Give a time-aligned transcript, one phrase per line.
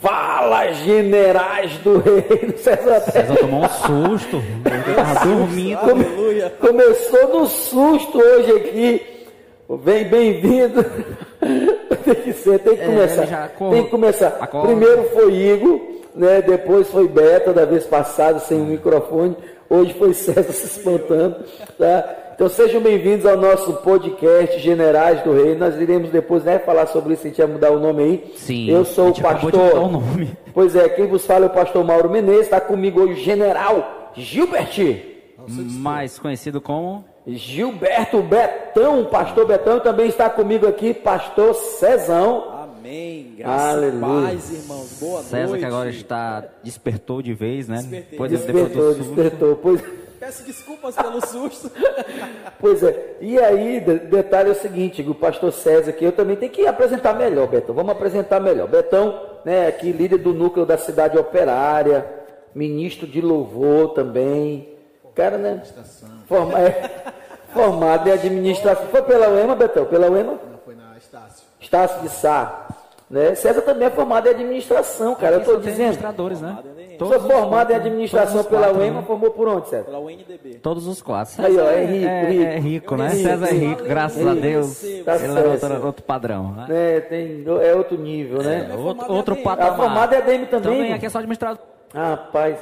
[0.00, 2.56] Fala, generais do reino.
[2.58, 4.42] César, César tomou um susto.
[4.94, 5.78] Tava dormindo.
[5.80, 9.02] Come- começou no susto hoje aqui.
[9.84, 10.84] Bem, bem-vindo.
[12.04, 13.48] tem que ser, tem que É, começar.
[13.70, 14.36] Tem que começar.
[14.40, 14.68] acorda.
[14.68, 15.80] Primeiro foi Igor,
[16.14, 16.42] né?
[16.42, 19.36] Depois foi Beta, da vez passada, sem o microfone.
[19.68, 21.36] Hoje foi César se espantando.
[21.78, 22.16] Tá?
[22.34, 25.58] Então sejam bem-vindos ao nosso podcast Generais do Reino.
[25.58, 28.32] Nós iremos depois né, falar sobre isso, a gente vai mudar o nome aí.
[28.36, 29.52] Sim, Eu a sou o pastor.
[29.52, 30.30] mudar o nome.
[30.54, 34.10] Pois é, quem vos fala é o pastor Mauro Menezes, está comigo hoje o general
[34.14, 34.76] Gilbert.
[35.46, 37.04] Mais conhecido como.
[37.26, 42.57] Gilberto Betão, pastor Betão, também está comigo aqui, pastor Cezão.
[42.92, 43.34] Amém.
[43.36, 44.28] Graças Aleluia.
[44.28, 44.98] paz, irmãos.
[44.98, 45.60] Boa César, noite.
[45.60, 47.76] que agora está despertou de vez, né?
[47.76, 48.10] Despertei.
[48.12, 49.56] Depois desse Despertou, despertou.
[49.56, 49.80] Pois,
[50.18, 51.70] Peço desculpas pelo susto.
[52.58, 53.16] pois é.
[53.20, 56.66] E aí, de- detalhe é o seguinte, o pastor César aqui, eu também tenho que
[56.66, 57.74] apresentar melhor, Betão.
[57.74, 58.66] Vamos apresentar melhor.
[58.68, 62.04] Betão, né, aqui líder do núcleo da cidade operária,
[62.54, 64.76] ministro de louvor também.
[65.14, 65.62] Cara, né?
[66.26, 66.90] Forma, é,
[67.52, 68.86] formado em administração.
[68.86, 69.84] Foi pela UEMA, Betão?
[69.84, 70.32] Pela UEMA?
[70.32, 71.46] Não, foi na Estácio.
[71.60, 72.67] Estácio de Sá.
[73.10, 73.34] Né?
[73.34, 75.36] César também é formado em administração, cara.
[75.36, 75.76] Eu estou dizendo.
[75.76, 76.58] administradores, né?
[76.98, 79.06] Sou Todos os formado em quatro, administração pela UEMA, né?
[79.06, 79.84] formou por onde, César?
[79.84, 80.54] Pela UNDB.
[80.62, 81.42] Todos os quatro.
[81.42, 82.42] Aí, ó, é rico, é, rico.
[82.44, 83.08] é rico, né?
[83.08, 83.22] Rico.
[83.22, 84.42] César é rico, graças a Rico.
[84.42, 84.80] Deus.
[85.04, 86.52] Tá Ele é outro, outro padrão.
[86.52, 86.66] né?
[86.68, 88.68] Né, tem, é outro nível, né?
[88.70, 89.44] É, outro, formado em outro ADM.
[89.44, 89.72] patamar.
[89.72, 90.72] A formada é ADM também?
[90.72, 91.58] Também, aqui é só administrador.
[91.94, 92.58] Rapaz.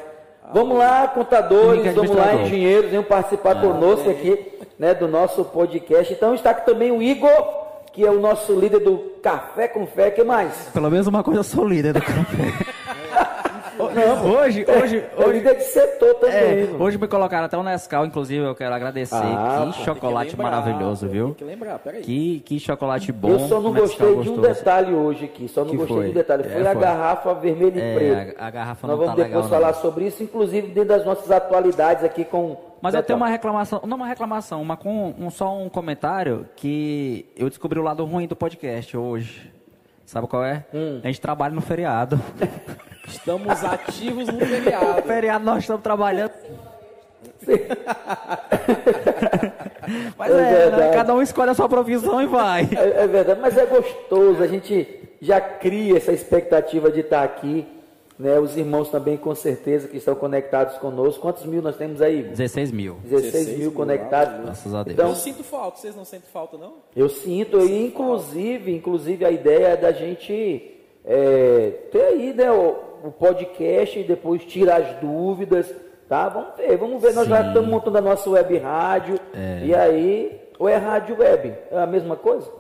[0.53, 6.13] Vamos lá, contadores, vamos lá, engenheiros, venham participar conosco aqui, né, do nosso podcast.
[6.13, 7.66] Então está aqui também o Igor,
[7.97, 10.11] que é o nosso líder do Café com Fé.
[10.11, 10.53] que mais?
[10.71, 12.53] Pelo menos uma coisa eu sou líder do café.
[14.23, 16.37] hoje, hoje, É o hoje, líder de setor também.
[16.37, 19.15] é, hoje me colocaram até o Nescau, inclusive eu quero agradecer.
[19.17, 21.27] Ah, que pô, chocolate que lembrar, maravilhoso, viu?
[21.29, 22.03] Tem que lembrar, peraí.
[22.03, 23.31] Que, que chocolate bom.
[23.31, 26.05] Eu só não gostei de um detalhe hoje aqui, só não Que gostei foi?
[26.05, 26.43] de um detalhe.
[26.45, 26.83] Foi É, a foi.
[26.83, 28.35] garrafa vermelha e É, preta.
[28.43, 29.61] a, a garrafa Nós não vamos tá depois legal.
[29.61, 29.81] falar não.
[29.81, 32.59] sobre isso, inclusive dentro das nossas atualidades aqui com.
[32.81, 37.27] Mas eu tenho uma reclamação, não uma reclamação, uma com um, só um comentário que
[37.37, 39.53] eu descobri o lado ruim do podcast hoje.
[40.05, 40.65] Sabe qual é?
[40.73, 41.01] Hum.
[41.03, 42.21] A gente trabalha no feriado.
[43.09, 45.03] Estamos ativos no No feriado.
[45.03, 46.33] feriado nós estamos trabalhando.
[50.19, 50.91] Mas É é, né?
[50.93, 52.69] cada um escolhe a sua profissão e vai.
[52.77, 54.89] É, é verdade, mas é gostoso, a gente
[55.21, 57.67] já cria essa expectativa de estar aqui.
[58.19, 58.39] Né?
[58.39, 61.21] Os irmãos também, com certeza, que estão conectados conosco.
[61.21, 62.23] Quantos mil nós temos aí?
[62.23, 62.95] 16 mil.
[63.05, 64.45] 16, 16 mil mil, conectados.
[64.45, 64.95] Graças a Deus.
[64.95, 66.75] Então, Eu sinto falta, vocês não sentem falta, não?
[66.95, 72.77] Eu sinto, e inclusive, inclusive a ideia é da gente é, ter aí né, o,
[73.05, 75.73] o podcast e depois tirar as dúvidas,
[76.09, 76.29] tá?
[76.29, 77.13] Vamos ver, vamos ver.
[77.13, 77.49] Nós já Sim.
[77.49, 79.21] estamos montando a nossa web rádio.
[79.63, 81.55] E aí, ou é rádio web?
[81.71, 82.51] É a mesma coisa?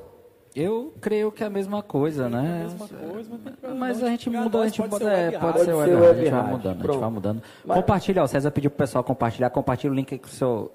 [0.56, 2.62] Eu creio que é a mesma coisa, né?
[2.62, 3.87] Mesma coisa, mas não tem problema.
[3.87, 6.15] Mas a gente muda, a gente pode pode, ser é, pode ser Pode web a
[6.15, 7.00] gente vai mudando, a gente pronto.
[7.00, 7.43] vai mudando.
[7.65, 10.72] Mas- Compartilha, o César pediu pro pessoal compartilhar, compartilha o link com o seu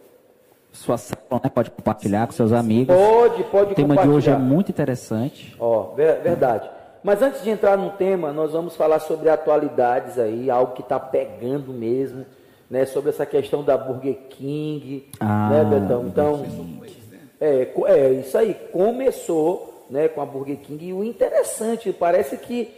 [0.71, 1.49] sua célula, né?
[1.49, 2.95] Pode compartilhar com seus amigos.
[2.95, 5.53] Pode, pode o tema de hoje é muito interessante.
[5.59, 6.69] Ó, ver- verdade.
[7.03, 10.99] Mas antes de entrar no tema, nós vamos falar sobre atualidades aí, algo que está
[10.99, 12.23] pegando mesmo,
[12.69, 12.85] né?
[12.85, 16.05] Sobre essa questão da Burger King, Ah, né, Betão?
[16.05, 16.45] Então,
[17.41, 18.53] é, é isso aí.
[18.71, 22.73] Começou, né, com a Burger King e o interessante parece que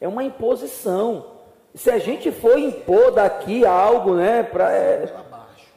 [0.00, 1.26] é uma imposição.
[1.74, 5.24] Se a gente for impor daqui algo, né, para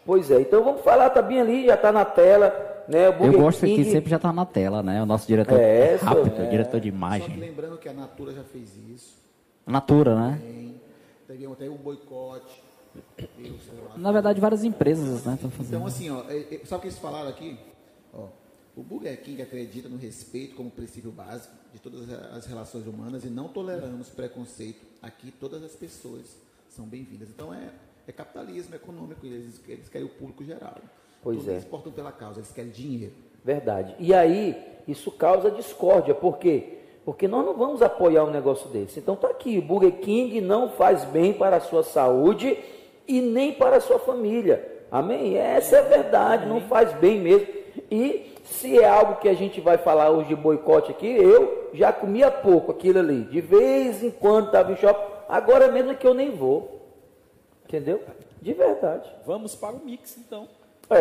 [0.05, 0.39] Pois é.
[0.39, 3.09] Então vamos falar, tá bem ali, já está na tela, né?
[3.09, 3.83] O Eu gosto King.
[3.83, 5.03] que sempre já tá na tela, né?
[5.03, 7.35] O nosso diretor É, é, rápido, só- diretor de Só que imagem.
[7.37, 9.17] lembrando que a Natura já fez isso.
[9.65, 10.39] Natura, né?
[10.41, 10.81] Tem,
[11.27, 12.63] teve até um boicote.
[13.27, 13.97] lá.
[13.97, 15.33] Na verdade, várias empresas, né?
[15.33, 15.75] Estão fazendo.
[15.75, 17.57] Então, assim, ó, é- é- sabe o que eles falaram aqui?
[18.77, 23.27] O Burger King acredita no respeito como princípio básico de todas as relações humanas e
[23.27, 24.85] não toleramos preconceito.
[25.01, 26.37] Aqui todas as pessoas
[26.69, 27.27] são bem-vindas.
[27.27, 27.71] Então é,
[28.07, 30.75] é capitalismo econômico, eles, eles querem o público geral.
[31.23, 31.53] Pois Tudo é.
[31.53, 33.15] Eles portam pela causa, eles querem dinheiro.
[33.43, 33.95] Verdade.
[33.97, 34.55] E aí,
[34.87, 36.13] isso causa discórdia.
[36.13, 36.77] Por quê?
[37.03, 38.99] Porque nós não vamos apoiar um negócio desse.
[38.99, 42.55] Então tá aqui, o Burger King não faz bem para a sua saúde
[43.07, 44.83] e nem para a sua família.
[44.91, 45.35] Amém?
[45.35, 47.47] Essa é a verdade, não faz bem mesmo.
[47.89, 51.91] E se é algo que a gente vai falar hoje de boicote aqui, eu já
[51.91, 53.21] comia pouco aquilo ali.
[53.25, 55.15] De vez em quando estava em shopping.
[55.29, 56.81] Agora mesmo é que eu nem vou.
[57.65, 58.01] Entendeu?
[58.41, 59.09] De verdade.
[59.25, 60.47] Vamos para o mix, então.
[60.89, 60.95] É.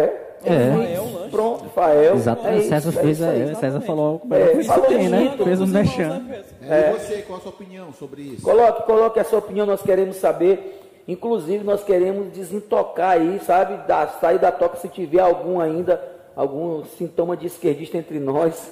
[0.44, 0.72] É.
[0.72, 1.31] Fael, lanche.
[1.31, 2.14] Pronto, Fael.
[2.16, 2.54] Exatamente.
[2.54, 3.43] É isso, César é fez, isso aí.
[3.43, 4.22] é, César falou.
[4.32, 5.19] É, Foi isso falou bem, né?
[5.20, 8.42] muito, Fez um né, É, E você, qual a sua opinião sobre isso?
[8.42, 10.82] Coloque, coloque a sua opinião, nós queremos saber.
[11.06, 13.87] Inclusive, nós queremos desintocar aí, sabe?
[13.87, 16.02] Da, sair da toca se tiver algum ainda,
[16.36, 18.70] algum sintoma de esquerdista entre nós.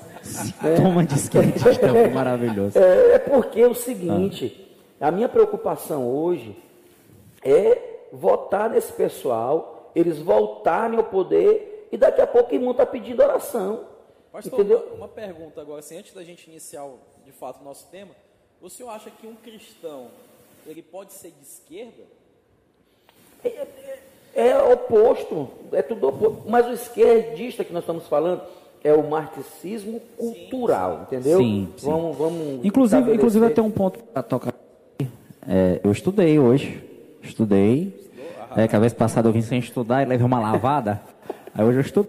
[0.63, 0.77] né?
[0.77, 2.79] Toma de esquerdista, é maravilhoso.
[2.79, 6.57] É, é porque é o seguinte, a minha preocupação hoje
[7.43, 12.87] é votar nesse pessoal, eles voltarem ao poder e daqui a pouco o mundo está
[12.87, 13.87] pedindo oração.
[14.31, 14.79] Pastor, entendeu?
[14.89, 18.11] uma, uma pergunta agora, assim, antes da gente iniciar o- de fato o nosso tema,
[18.61, 20.09] o senhor acha que um cristão
[20.67, 22.03] ele pode ser de esquerda?
[23.45, 23.99] É
[24.73, 26.43] oposto, é tudo oposto.
[26.49, 28.41] Mas o esquerdista que nós estamos falando
[28.83, 31.39] é o marxismo cultural, entendeu?
[31.39, 31.87] Sim, sim.
[31.91, 33.15] Vamos, vamos Inclusive, estabelecer.
[33.15, 34.51] inclusive eu tenho um ponto para tocar.
[34.51, 35.11] aqui.
[35.49, 36.83] É, eu estudei hoje.
[37.23, 38.05] Estudei.
[38.57, 41.01] É, que a vez passada eu vim sem estudar e levei uma lavada.
[41.55, 42.09] Aí hoje eu estudo.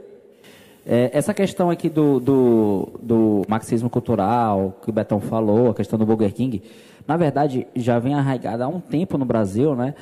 [0.86, 5.98] É, essa questão aqui do, do, do marxismo cultural, que o Betão falou, a questão
[5.98, 6.62] do Burger King,
[7.08, 9.96] na verdade já vem arraigada há um tempo no Brasil, né?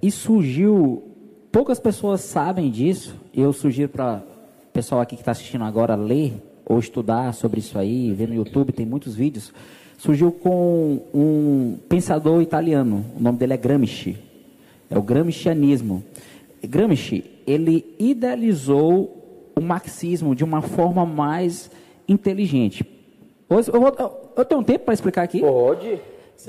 [0.00, 1.02] E surgiu,
[1.52, 4.22] poucas pessoas sabem disso, e eu sugiro para
[4.68, 6.32] o pessoal aqui que está assistindo agora ler
[6.64, 9.52] ou estudar sobre isso aí, ver no YouTube, tem muitos vídeos.
[9.98, 14.16] Surgiu com um pensador italiano, o nome dele é Gramsci,
[14.88, 16.02] é o gramscianismo.
[16.62, 21.70] Gramsci, ele idealizou o marxismo de uma forma mais
[22.08, 22.84] inteligente.
[23.48, 25.40] Hoje, Eu, vou- eu tenho um tempo para explicar aqui?
[25.40, 26.00] Você Pode.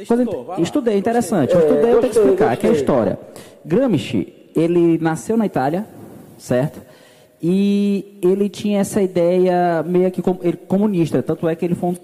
[0.07, 0.45] Coisa estudou?
[0.47, 0.59] lá.
[0.61, 1.53] estudei, interessante.
[1.53, 3.19] Eu estudei, eu tenho que gostei, explicar, que é a história.
[3.65, 5.85] Gramsci, ele nasceu na Itália,
[6.37, 6.81] certo?
[7.41, 11.89] E ele tinha essa ideia meio que com- ele- comunista, tanto é que ele foi
[11.89, 11.95] um,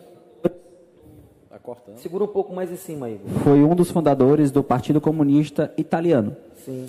[1.49, 1.97] Tá cortando.
[1.97, 3.27] Segura um pouco mais em cima, Igor.
[3.43, 6.35] foi um dos fundadores do Partido Comunista Italiano.
[6.65, 6.85] Sim.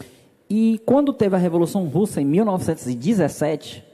[0.48, 3.84] E quando teve a Revolução Russa, em 1917,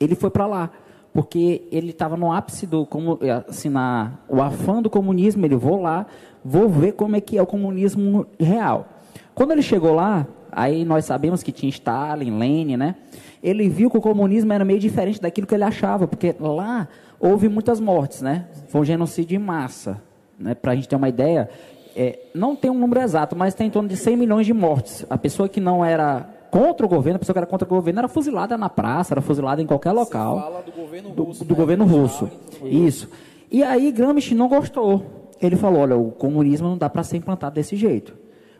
[0.00, 0.70] ele foi para lá,
[1.12, 5.80] porque ele estava no ápice do, como, assim, na, o afã do comunismo, ele vou
[5.80, 6.06] lá,
[6.44, 8.88] vou ver como é que é o comunismo real.
[9.34, 12.96] Quando ele chegou lá, aí nós sabemos que tinha Stalin, Lenin, né?
[13.42, 16.88] Ele viu que o comunismo era meio diferente daquilo que ele achava, porque lá
[17.18, 18.46] houve muitas mortes, né?
[18.68, 20.02] Foi um genocídio em massa,
[20.38, 20.54] né?
[20.54, 21.48] Para a gente ter uma ideia,
[21.96, 25.04] é, não tem um número exato, mas tem em torno de 100 milhões de mortes.
[25.08, 28.00] A pessoa que não era contra o governo, a pessoa que era contra o governo
[28.00, 31.44] era fuzilada na praça, era fuzilada em qualquer local Fala do governo do, russo.
[31.44, 31.60] do né?
[31.60, 32.30] governo russo.
[32.64, 33.08] Isso.
[33.50, 35.30] E aí Gramsci não gostou.
[35.40, 38.14] Ele falou: olha, o comunismo não dá para ser implantado desse jeito.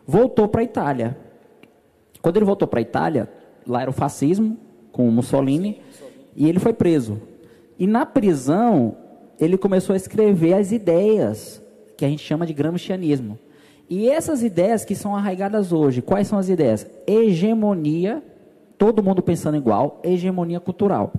[0.05, 1.17] Voltou para a Itália.
[2.21, 3.29] Quando ele voltou para a Itália,
[3.65, 4.57] lá era o fascismo,
[4.91, 5.81] com o Mussolini,
[6.35, 7.19] e ele foi preso.
[7.79, 8.95] E na prisão,
[9.39, 11.61] ele começou a escrever as ideias
[11.97, 13.37] que a gente chama de gramscianismo.
[13.89, 16.87] E essas ideias que são arraigadas hoje, quais são as ideias?
[17.05, 18.23] Hegemonia,
[18.77, 21.11] todo mundo pensando igual, hegemonia cultural.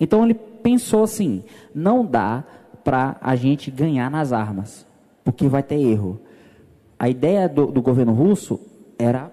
[0.00, 2.44] Então ele pensou assim: não dá
[2.82, 4.86] para a gente ganhar nas armas,
[5.22, 6.20] porque vai ter erro.
[6.98, 8.60] A ideia do, do governo russo
[8.98, 9.30] era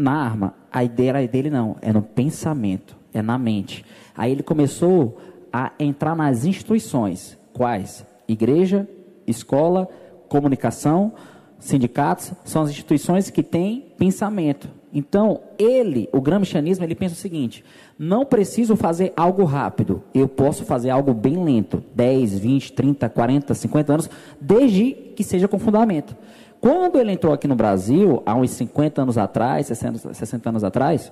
[0.00, 0.54] na arma.
[0.72, 3.84] A ideia dele não, é no pensamento, é na mente.
[4.16, 5.18] Aí ele começou
[5.52, 7.38] a entrar nas instituições.
[7.52, 8.04] Quais?
[8.26, 8.88] Igreja,
[9.26, 9.88] escola,
[10.28, 11.12] comunicação,
[11.58, 14.68] sindicatos, são as instituições que têm pensamento.
[14.92, 17.64] Então, ele, o gramscianismo, ele pensa o seguinte:
[17.98, 23.54] não preciso fazer algo rápido, eu posso fazer algo bem lento, 10, 20, 30, 40,
[23.54, 24.10] 50 anos,
[24.40, 26.16] desde que seja com fundamento.
[26.60, 31.10] Quando ele entrou aqui no Brasil, há uns 50 anos atrás, 60, 60 anos atrás,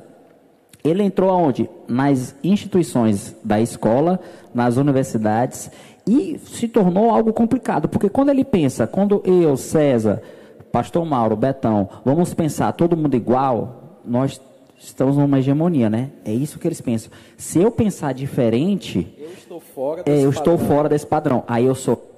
[0.84, 1.68] ele entrou aonde?
[1.88, 4.20] Nas instituições da escola,
[4.54, 5.70] nas universidades,
[6.06, 10.22] e se tornou algo complicado, porque quando ele pensa, quando eu, César,
[10.70, 14.40] Pastor Mauro, Betão, vamos pensar todo mundo igual, nós
[14.78, 16.10] estamos numa hegemonia, né?
[16.24, 17.10] É isso que eles pensam.
[17.36, 20.68] Se eu pensar diferente, Eu estou fora é, desse eu estou padrão.
[20.76, 21.44] fora desse padrão.
[21.48, 22.14] Aí eu sou.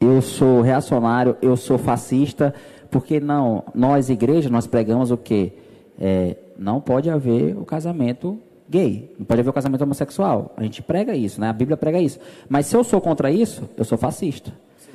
[0.00, 2.54] Eu sou reacionário, eu sou fascista,
[2.90, 5.52] porque não, nós, igreja, nós pregamos o quê?
[6.00, 10.54] É, não pode haver o casamento gay, não pode haver o casamento homossexual.
[10.56, 11.50] A gente prega isso, né?
[11.50, 12.18] A Bíblia prega isso.
[12.48, 14.50] Mas se eu sou contra isso, eu sou fascista.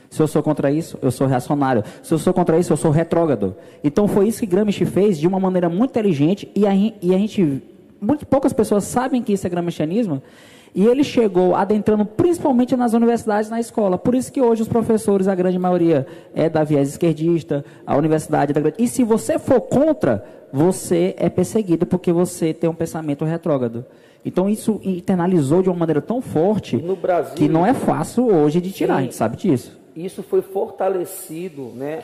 [0.10, 1.84] Se eu sou contra isso, eu sou reacionário.
[2.02, 3.56] Se eu sou contra isso, eu sou retrógrado.
[3.84, 7.18] Então foi isso que Gramsci fez de uma maneira muito inteligente e a, e a
[7.18, 7.62] gente,
[8.02, 10.24] muito poucas pessoas sabem que isso é gramscianismo.
[10.76, 13.98] E ele chegou adentrando principalmente nas universidades, na escola.
[13.98, 18.52] Por isso que hoje os professores, a grande maioria, é da viés esquerdista, a universidade
[18.52, 18.76] é da grande...
[18.84, 23.86] E se você for contra, você é perseguido porque você tem um pensamento retrógrado.
[24.26, 28.60] Então isso internalizou de uma maneira tão forte No Brasil- que não é fácil hoje
[28.60, 29.00] de tirar, Sim.
[29.00, 29.80] a gente sabe disso.
[29.96, 32.02] Isso foi fortalecido, né?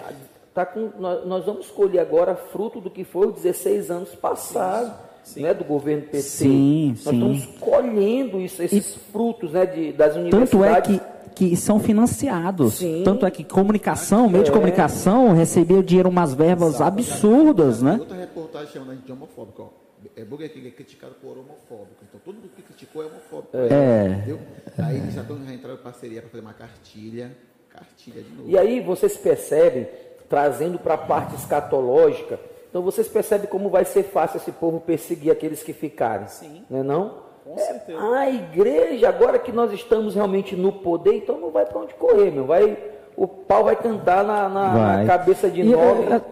[0.53, 4.91] Tá com, nós, nós vamos colher agora fruto do que foi os 16 anos passados,
[5.37, 5.53] né?
[5.53, 6.21] Do governo PT.
[6.21, 7.13] Sim, nós sim.
[7.13, 9.65] estamos colhendo isso, esses frutos, né?
[9.65, 10.29] De, das Tanto é
[10.69, 10.99] universidades.
[10.99, 12.75] que que são financiados.
[12.75, 13.03] Sim.
[13.05, 14.53] Tanto é que comunicação, meio de É.
[14.53, 17.95] comunicação, recebia dinheiro umas verbas absurdas, né?
[17.99, 19.81] Outra reportagem chamando a gente de homofóbico, ó.
[20.15, 22.03] É, Burger King é criticado por homofóbico.
[22.07, 23.55] Então todo mundo que criticou é homofóbico.
[23.55, 24.07] É.
[24.07, 24.39] Entendeu?
[24.79, 27.31] Aí eles já estão já entraram em parceria para fazer uma cartilha.
[27.69, 28.49] Cartilha de novo.
[28.49, 29.87] E aí vocês percebem,
[30.27, 32.39] trazendo para a parte escatológica,
[32.71, 36.27] então vocês percebem como vai ser fácil esse povo perseguir aqueles que ficarem.
[36.27, 36.65] Sim.
[36.67, 37.29] Não é não?
[37.43, 37.99] Com É, certeza.
[38.15, 42.31] a igreja, agora que nós estamos realmente no poder, então não vai para onde correr,
[42.31, 42.45] meu.
[42.45, 42.77] Vai,
[43.17, 45.05] o pau vai cantar na, na- na Vai.
[45.05, 45.65] cabeça de é,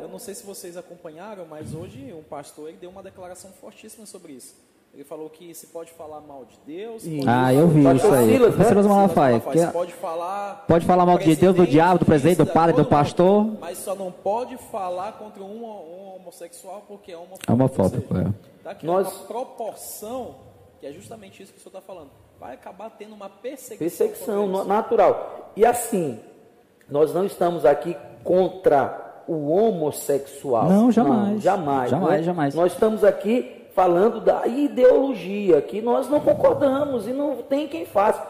[0.02, 4.06] Eu não sei se vocês acompanharam, mas hoje um pastor ele deu uma declaração fortíssima
[4.06, 4.56] sobre isso.
[4.94, 8.30] Ele falou que se pode falar mal de Deus, pode, Ah, eu vi isso aí.
[8.32, 8.66] Silas, né?
[8.66, 9.40] Silas Malafaia.
[9.40, 12.84] Que- pode falar Pode falar mal de Deus, do diabo, do presidente, do padre, do
[12.84, 13.46] pastor.
[13.62, 17.50] Mas só não pode falar contra um, um homossexual porque é homofóbico.
[17.50, 18.28] É homofóbico, é.
[18.64, 20.36] Tá aqui Nós- uma proporção,
[20.82, 22.10] que é justamente isso que o senhor está falando.
[22.40, 23.78] Vai acabar tendo uma perseguição.
[23.78, 25.52] Perseguição natural.
[25.56, 26.20] E assim,
[26.90, 30.68] nós não estamos aqui contra o homossexual.
[30.68, 31.30] Não, jamais.
[31.36, 31.90] Não, jamais.
[31.92, 32.24] Jamais, né?
[32.24, 32.56] jamais.
[32.56, 38.22] Nós estamos aqui falando da ideologia, que nós não concordamos e não tem quem faça.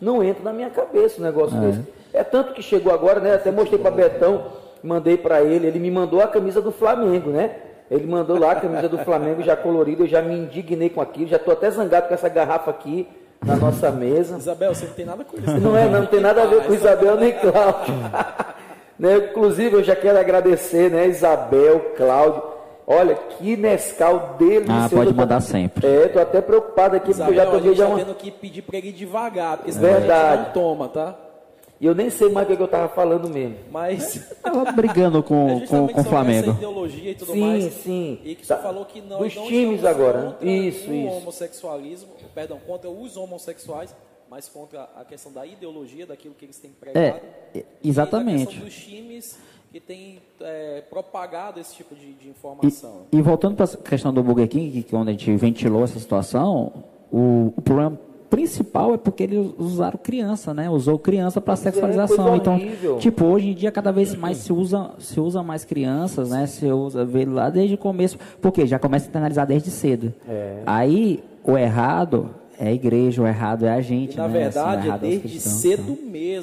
[0.00, 1.82] Não entra na minha cabeça um negócio desse.
[2.10, 3.34] É tanto que chegou agora, né?
[3.34, 4.46] Até mostrei para Betão,
[4.82, 7.54] mandei para ele, ele me mandou a camisa do Flamengo, né?
[7.90, 11.28] Ele mandou lá a camisa do Flamengo já colorida, eu já me indignei com aquilo,
[11.28, 13.06] já estou até zangado com essa garrafa aqui
[13.44, 14.38] na nossa mesa.
[14.38, 15.60] Isabel, você não tem nada com isso.
[15.60, 17.94] Não é, não, não tem nada a ver com Isabel nem Cláudio.
[18.98, 19.16] né?
[19.18, 22.53] Inclusive, eu já quero agradecer, né, Isabel, Cláudio.
[22.86, 24.72] Olha, que Nescau delicioso.
[24.72, 25.86] Ah, pode Eu tô- mandar sempre.
[25.86, 27.98] É, tô até preocupado aqui, porque eu Isabel, já tomei gente já tá uma...
[27.98, 30.36] tendo que pedir para ele devagar, porque senão a Verdade.
[30.36, 31.18] gente não toma, tá?
[31.80, 33.56] E eu nem sei mais o que eu tava falando mesmo.
[33.70, 36.50] Mas Tava brigando é com, com, com o sobre essa Flamengo.
[36.52, 37.64] ideologia e tudo Sim, mais.
[37.74, 38.20] sim.
[38.22, 38.56] E que Tá.
[38.56, 40.26] você falou que nós Dos não times agora, né?
[40.32, 41.14] contra Isso, o isso.
[41.16, 43.94] homossexualismo, perdão, contra os homossexuais,
[44.30, 47.20] mas contra a questão da ideologia, daquilo que eles têm É, pregado.
[47.54, 48.44] é, E exatamente.
[48.44, 49.38] da questão dos times
[49.74, 53.06] que têm é, propagado esse tipo de, de E, informação.
[53.10, 56.72] e voltando para a questão do Burger King, que quando a gente ventilou essa situação,
[57.10, 57.98] o, o problema
[58.30, 60.70] principal é porque eles usaram criança, né?
[60.70, 62.24] Usou criança para sexualização.
[62.24, 66.30] coisa então, tipo, hoje em dia cada vez mais se usa, se usa mais crianças,
[66.30, 66.46] né?
[66.46, 70.14] Se usa vê lá desde o começo, porque já começa a internalizar desde cedo.
[70.28, 70.62] É.
[70.64, 74.44] Aí o errado é a igreja, o errado é a gente, E na né?
[74.46, 75.98] Assim, verdade é errado os desde cedo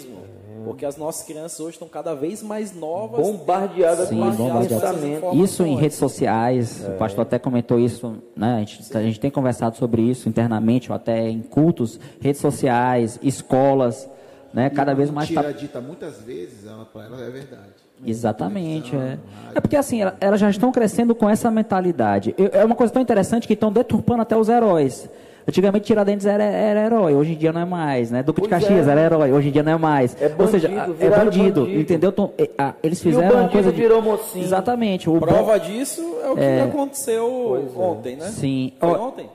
[0.10, 0.21] né?
[0.62, 0.72] Mesmo.
[0.72, 3.25] Porque as nossas crianças hoje estão cada vez mais novas.
[3.25, 5.36] Bombardeada Sim, com pensamento.
[5.44, 8.56] Isso em redes sociais, o pastor até comentou isso, né?
[8.56, 13.20] A gente, a gente tem conversado sobre isso internamente, ou até em cultos, redes sociais,
[13.22, 14.10] escolas,
[14.53, 14.70] né?
[14.70, 15.60] Cada vez mais Mentira tá...
[15.60, 17.72] dita muitas vezes, ela, para ela é verdade.
[18.03, 19.18] Exatamente, é.
[19.53, 22.34] É porque assim, ela- elas já estão crescendo com essa mentalidade.
[22.51, 25.08] É uma coisa tão interessante que estão deturpando até os heróis.
[25.48, 28.22] Antigamente Tiradentes era, era herói, hoje em dia não é mais, né?
[28.22, 28.92] Duque de Pois Caxias é.
[28.92, 30.16] era herói, hoje em dia não é mais.
[30.22, 31.80] É Ou seja, bandido, é bandido, bandido.
[31.82, 32.10] entendeu?
[32.12, 33.82] Então, é, a- eles E o fizeram uma bandido coisa de...
[33.82, 34.44] virou mocinho.
[34.46, 35.10] Exatamente.
[35.10, 37.80] O Prova disso é o que aconteceu Pois é.
[37.80, 38.28] ontem, né?
[38.28, 38.74] Sim.
[38.80, 39.30] Foi ontem?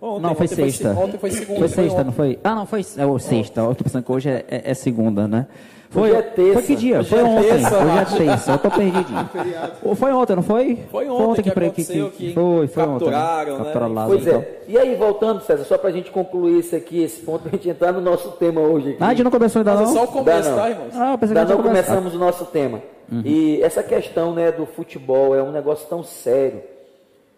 [0.00, 0.92] Ontem, não, foi sexta.
[0.92, 1.58] se- ontem foi segunda.
[1.60, 2.04] Foi sexta, ontem.
[2.04, 2.38] não foi?
[2.44, 3.60] Ah, não, foi é, sexta.
[3.62, 5.46] Eu tô pensando que hoje é, é- é segunda, né?
[5.90, 6.52] Foi, Hoje é terça.
[6.54, 7.04] foi que dia?
[7.04, 7.48] Foi é ontem.
[7.48, 8.52] terça, hoje é terça.
[8.52, 9.30] Eu tô perdidinho.
[9.84, 10.78] Ou Foi ontem, não foi?
[10.90, 13.64] Foi ontem que pre- aconteceu, que foi, foi capturaram, ontem, né?
[13.64, 14.40] Capturaram lá, Pois então.
[14.40, 14.58] é.
[14.66, 17.68] E aí, voltando, César, só para a gente concluir isso aqui, esse ponto, a gente
[17.68, 18.98] entrar no nosso tema hoje aqui.
[19.00, 19.92] Ah, a gente não começou ainda Mas é não?
[19.92, 20.90] só o começo, tá, irmãos?
[20.96, 22.82] Ah, eu pensei que Ainda não começamos o nosso tema.
[23.24, 26.62] E essa questão né, do futebol é um negócio tão sério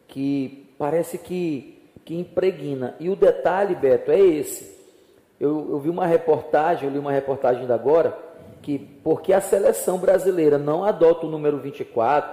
[0.08, 2.94] que parece que, que impregna.
[3.00, 4.74] E o detalhe, Beto, é esse.
[5.38, 8.16] Eu, eu vi uma reportagem, eu li uma reportagem ainda agora,
[8.66, 12.28] que porque a seleção brasileira não adota o número 24,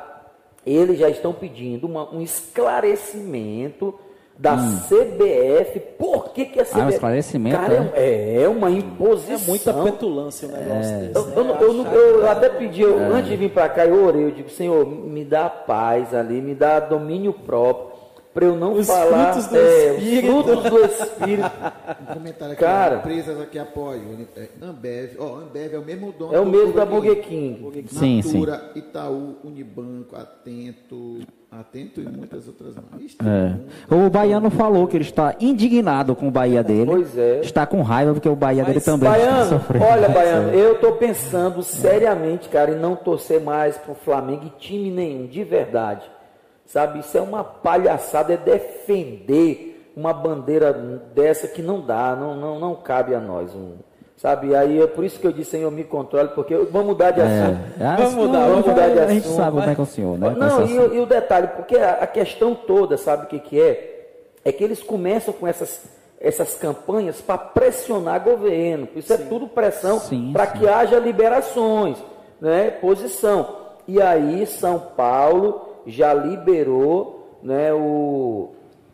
[0.66, 3.94] eles já estão pedindo uma- um esclarecimento
[4.36, 5.80] da CBF.
[6.00, 6.82] Por que, que a CBF.
[6.82, 9.36] Ah, um esclarecimento, Cara, é, é uma imposição.
[9.36, 11.16] É muita petulância o negócio desse.
[11.16, 11.34] Eu, né?
[11.38, 13.04] eu não- eu eu- eu até pedi, eu- É.
[13.06, 16.56] antes de vir para cá, eu orei, eu digo, Senhor, me dá paz ali, me
[16.56, 17.92] dá domínio próprio,
[18.34, 20.28] para eu não Os falar frutos do é, os Espírito.
[20.44, 21.52] frutos do Espírito.
[22.02, 22.96] Um comentário aqui, Cara.
[22.98, 24.04] empresas aqui apoiam.
[24.36, 27.86] É, Ambev, ó, Ambev é o mesmo dono É o mesmo da Burger King.
[27.88, 28.40] Sim, sim.
[28.40, 31.20] Natura, Itaú, Unibanco, Atento,
[31.52, 33.16] Atento e muitas outras mais.
[33.24, 33.94] É.
[33.94, 36.90] O Baiano falou que ele está indignado com o Bahia dele.
[36.90, 37.42] Pois é.
[37.42, 39.86] Está com raiva porque o Bahia dele Mas, também está Baiano, sofrendo.
[39.86, 44.90] olha, Baiano, eu tô pensando seriamente, cara, em não torcer mais pro Flamengo e time
[44.90, 46.10] nenhum, de verdade.
[46.74, 50.74] Sabe, isso é uma palhaçada, é defender uma bandeira
[51.13, 53.53] dessa que não dá, não, não, não cabe a nós.
[53.53, 53.74] um,
[54.18, 57.12] sabe, aí é por isso que eu disse, Senhor, me controle, porque eu- vamos mudar
[57.12, 57.60] de assunto.
[57.80, 57.86] É.
[57.86, 59.82] Ah, Vamos não, mudar, não, vamos mudar de A gente assunto, sabe como é que
[59.82, 60.30] é o senhor, né?
[60.32, 63.38] com Não, e, o- e o detalhe, porque a, a questão toda, sabe o que,
[63.39, 64.08] que é?
[64.44, 65.80] É que eles começam com essas,
[66.20, 68.88] essas campanhas para pressionar governo.
[68.96, 70.58] Isso é tudo pressão Sim, para sim.
[70.58, 72.00] que haja liberações,
[72.42, 72.72] né?
[72.72, 73.62] Posição.
[73.88, 77.74] E aí São Paulo já liberou, né?
[77.74, 78.52] O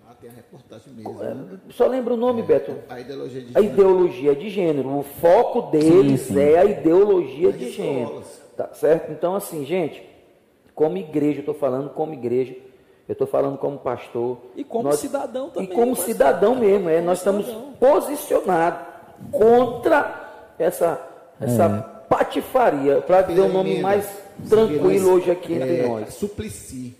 [0.09, 1.59] Ah, tem a reportagem mesmo, né?
[1.71, 2.73] só lembra o nome, Beto?
[2.89, 4.97] A ideologia de A ideologia de gênero.
[4.97, 6.39] O foco deles Sim, sim.
[6.39, 8.01] é a ideologia de Nas gênero.
[8.03, 8.41] escolas.
[8.57, 9.11] Tá certo?
[9.11, 10.03] Então, assim, gente,
[10.75, 12.55] como igreja, eu estou falando como igreja,
[13.07, 14.37] eu estou falando como pastor.
[14.55, 16.05] E como cidadão também, E como pastor.
[16.05, 17.73] cidadão mesmo, é, Como nós estamos cidadão.
[17.79, 18.79] posicionados
[19.31, 20.29] contra
[20.59, 21.01] essa,
[21.39, 21.99] essa É.
[22.09, 24.05] patifaria, para dizer um nome mais
[24.47, 26.13] tranquilo hoje aqui entre é, nós.
[26.13, 26.95] Suplicy.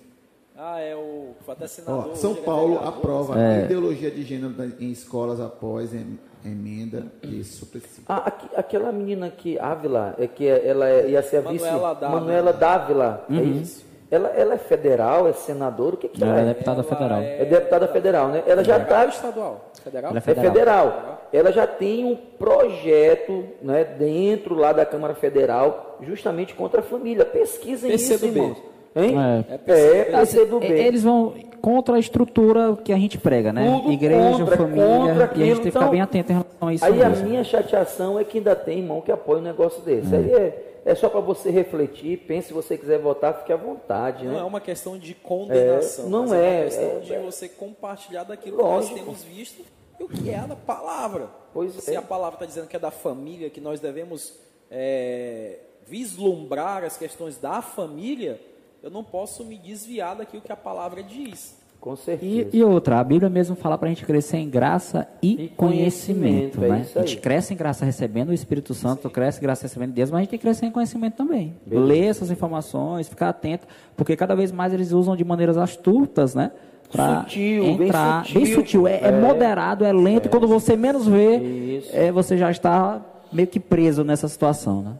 [0.57, 1.35] Ah, é o.
[1.45, 2.15] Foi até Ó, senador.
[2.17, 3.63] São é Paulo aprova É.
[3.65, 8.01] ideologia de gênero em escolas após em- emenda de Suplicy.
[8.07, 11.63] Ah, aqui- aquela menina que, Ávila, é que ela é- ia ser a vice.
[11.65, 12.19] Manuela Dávila.
[12.19, 13.85] Manuela Dávila, é isso?
[14.11, 16.53] Ela, ela é federal, é senadora, o que, que Ela ela é é?
[16.53, 17.21] deputada federal.
[17.21, 18.43] É deputada federal, né?
[18.47, 19.15] Ela já Federal está.
[19.15, 19.71] estadual?
[19.83, 20.09] Federal?
[20.11, 21.18] Ela é É federal.
[21.31, 27.25] Ela já tem um projeto né, dentro lá da Câmara Federal, justamente contra a família.
[27.25, 28.39] Pesquisem isso, PCdoB.
[28.39, 28.57] irmãos.
[28.95, 29.15] Hein?
[29.47, 29.53] É.
[29.53, 30.19] É, PCdoB.
[30.19, 30.65] PCdoB.
[30.67, 33.79] E- Eles vão contra a estrutura que a gente prega, né?
[33.81, 34.85] Tudo Igreja, contra, família.
[34.85, 36.85] contra e a gente aquilo, tem que ficar então- bem atento em relação a isso.
[36.85, 37.27] Aí a mesmo.
[37.27, 40.15] minha chateação é que ainda tem irmão que apoia um negócio desse.
[40.15, 44.25] Aí é, é só para você refletir, pense se você quiser votar, fique à vontade,
[44.25, 44.31] né?
[44.31, 47.19] Não é uma questão de condenação, É, não mas é, uma questão é, de é.
[47.19, 48.95] você compartilhar daquilo que Lógico.
[48.95, 49.61] nós temos visto
[49.99, 51.29] e o que é a palavra.
[51.53, 51.97] Pois Se é.
[51.97, 54.33] a palavra está dizendo que é da família, que nós devemos
[54.69, 58.39] é, vislumbrar as questões da família,
[58.81, 61.57] eu não posso me desviar daquilo que a palavra diz.
[61.79, 62.49] Com certeza.
[62.51, 65.47] E, e outra, a Bíblia mesmo fala para a gente crescer em graça e, E
[65.49, 66.85] conhecimento, conhecimento, é né?
[66.95, 70.17] A gente cresce em graça recebendo o Espírito Santo, cresce em graça recebendo Deus, mas
[70.17, 71.55] a gente tem que crescer em conhecimento também.
[71.65, 73.65] Ler essas informações, ficar atento,
[73.95, 76.51] porque cada vez mais eles usam de maneiras astutas, né?
[76.91, 78.41] Pra Sutil, bem entrar, sutil.
[78.41, 79.11] bem sutil, é, é É.
[79.11, 82.99] moderado, é lento, e quando você menos vê, é, você já está
[83.31, 84.91] meio que preso nessa situação, né?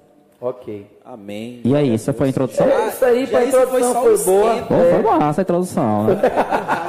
[0.42, 0.86] Ok.
[1.04, 1.60] Amém.
[1.66, 2.66] E aí, essa foi a introdução?
[2.68, 4.56] É isso aí, a foi introdução foi, o boa.
[4.68, 5.02] Pô, É.
[5.02, 6.16] foi massa a introdução, né?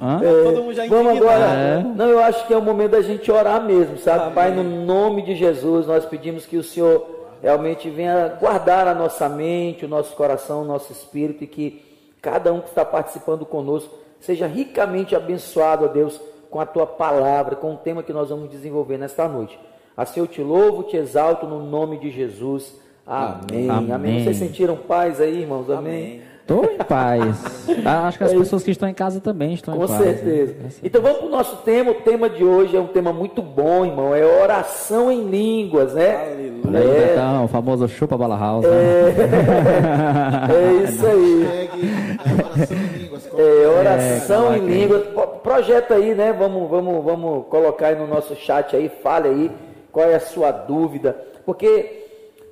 [0.00, 0.20] Hã?
[0.44, 1.44] Todo mundo já Vamos agora.
[1.44, 1.82] É.
[1.82, 4.32] Não, eu acho que é o momento da gente orar mesmo, sabe?
[4.34, 9.28] Pai, no nome de Jesus, nós pedimos que o Senhor realmente venha guardar a nossa
[9.28, 11.82] mente, o nosso coração, o nosso espírito e que
[12.22, 17.56] cada um que está participando conosco seja ricamente abençoado, ó Deus, com a tua palavra,
[17.56, 19.58] com o tema que nós vamos desenvolver nesta noite.
[19.96, 22.74] Assim eu te louvo, te exalto no nome de Jesus.
[23.06, 23.68] Amém.
[23.70, 23.92] Amém.
[23.92, 24.24] Amém.
[24.24, 25.70] Vocês sentiram paz aí, irmãos?
[25.70, 26.20] Amém.
[26.42, 27.66] Estou em paz.
[27.84, 30.00] Ah, Acho que as pessoas que estão em casa também estão Com em paz.
[30.00, 30.06] né?
[30.14, 30.54] certeza.
[30.82, 31.90] Então vamos para o nosso tema.
[31.90, 34.14] O tema de hoje é um tema muito bom, irmão.
[34.14, 36.14] É oração em línguas, né?
[36.32, 36.78] Aleluia.
[36.78, 37.08] É.
[37.08, 38.64] É, Então, o famoso chupa bala house.
[38.64, 38.70] né?
[40.52, 41.42] é isso aí.
[41.42, 43.05] Hashtag oração em línguas.
[43.38, 44.88] É, oração coloca em.
[44.88, 46.32] Pro- Projeta aí, né?
[46.32, 48.88] Vamos, vamos, vamos colocar aí no nosso chat aí.
[48.88, 49.50] Fale aí
[49.92, 51.16] qual é a sua dúvida.
[51.44, 52.04] Porque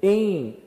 [0.02, 0.58] em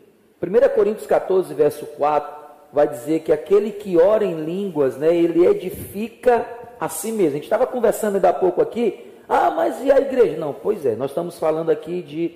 [0.42, 2.30] 1 Coríntios 14, verso 4,
[2.74, 5.16] vai dizer que aquele que ora em línguas, né?
[5.16, 6.46] Ele edifica
[6.80, 7.30] a si mesmo.
[7.30, 9.06] A gente estava conversando ainda há pouco aqui.
[9.30, 10.38] Ah, mas e a igreja?
[10.38, 10.96] Não, pois é.
[10.96, 12.32] Nós estamos falando aqui de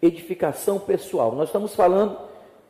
[0.00, 1.32] edificação pessoal.
[1.32, 2.16] Nós estamos falando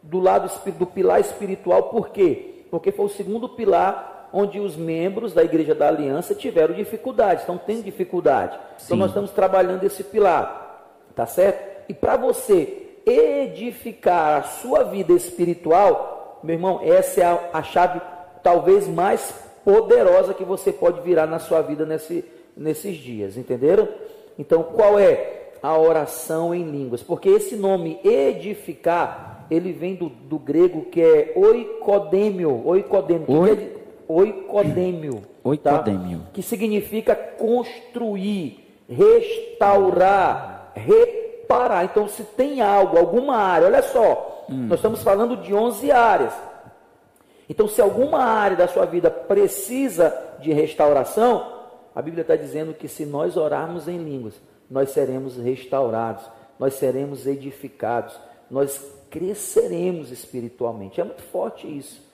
[0.02, 2.64] do lado do pilar espiritual, por quê?
[2.70, 7.56] Porque foi o segundo pilar onde os membros da Igreja da Aliança tiveram dificuldade, estão
[7.56, 8.58] tendo dificuldade.
[8.84, 8.96] Então Sim.
[8.96, 11.86] nós estamos trabalhando esse pilar, tá certo?
[11.88, 17.98] E para você edificar a sua vida espiritual, meu irmão, essa é a, a chave
[18.42, 22.22] talvez mais poderosa que você pode virar na sua vida nesse,
[22.54, 23.88] nesses dias, entenderam?
[24.38, 27.02] Então, qual é a oração em línguas?
[27.02, 33.75] Porque esse nome edificar, ele vem do, do grego que é oikodêmio, oikodêmio, Oi?
[34.08, 36.18] Oikodêmio, Oikodêmio.
[36.20, 36.24] tá?
[36.32, 41.84] que significa construir, restaurar, reparar.
[41.84, 46.32] Então, se tem algo, alguma área, olha só, nós estamos falando de 11 áreas.
[47.48, 51.54] Então, se alguma área da sua vida precisa de restauração,
[51.94, 54.34] a Bíblia está dizendo que se nós orarmos em línguas,
[54.70, 56.24] nós seremos restaurados,
[56.58, 58.18] nós seremos edificados,
[58.50, 61.00] nós cresceremos espiritualmente.
[61.00, 62.05] É muito forte isso.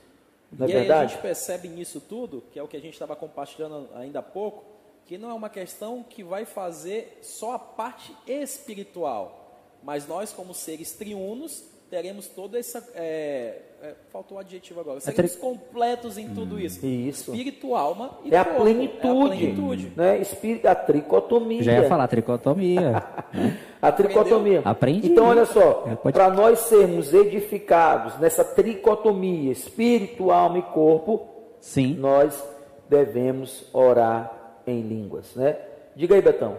[0.58, 1.12] Não é e aí a verdade?
[1.12, 4.64] gente percebe nisso tudo, que é o que a gente estava compartilhando ainda há pouco,
[5.06, 10.54] que não é uma questão que vai fazer só a parte espiritual, mas nós como
[10.54, 16.58] seres triunos teremos toda essa é, é, faltou o adjetivo agora, seremos completos em tudo
[16.58, 17.30] isso, Isso.
[17.34, 18.62] espírito, alma e É a corpo.
[18.62, 19.92] plenitude, é a plenitude.
[19.94, 20.18] Né?
[20.18, 21.62] Espírito, a tricotomia.
[21.62, 23.02] Já ia falar tricotomia.
[23.82, 24.62] A tricotomia.
[24.64, 25.08] Aprendi.
[25.10, 31.26] Então, olha só, É, pode- para nós sermos edificados nessa tricotomia, espírito, alma e corpo,
[31.60, 31.94] Sim.
[31.94, 32.40] nós
[32.88, 35.58] devemos orar em línguas, né?
[35.96, 36.56] Diga aí, Betão.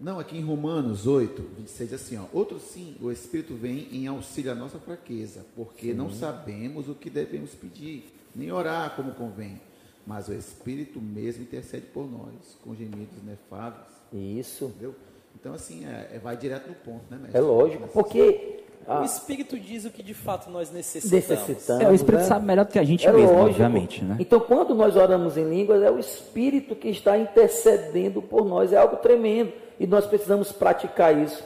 [0.00, 2.24] Não, aqui em Romanos 8, 26, assim, ó.
[2.36, 5.94] Outro sim, o Espírito vem em auxílio à nossa fraqueza, porque sim.
[5.94, 9.60] não sabemos o que devemos pedir, nem orar como convém.
[10.06, 13.86] Mas o Espírito mesmo intercede por nós, com gemidos inefáveis.
[14.12, 14.66] Isso.
[14.66, 14.94] Entendeu?
[15.34, 17.38] Então, assim, é, é vai direto no ponto, né, mestre?
[17.38, 19.00] É lógico, porque ah.
[19.00, 21.28] O Espírito diz o que de fato nós necessitamos.
[21.28, 22.26] necessitamos é, o Espírito né?
[22.26, 23.50] sabe melhor do que a gente é mesmo, lógico.
[23.50, 24.04] obviamente.
[24.04, 24.16] Né?
[24.20, 28.72] Então, quando nós oramos em línguas, é o Espírito que está intercedendo por nós.
[28.72, 29.52] É algo tremendo.
[29.80, 31.42] E nós precisamos praticar isso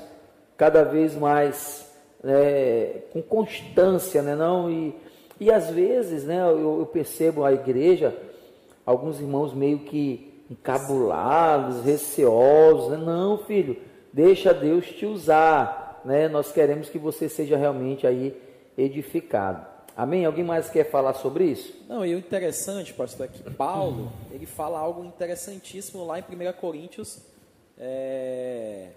[0.57, 1.88] cada vez mais
[2.22, 4.35] né, com constância, né?
[4.35, 4.68] Não?
[4.70, 4.94] E,
[5.38, 8.16] e às vezes, né, eu, eu percebo a igreja,
[8.85, 12.91] alguns irmãos meio que encabulados, receosos.
[12.91, 12.97] Né?
[12.97, 13.77] Não, filho,
[14.13, 18.35] deixa Deus te usar né, nós queremos que você seja realmente aí
[18.77, 19.67] edificado.
[19.97, 20.25] Amém?
[20.25, 21.75] Alguém mais quer falar sobre isso?
[21.89, 26.53] Não, e o interessante, pastor, é que Paulo, ele fala algo interessantíssimo lá em 1
[26.59, 27.19] Coríntios,
[27.77, 28.91] é,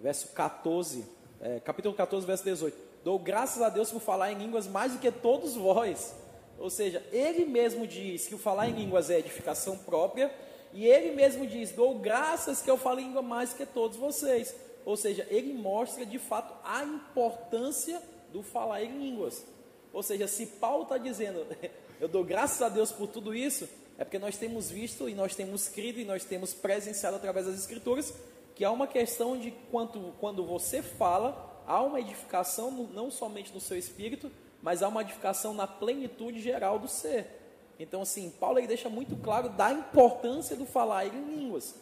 [0.00, 1.04] verso 14,
[1.40, 2.76] é, capítulo 14, verso 18.
[3.04, 6.14] Dou graças a Deus por falar em línguas mais do que todos vós.
[6.58, 10.32] Ou seja, ele mesmo diz que o falar em línguas é edificação própria,
[10.72, 14.54] e ele mesmo diz: Dou graças que eu falo língua mais que todos vocês.
[14.84, 18.00] Ou seja, ele mostra de fato a importância
[18.32, 19.44] do falar em línguas.
[19.92, 21.46] Ou seja, se Paulo está dizendo,
[22.00, 25.34] eu dou graças a Deus por tudo isso, é porque nós temos visto e nós
[25.34, 28.14] temos crido e nós temos presenciado através das Escrituras
[28.54, 33.60] que há uma questão de quanto, quando você fala, há uma edificação não somente no
[33.60, 37.37] seu espírito, mas há uma edificação na plenitude geral do ser.
[37.78, 41.74] Então, assim, Paulo ele deixa muito claro da importância do falar em línguas.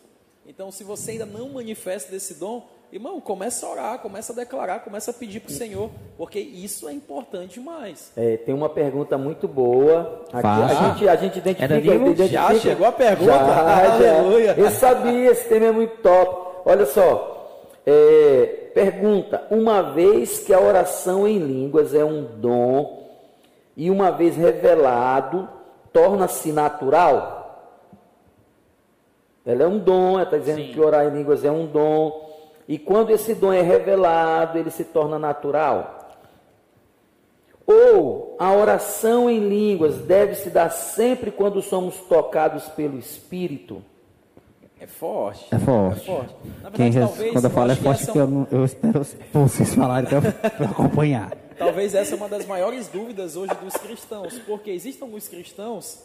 [0.47, 4.79] Então, se você ainda não manifesta desse dom, Irmão, começa a orar, começa a declarar,
[4.79, 8.13] começa a pedir para o Senhor, porque isso é importante demais.
[8.17, 10.25] É, tem uma pergunta muito boa.
[10.33, 12.29] Aqui, a, gente, a gente identifica, identifica.
[12.29, 13.33] Já chegou a pergunta?
[13.33, 14.55] Já, Aleluia.
[14.57, 16.63] Eu sabia, esse tema é muito top.
[16.65, 23.05] Olha só, é, pergunta: uma vez que a oração em línguas é um dom
[23.77, 25.49] e uma vez revelado,
[25.97, 27.73] torna-se natural?
[29.47, 30.73] Ela é um dom, ela está dizendo Sim.
[30.75, 32.29] que orar em línguas é um dom.
[32.69, 36.11] E quando esse dom é revelado, ele se torna natural.
[37.67, 43.83] Ou a oração em línguas deve se dar sempre quando somos tocados pelo Espírito.
[44.79, 45.47] É forte.
[45.55, 46.03] É forte.
[46.03, 46.35] É forte.
[46.43, 50.67] Verdade, Quem, talvez, quando eu falo é forte, porque eu, eu espero vocês falarem para
[50.71, 51.35] acompanhar.
[51.57, 56.03] Talvez essa é uma das maiores dúvidas hoje dos cristãos, porque existem alguns cristãos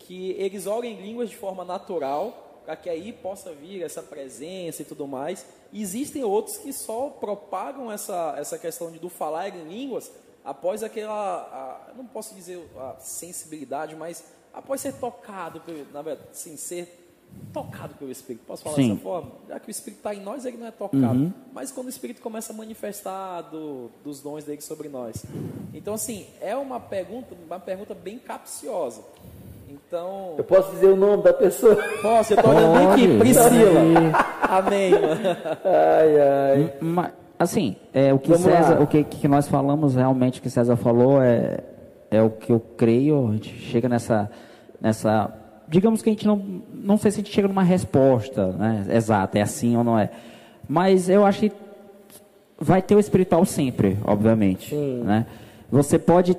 [0.00, 4.82] que eles oram em línguas de forma natural, para que aí possa vir essa presença
[4.82, 5.46] e tudo mais.
[5.72, 10.10] E existem outros que só propagam essa, essa questão de do falar em línguas
[10.44, 16.56] após aquela, a, não posso dizer a sensibilidade, mas após ser tocado, na verdade, sim,
[16.56, 16.99] ser
[17.52, 18.44] tocado pelo Espírito.
[18.46, 18.90] Posso falar Sim.
[18.90, 19.30] dessa forma?
[19.48, 21.18] Já que o Espírito está em nós, ele não é tocado.
[21.18, 21.32] Uhum.
[21.52, 25.24] Mas quando o Espírito começa a manifestar do, dos dons dele sobre nós.
[25.74, 29.02] Então, assim, é uma pergunta, uma pergunta bem capciosa.
[29.68, 30.34] Então.
[30.36, 31.76] Eu posso dizer o nome da pessoa?
[32.02, 33.80] Posso, eu estou olhando aqui, Priscila.
[34.42, 35.20] Amém, mano.
[35.64, 36.74] Ai, ai.
[36.80, 40.76] Mas, assim, é, o, que César, o que, que nós falamos realmente, o que César
[40.76, 41.58] falou, é,
[42.10, 43.28] é o que eu creio.
[43.28, 44.30] A gente chega nessa.
[44.80, 45.36] nessa
[45.70, 46.62] digamos que a gente não.
[46.74, 50.10] Não sei se a gente chega numa resposta né, exata, é assim ou não é.
[50.68, 51.52] Mas eu acho que
[52.58, 54.70] vai ter o espiritual sempre, obviamente.
[54.70, 55.02] Sim.
[55.04, 55.26] Né?
[55.70, 56.36] Você pode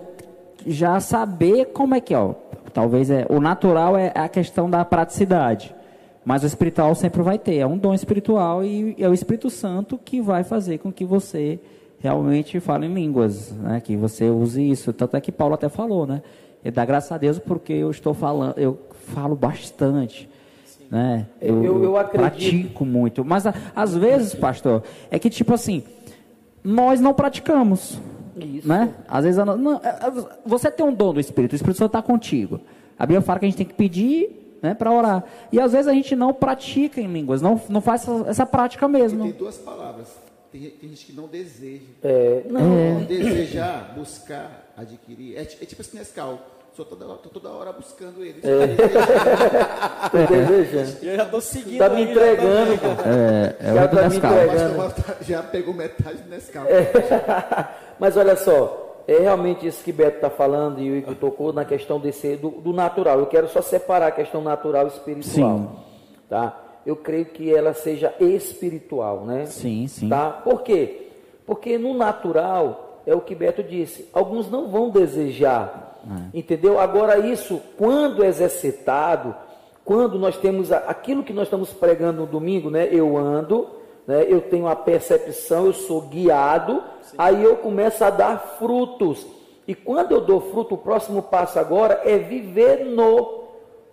[0.68, 2.20] já saber como é que é.
[2.20, 2.36] Ó,
[2.74, 5.76] Talvez é, o natural é a questão da praticidade,
[6.24, 7.58] mas o espiritual sempre vai ter.
[7.58, 11.60] É um dom espiritual e é o Espírito Santo que vai fazer com que você
[12.00, 13.82] realmente fale em línguas, né?
[13.82, 14.94] Que você use isso.
[14.94, 16.22] Tanto é que Paulo até falou, né?
[16.64, 20.30] Ele dá graças a Deus porque eu estou falando, eu falo bastante.
[20.90, 21.26] Né?
[21.42, 23.24] Eu, eu, eu pratico muito.
[23.24, 25.84] Mas às vezes, pastor, é que tipo assim,
[26.64, 28.00] nós não praticamos.
[28.36, 28.68] Isso.
[28.68, 28.94] Né?
[29.08, 32.02] Às vezes, não, é, é, você tem um dom do Espírito, o Espírito Santo está
[32.02, 32.60] contigo.
[32.98, 35.24] A Bíblia fala que a gente tem que pedir né, para orar.
[35.52, 38.88] E às vezes a gente não pratica em línguas, não, não faz essa, essa prática
[38.88, 39.24] mesmo.
[39.24, 40.08] tem duas palavras.
[40.52, 41.82] Tem, tem, gente que não deseja.
[42.04, 42.78] É, não.
[42.78, 43.06] É.
[43.06, 45.38] Desejar, buscar, adquirir.
[45.38, 46.40] É, é tipo assim, Nescau.
[46.74, 48.42] Só toda, tô toda hora buscando ele.
[48.44, 48.68] É.
[50.26, 51.06] desejando.
[51.06, 51.80] Eu já estou seguindo.
[51.80, 52.80] Tá me entregando.
[53.06, 54.94] É, é já tá me entregando.
[55.22, 56.66] Já pegou metade do Nescau.
[56.68, 56.90] É.
[58.00, 61.66] Mas olha só, é realmente isso que Beto está falando e o Igor tocou na
[61.66, 63.20] questão desse, do, do, natural.
[63.20, 65.58] Eu quero só separar a questão natural e espiritual.
[65.58, 65.70] Sim.
[66.30, 66.58] Tá?
[66.86, 69.46] Eu creio que ela seja espiritual, né?
[69.46, 70.08] Sim, sim.
[70.08, 70.30] Tá?
[70.30, 71.10] Por quê?
[71.46, 75.91] Porque no natural, é o que Beto disse, alguns não vão desejar.
[76.06, 76.38] É.
[76.38, 76.80] Entendeu?
[76.80, 79.36] Agora, isso, quando exercitado,
[79.84, 82.88] quando nós temos aquilo que nós estamos pregando no domingo, né?
[82.92, 86.84] Eu ando né, eu tenho a percepção, eu sou guiado,
[87.18, 89.26] aí eu começo a dar frutos.
[89.68, 93.44] E quando eu dou fruto, o próximo passo agora é viver no,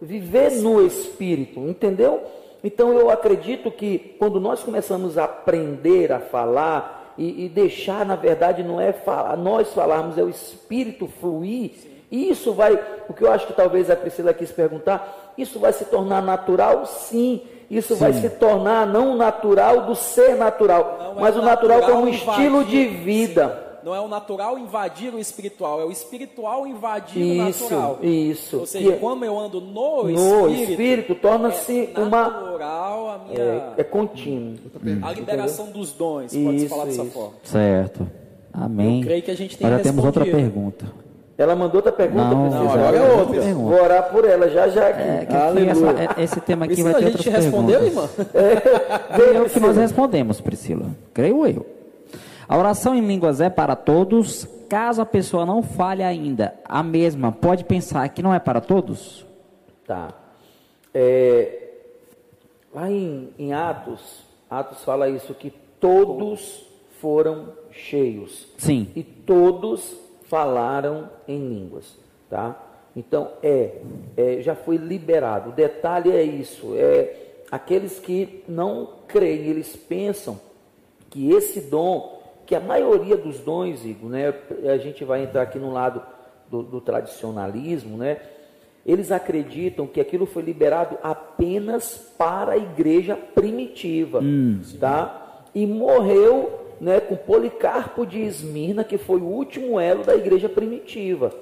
[0.00, 2.22] viver no Espírito, entendeu?
[2.64, 8.16] Então eu acredito que quando nós começamos a aprender a falar e, e deixar, na
[8.16, 11.72] verdade, não é falar, nós falarmos, é o Espírito fluir,
[12.10, 15.72] e isso vai, o que eu acho que talvez a Priscila quis perguntar, isso vai
[15.72, 16.86] se tornar natural?
[16.86, 17.42] Sim.
[17.70, 21.44] Isso vai se tornar não o natural do ser natural, Não é mas o o
[21.44, 23.64] natural, natural como estilo de vida.
[23.84, 27.98] Não é o natural invadir o espiritual, é o espiritual invadir o Isso, natural.
[28.02, 28.58] isso.
[28.60, 30.10] Ou seja, Que- quando eu ando no, no
[30.48, 34.56] espírito, espírito, torna-se é uma natural a minha é, é contínuo.
[35.02, 37.10] a liberação dos dons, pode se Isso, falar dessa isso.
[37.12, 37.34] forma.
[37.44, 38.10] Certo.
[38.52, 39.00] Amém.
[39.00, 40.86] Eu creio que a gente tem já temos outra pergunta.
[41.38, 42.64] Ela mandou outra pergunta, Não, Priscila?
[42.64, 43.54] não, agora é outra pergunta.
[43.76, 45.00] Vou orar por ela já já aqui.
[45.02, 47.80] É, que aqui essa- é- esse tema aqui Priscila, vai ter a gente outras respondeu,
[47.80, 48.18] perguntas.
[48.18, 48.30] irmã?
[49.14, 50.86] Creio que nós respondemos, Priscila.
[51.14, 51.64] Creio eu.
[52.48, 56.54] A oração em línguas é para todos, caso a pessoa não fale ainda.
[56.64, 59.24] A mesma pode pensar que não é para todos?
[59.86, 60.08] Tá.
[60.92, 61.68] É,
[62.74, 66.66] lá em, em Atos, Atos fala isso, que todos
[67.00, 68.48] foram cheios.
[68.56, 68.88] Sim.
[68.96, 69.94] E todos
[70.28, 71.96] falaram em línguas.
[72.28, 72.60] Tá?
[72.94, 73.80] Então, é,
[74.16, 75.50] é, já foi liberado.
[75.50, 76.74] O detalhe é isso.
[76.76, 77.14] É,
[77.50, 80.40] aqueles que não creem, eles pensam
[81.10, 84.34] que esse dom, que a maioria dos dons, Igor, né,
[84.72, 86.02] a gente vai entrar aqui no lado
[86.50, 88.18] do, do tradicionalismo, né,
[88.84, 94.20] eles acreditam que aquilo foi liberado apenas para a igreja primitiva,
[94.80, 95.42] tá?
[95.54, 101.32] E morreu, né, com Policarpo de Esmirna, que foi o último elo da igreja primitiva,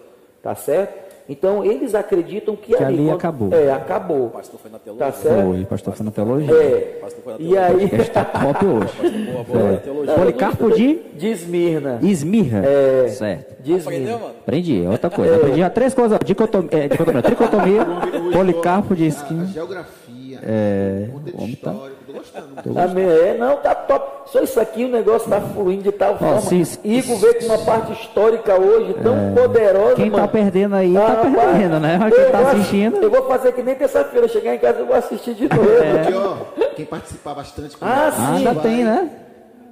[0.42, 1.06] tá certo?
[1.28, 3.52] Então eles acreditam que, Que ali quando- acabou.
[3.52, 4.26] É, acabou.
[4.26, 5.06] O pastor foi na teologia.
[5.06, 5.42] Tá certo?
[5.48, 6.54] Foi, pastor foi na teologia.
[6.54, 6.98] É.
[7.00, 7.66] Foi na E teologia.
[7.66, 9.26] aí, Está top hoje.
[9.32, 10.14] Boa, boa, na teologia.
[10.14, 11.98] Policarpo de de Esmirna.
[12.00, 12.62] Esmirra.
[12.64, 13.08] É.
[13.08, 13.60] Certo.
[13.60, 14.18] De Aprendeu, Esmirna.
[14.18, 14.34] mano?
[14.40, 15.34] Aprendi, é outra coisa.
[15.34, 16.18] Aprendi já três coisas.
[16.24, 17.86] Dicotomia, é, dicotomia, tricotomia,
[18.32, 19.46] Policarpo de A, a Esmirra.
[19.46, 21.74] geografia, É, o contexto o homem tá-
[22.32, 22.78] tô gostando.
[22.80, 23.04] Amém.
[23.08, 24.30] É, não, tá top.
[24.30, 26.40] Só isso aqui o negócio tá fluindo de tal forma.
[26.40, 29.94] se- se- Igor veio com uma parte histórica hoje tão poderosa.
[29.96, 30.28] Quem tá mano.
[30.28, 31.96] perdendo aí, tá rapaz, perdendo, né?
[32.00, 34.26] Mas quem tá assistindo- Eu vou fazer que nem terça-feira.
[34.28, 35.62] Chegar em casa eu vou assistir de novo.
[35.68, 38.36] Porque, ó, quem participar bastante com Ah, sim.
[38.38, 39.10] Ainda vai- tem, né?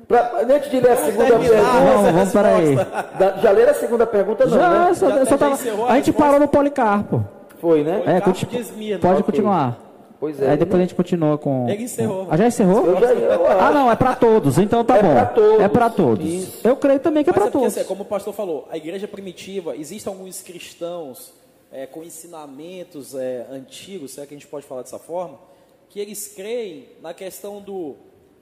[0.07, 1.63] Pra, antes de ler a segunda pergunta.
[1.63, 2.77] Vamos, vamos, peraí.
[3.19, 4.95] da- Já leram a segunda pergunta, não, Já, né?
[4.95, 5.71] só, Já- só já tava- a a gente
[6.07, 6.13] resposta?
[6.13, 7.25] parou no Policarpo.
[7.59, 7.93] Foi, né?
[8.01, 8.99] É, Policarpo conti- de Esmirna.
[9.01, 9.25] pode Ok.
[9.25, 9.79] continuar.
[10.25, 10.53] Pois é.
[10.53, 11.69] Aí depois a gente continua com.
[11.69, 12.27] Ele encerrou.
[12.31, 12.87] Ah, já encerrou?
[12.87, 15.13] Eu já- eu Ah, não, é pra todos, então tá É bom.
[15.13, 15.61] pra todos.
[15.61, 16.25] É pra todos.
[16.27, 16.67] Isso.
[16.67, 17.77] Eu creio também que é Mas pra é porque, todos.
[17.79, 21.35] assim, como o pastor falou, a igreja primitiva, existem alguns cristãos
[21.71, 25.39] é, com ensinamentos é, antigos, será que a gente pode falar dessa forma?
[25.91, 27.95] Que eles creem na questão do.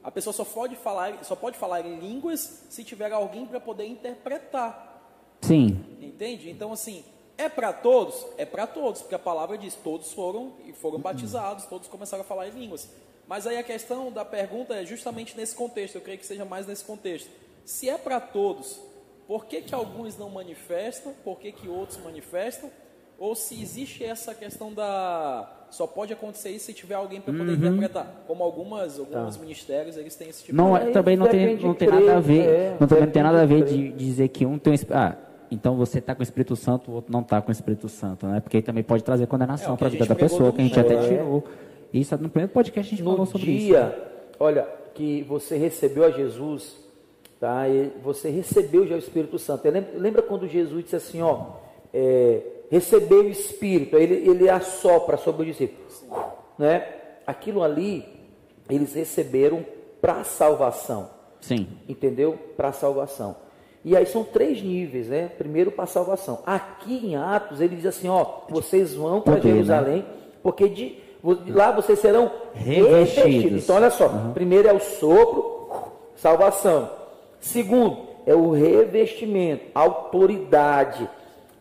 [0.04, 3.86] A pessoa só pode falar, só pode falar em línguas se tiver alguém para poder
[3.86, 5.02] interpretar.
[5.40, 5.80] Sim.
[6.00, 6.48] Entende?
[6.48, 7.02] Então, assim,
[7.42, 8.26] é para todos?
[8.38, 12.26] É para todos, porque a palavra diz: todos foram e foram batizados, todos começaram a
[12.26, 12.88] falar em línguas.
[13.28, 16.66] Mas aí a questão da pergunta é justamente nesse contexto, eu creio que seja mais
[16.66, 17.30] nesse contexto.
[17.64, 18.80] Se é para todos,
[19.28, 22.70] por que, que alguns não manifestam, por que, que outros manifestam?
[23.18, 25.48] Ou se existe essa questão da.
[25.70, 28.24] Só pode acontecer isso se tiver alguém para poder interpretar.
[28.26, 30.88] Como algumas, alguns ministérios, eles têm esse tipo Não, de.
[30.88, 32.48] é, também não tem, não de tem nada a ver.
[32.48, 33.74] é, não, também não tem nada a de ver crer.
[33.78, 34.76] de dizer que um tem um.
[34.90, 35.16] Ah,
[35.52, 38.26] então você está com o Espírito Santo, o outro não está com o Espírito Santo,
[38.26, 38.40] né?
[38.40, 40.64] Porque aí também pode trazer É, condenação que para a vida da pessoa, que a
[40.64, 41.08] gente até é.
[41.08, 41.44] tirou.
[41.92, 43.66] Isso no primeiro podcast a gente falou no sobre isso.
[43.66, 46.76] dia, olha, que você recebeu a Jesus,
[47.38, 47.68] tá?
[47.68, 49.68] E você recebeu já o Espírito Santo.
[49.68, 51.56] Lembra, lembra quando Jesus disse assim, ó,
[51.92, 55.86] é, recebeu o Espírito, aí ele, ele assopra sobre o discípulo,
[56.58, 56.86] né?
[57.26, 58.04] Aquilo ali,
[58.68, 59.64] eles receberam
[60.00, 61.10] para a salvação
[61.42, 61.66] Sim.
[61.88, 62.38] entendeu?
[62.56, 63.36] Para a salvação.
[63.84, 65.28] E aí são três níveis, né?
[65.36, 66.38] Primeiro para a salvação.
[66.46, 69.40] Aqui em Atos ele diz assim, ó, vocês vão para né?
[69.40, 70.04] Jerusalém,
[70.42, 70.96] porque de,
[71.44, 73.24] de lá vocês serão Revestidos.
[73.24, 73.64] revestidos.
[73.64, 75.68] Então olha só, primeiro é o sopro,
[76.14, 76.90] salvação.
[77.40, 81.08] Segundo é o revestimento, autoridade.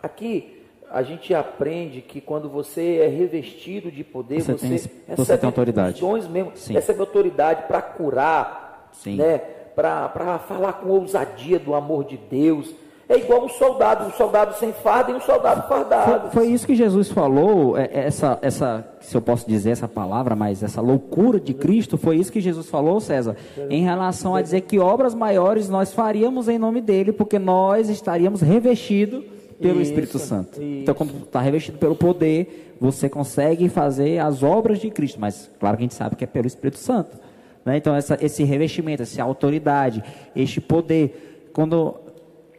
[0.01, 4.89] Aqui a gente aprende que quando você é revestido de poder, Você você, tem- você
[5.07, 6.01] recebe tem autoridade.
[6.01, 6.73] dons mesmo, Sim.
[6.73, 9.15] recebe autoridade para curar, Sim.
[9.15, 9.41] né?
[9.81, 12.73] Para falar com ousadia do amor de Deus.
[13.09, 16.29] É igual um soldado, um soldado sem farda e um soldado fardado.
[16.31, 19.85] Foi, foi isso que Jesus falou, é- é essa, essa, se eu posso dizer essa
[19.87, 23.35] palavra, mas essa loucura de Cristo, foi isso que Jesus falou, César,
[23.69, 28.39] em relação a dizer que obras maiores nós faríamos em nome dele, porque nós estaríamos
[28.39, 29.25] revestidos
[29.59, 30.61] pelo Isso, Espírito Santo.
[30.61, 30.81] isso.
[30.81, 35.75] Então, quando está revestido pelo poder, você consegue fazer as obras de Cristo, mas claro
[35.75, 37.17] que a gente sabe que é pelo Espírito Santo.
[37.65, 37.77] Né?
[37.77, 40.03] Então, essa, esse revestimento, essa autoridade,
[40.35, 41.49] este poder.
[41.53, 41.95] Quando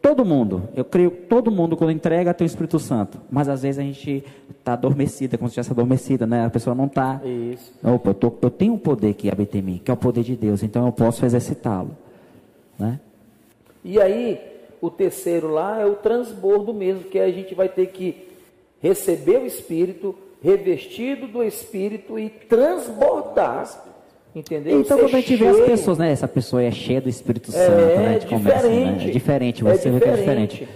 [0.01, 3.19] todo mundo, eu creio que todo mundo, quando entrega, tem o Espírito Santo.
[3.31, 6.45] Mas às vezes a gente está adormecida, como se estivesse adormecida, né?
[6.45, 7.21] A pessoa não está.
[7.83, 10.23] Opa, eu, tô, eu tenho um poder que habita em mim, que é o poder
[10.23, 11.97] de Deus, então eu posso exercitá-lo.
[12.77, 12.99] Né?
[13.83, 14.39] E aí,
[14.81, 18.27] o terceiro lá é o transbordo mesmo, que a gente vai ter que
[18.81, 23.92] receber o Espírito, revestido do Espírito e transbordar.
[24.35, 24.79] Entendeu?
[24.81, 26.11] Então, Ser quando a gente vê as pessoas, né?
[26.11, 28.07] Essa pessoa é cheia do Espírito É, Santo, né?
[28.07, 28.27] A gente diferente.
[28.27, 29.07] começa, né?
[29.07, 30.67] É diferente, você É vê que é diferente.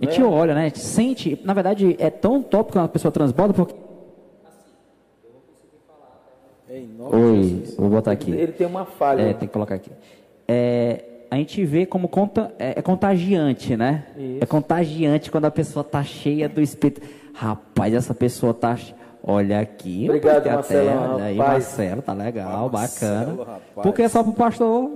[0.00, 0.60] A gente olha, né?
[0.62, 1.38] A gente sente.
[1.44, 3.74] Na verdade, é tão top quando a pessoa transborda, porque.
[6.70, 8.30] Oi, vou botar aqui.
[8.30, 9.22] Ele tem uma falha.
[9.22, 9.90] É, tem que colocar aqui.
[10.46, 14.04] É, a gente vê como conta, é, é contagiante, né?
[14.16, 14.38] Isso.
[14.42, 17.00] É contagiante quando a pessoa tá cheia do Espírito.
[17.32, 18.76] Rapaz, essa pessoa tá.
[18.76, 20.04] che- Olha aqui.
[20.08, 21.36] Obrigado, olha aí.
[21.36, 23.44] Marcelo, tá legal, Marcelo, bacana.
[23.44, 23.62] rapaz.
[23.82, 24.90] Porque é só pro pastor.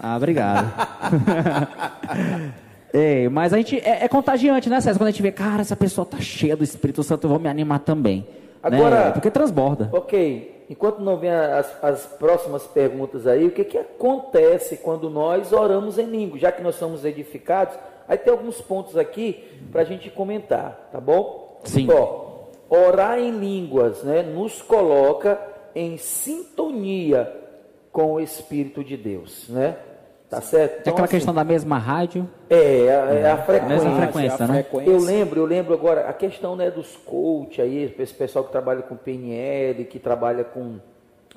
[0.00, 0.72] Ah, obrigado.
[2.92, 4.98] Ei, mas a gente é, é contagiante, né, César?
[4.98, 7.48] Quando a gente vê, cara, essa pessoa tá cheia do Espírito Santo, eu vou me
[7.48, 8.26] animar também.
[8.62, 9.10] Agora- né?
[9.12, 9.90] Porque transborda.
[9.92, 15.52] Ok, enquanto não vem as, as próximas perguntas aí, o que, que acontece quando nós
[15.52, 16.38] oramos em língua?
[16.38, 17.74] Já que nós somos edificados,
[18.08, 21.60] aí tem alguns pontos aqui para a gente comentar, tá bom?
[21.64, 21.88] Sim.
[21.92, 22.25] Ó,
[22.68, 25.38] orar em línguas né, nos coloca
[25.74, 27.32] em sintonia
[27.92, 29.76] com o Espírito de Deus, né?
[30.28, 30.88] Tá certo?
[30.88, 33.68] É aquela assim, questão da mesma rádio, É, é, é a frequência.
[33.68, 34.62] mesma frequência, a né?
[34.64, 34.90] frequência.
[34.90, 38.82] Eu lembro, eu lembro agora, a questão né, dos coach aí, esse pessoal que trabalha
[38.82, 40.80] com PNL, que trabalha com,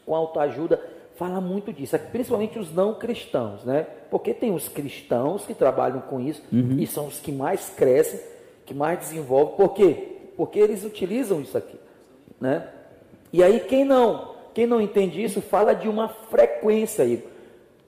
[0.03, 0.81] com autoajuda,
[1.15, 3.85] fala muito disso, principalmente os não cristãos, né?
[4.09, 8.19] Porque tem os cristãos que trabalham com isso e são os que mais crescem,
[8.65, 9.55] que mais desenvolvem.
[9.55, 10.18] Por quê?
[10.39, 11.77] Porque eles utilizam isso aqui,
[12.39, 12.65] né?
[13.33, 17.27] E aí quem não, quem não entende isso, fala de uma frequência aí.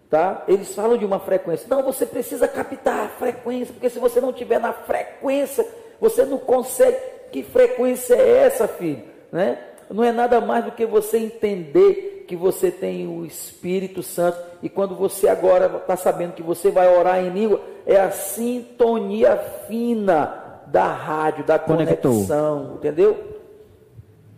[0.09, 0.43] Tá?
[0.49, 1.65] Eles falam de uma frequência.
[1.69, 5.65] Não, você precisa captar a frequência, porque se você não tiver na frequência,
[5.97, 6.97] você não consegue.
[7.31, 9.03] Que frequência é essa, filho?
[9.31, 9.57] Né?
[9.89, 14.67] Não é nada mais do que você entender que você tem o Espírito Santo e
[14.67, 19.37] quando você agora está sabendo que você vai orar em língua, é a sintonia
[19.69, 20.40] fina
[20.71, 22.13] da rádio, da Conectou.
[22.13, 23.39] conexão, entendeu?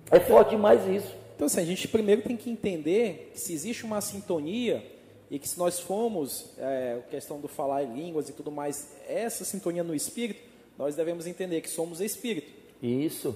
[0.09, 1.13] É forte demais isso.
[1.35, 4.83] Então, assim, a gente primeiro tem que entender que se existe uma sintonia
[5.29, 8.95] e que se nós formos, é, a questão do falar em línguas e tudo mais,
[9.07, 10.41] essa sintonia no espírito,
[10.77, 13.35] nós devemos entender que somos espírito Isso.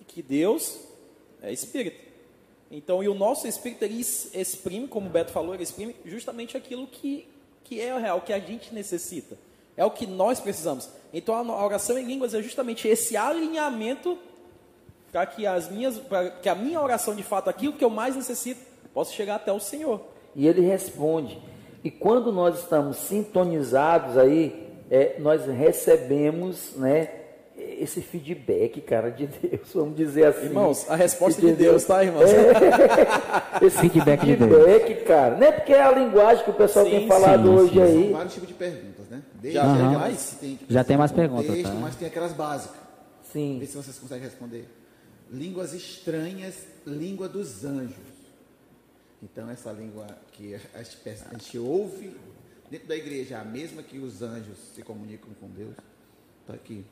[0.00, 0.78] e que Deus
[1.42, 2.08] é espírito.
[2.70, 6.86] Então, e o nosso espírito, ele exprime, como o Beto falou, ele exprime justamente aquilo
[6.86, 7.26] que,
[7.64, 9.38] que é o real, que a gente necessita.
[9.76, 10.88] É o que nós precisamos.
[11.12, 14.18] Então, a oração em línguas é justamente esse alinhamento
[15.10, 18.14] para que, as minhas, pra que a minha oração, de fato, aquilo que eu mais
[18.14, 18.60] necessito,
[18.92, 20.00] possa chegar até o Senhor.
[20.34, 21.38] E ele responde.
[21.82, 27.08] E quando nós estamos sintonizados aí, é, nós recebemos, né,
[27.56, 30.46] esse feedback, cara, de Deus, vamos dizer assim.
[30.46, 31.72] Irmãos, a resposta de Entendeu?
[31.72, 32.30] Deus, tá, irmãos?
[33.62, 35.36] Esse Feedback de feedback, cara.
[35.36, 37.82] Não é porque é a linguagem que o pessoal Sim, tem falado sim, hoje sim.
[37.82, 38.04] aí.
[38.04, 39.22] São vários tipos de perguntas, né?
[39.40, 40.30] Desde Já tem mais?
[40.30, 41.74] que tem que Já tem mais perguntas, tá?
[41.74, 42.76] Mas tem aquelas básicas.
[43.32, 43.58] Sim.
[43.60, 44.68] Vê se vocês conseguem responder.
[45.30, 46.54] Línguas estranhas,
[46.86, 47.94] língua dos anjos.
[49.22, 50.98] Então, essa língua que a gente,
[51.30, 52.16] a gente ouve
[52.70, 55.74] dentro da igreja, é a mesma que os anjos se comunicam com Deus.
[56.42, 56.84] Está aqui.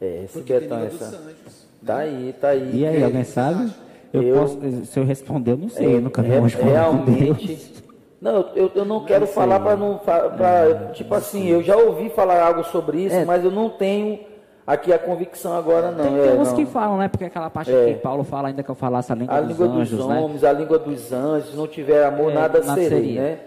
[0.00, 1.16] É, esse Porque tem Betão, língua dos essa.
[1.16, 1.66] anjos.
[1.84, 2.02] Tá né?
[2.04, 2.76] aí, tá aí.
[2.80, 3.72] E aí, que alguém sabe?
[4.12, 6.70] Eu Eu- posso, se eu responder, eu não sei, eu nunca vi um anjo Deus.
[6.70, 7.83] realmente.
[8.24, 9.98] Não, eu, eu não quero falar para não.
[9.98, 13.22] Pra, tipo assim, eu já ouvi falar algo sobre isso, É.
[13.26, 14.18] mas eu não tenho
[14.66, 16.04] aqui a convicção agora, não.
[16.04, 16.56] Tem, é, tem uns não.
[16.56, 17.06] que falam, né?
[17.06, 17.92] Porque aquela parte É.
[17.92, 20.18] que Paulo fala ainda que eu falasse a língua A dos língua dos anjos, né?
[20.20, 23.20] homens, a língua dos anjos, se não tiver amor, É, nada nada serei, seria.
[23.20, 23.38] né?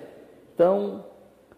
[0.53, 1.03] Então,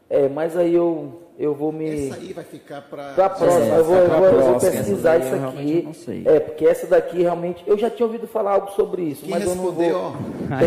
[0.09, 2.07] é, mas aí eu, eu vou me.
[2.07, 3.13] Essa aí vai ficar para.
[3.13, 5.81] Pra próxima, eu vou, eu vou- eu vou próxima, pesquisar isso aqui.
[5.85, 6.23] não sei.
[6.25, 7.63] É, porque essa daqui realmente.
[7.65, 10.01] Eu já tinha ouvido falar algo sobre isso, Quem mas eu não responder, vou.
[10.01, 10.13] ó.
[10.51, 10.61] Ah,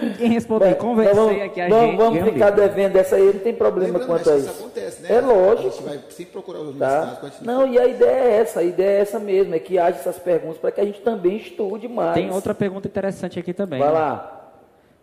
[0.00, 0.14] né?
[0.18, 1.96] Quem responder, Então conversei vamos, aqui a vamos, gente.
[1.96, 2.60] vamos ficar livro.
[2.68, 4.60] devendo essa aí, não tem problema Lembrando, quanto mas a isso isso.
[4.60, 5.08] acontece, né?
[5.16, 5.68] É lógico.
[5.68, 7.20] A gente vai sempre procurar os Tá?
[7.42, 10.18] Não, e a ideia é essa, a ideia é essa mesmo, é que haja essas
[10.18, 12.14] perguntas para que a gente também estude mais.
[12.14, 13.78] Tem outra pergunta interessante aqui também.
[13.80, 13.94] Vai né?
[13.94, 14.35] lá.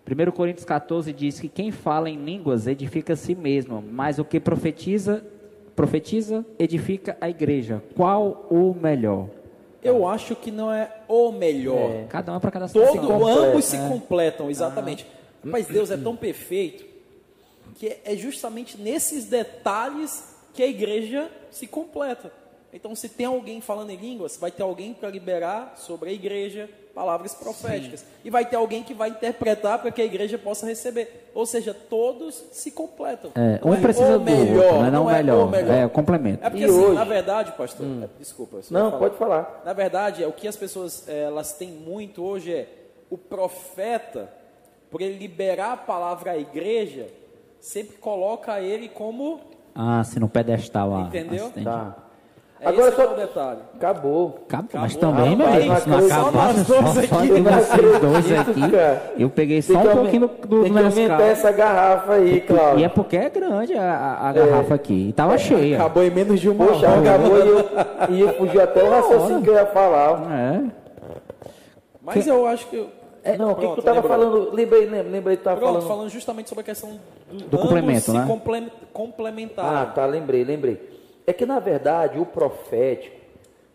[0.05, 4.25] 1 Coríntios 14 diz que quem fala em línguas edifica a si mesmo, mas o
[4.25, 5.23] que profetiza,
[5.75, 7.81] profetiza edifica a igreja.
[7.95, 9.29] Qual o melhor?
[9.81, 12.07] Eu acho que não é o melhor.
[12.09, 12.95] Cada um é para cada situação.
[12.95, 13.89] Todo, completa, ambos se né?
[13.89, 15.07] completam, exatamente.
[15.41, 16.85] Mas Deus é tão perfeito
[17.75, 22.31] que é justamente nesses detalhes que a igreja se completa.
[22.73, 26.69] Então, se tem alguém falando em línguas, vai ter alguém para liberar sobre a igreja
[26.93, 28.05] palavras proféticas.
[28.23, 31.29] E vai ter alguém que vai interpretar para que a igreja possa receber.
[31.33, 33.31] Ou seja, todos se completam.
[33.35, 34.91] É, Não um é precisa o do melhor, outro, né?
[34.91, 35.47] não, não o é melhor.
[35.47, 35.73] o melhor.
[35.75, 36.45] É, o complemento.
[36.45, 36.93] É porque, E assim, hoje?
[36.95, 38.59] na verdade, pastor, é, desculpa.
[38.69, 39.61] Não, vai pode falar.
[39.65, 42.67] Na verdade, é, o que as pessoas é, elas têm muito hoje é
[43.09, 44.29] o profeta,
[44.89, 47.07] por ele liberar a palavra à igreja,
[47.59, 49.41] sempre coloca ele como.
[49.75, 51.01] Ah, se no pedestal lá.
[51.01, 51.45] Entendeu?
[51.45, 51.63] assistente.
[51.63, 51.97] Tá.
[52.61, 53.59] É Agora esse que é só- o detalhe.
[53.75, 54.39] Acabou.
[54.47, 57.51] Acabou, mas também, meu Rapaz, amigo, se não acabasse só, dois só aqui, de não
[57.51, 58.61] vocês dois aqui,
[59.21, 61.21] eu peguei só que um pouquinho do, do Tem que aumentar Nescau.
[61.21, 62.79] essa garrafa aí, Cláudio.
[62.79, 65.09] E é porque é grande a, a- a garrafa aqui.
[65.09, 65.75] E tava cheia.
[65.75, 67.01] Acabou em menos de uma Poxa, hora.
[67.01, 70.21] acabou e eu, e fugiu até o raciocínio que eu ia falar.
[70.31, 70.61] É.
[72.01, 72.85] Mas eu acho que.
[73.37, 74.11] não, o que, que tu tava lembrou.
[74.17, 74.55] falando?
[74.55, 75.87] Lembrei, lembrei, lembrei que tu tava Pronto, falando.
[75.89, 76.91] falando justamente sobre a questão
[77.31, 78.21] do, Do complemento, ambos né?
[78.21, 79.71] se comple- complementarem.
[79.81, 80.93] Ah, tá, lembrei, lembrei.
[81.25, 83.15] É que na verdade o profético,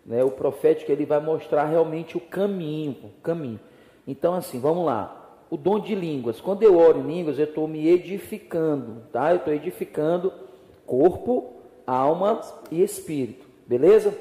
[0.04, 3.60] né, o profético ele vai mostrar realmente o caminho, o caminho.
[4.06, 5.14] Então assim, vamos lá.
[5.50, 6.40] O dom de línguas.
[6.40, 9.30] Quando eu oro em línguas, eu estou me edificando, tá?
[9.30, 10.30] Eu estou edificando
[10.84, 11.54] corpo,
[11.86, 12.40] alma
[12.70, 14.14] e espírito, beleza?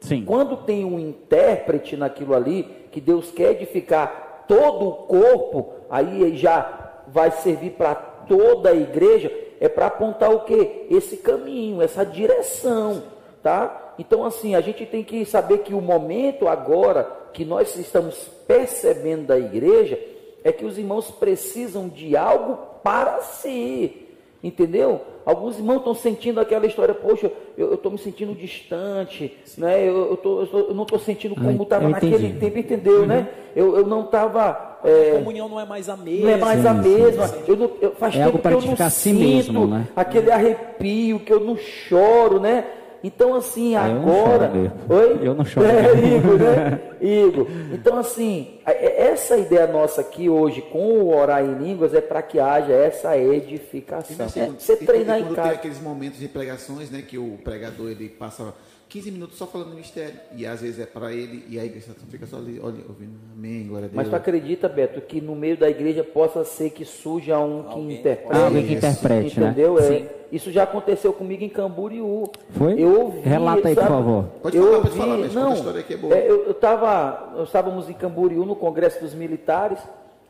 [0.00, 0.24] Sim.
[0.26, 7.02] Quando tem um intérprete naquilo ali, que Deus quer edificar todo o corpo, aí já
[7.08, 9.30] vai servir para toda a igreja,
[9.60, 10.86] é para apontar o que?
[10.90, 13.02] Esse caminho, essa direção,
[13.42, 13.94] tá?
[13.98, 19.26] Então assim, a gente tem que saber que o momento agora que nós estamos percebendo
[19.26, 19.98] da igreja
[20.42, 24.03] é que os irmãos precisam de algo para si.
[24.44, 25.00] Entendeu?
[25.24, 29.88] Alguns irmãos estão sentindo aquela história, poxa, eu estou me sentindo distante, né?
[29.88, 33.06] eu, eu, tô- eu tô- eu não estou sentindo como eu estava naquele tempo, entendeu?
[33.06, 33.26] Né?
[33.56, 34.74] Eu, eu não estava.
[34.84, 36.26] A comunhão não é mais a mesma.
[36.26, 37.34] não é mais a sim, mesma.
[37.48, 39.18] Eu não, eu, faz É tempo algo que para eu não edificar a si sinto
[39.18, 39.88] mesmo, né?
[39.96, 42.66] aquele arrepio, que eu não choro, né?
[43.06, 44.46] Então, assim, eu não agora.
[44.48, 44.74] choro mesmo.
[44.88, 45.18] Oi?
[45.28, 46.16] Eu não choro É.
[46.16, 46.80] Igor, né?
[47.02, 47.46] Igor.
[47.72, 52.22] Então, assim, é- essa ideia nossa aqui hoje, com o orar em línguas, é para
[52.22, 54.24] que haja essa edificação.
[54.24, 55.48] É, você E quando- treinar e em casa.
[55.48, 58.54] tem aqueles momentos de pregações, né, que o pregador ele passa
[58.94, 61.90] 15 minutos só falando do mistério, e às vezes é para ele, e a igreja
[62.08, 63.96] fica só ali, olha, ouvindo, amém, glória a Deus.
[63.96, 67.72] Mas tu acredita, Beto, que no meio da igreja possa ser que surja um que
[67.72, 68.38] Alguém interprete?
[68.40, 68.86] Ah, alguém que Isso.
[68.86, 69.46] interprete, né?
[69.48, 69.80] Entendeu?
[69.80, 72.30] É, isso já aconteceu comigo em Camboriú.
[72.50, 72.80] Foi?
[72.80, 73.94] Eu ouvi, Relata aí, por sabe?
[73.96, 74.24] favor.
[74.40, 76.14] Pode eu falar, ouvi, pode falar, mas conta não, a história que é boa.
[76.14, 79.80] é, eu, eu tava, nós estávamos em Camboriú no Congresso dos Militares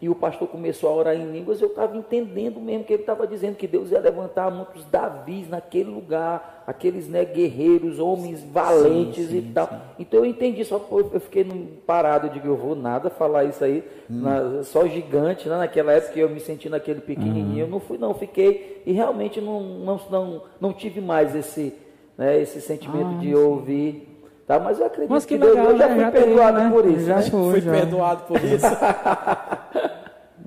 [0.05, 1.63] e o pastor começou a orar em línguas.
[1.63, 5.89] Eu estava entendendo mesmo que ele estava dizendo que Deus ia levantar muitos Davis naquele
[5.89, 9.71] lugar, aqueles né, guerreiros, homens valentes e tal.
[9.99, 11.43] Então eu entendi, só que eu fiquei
[11.87, 14.21] parado, eu digo, eu vou nada falar isso aí, Hum.
[14.21, 15.57] na- só gigante, né?
[15.57, 19.63] naquela época eu me senti naquele pequenininho, eu não fui não, fiquei e realmente não,
[19.63, 21.73] não, não, não tive mais esse,
[22.19, 24.14] né, esse sentimento Ah, de ouvir.
[24.47, 25.95] Tá, mas eu acredito Mas que Deus- legal, eu já né?
[25.95, 26.71] fui teve, perdoado né?
[26.71, 27.07] por isso.
[27.07, 27.31] Já né?
[27.31, 27.71] foi, Fui já.
[27.73, 28.67] perdoado por isso.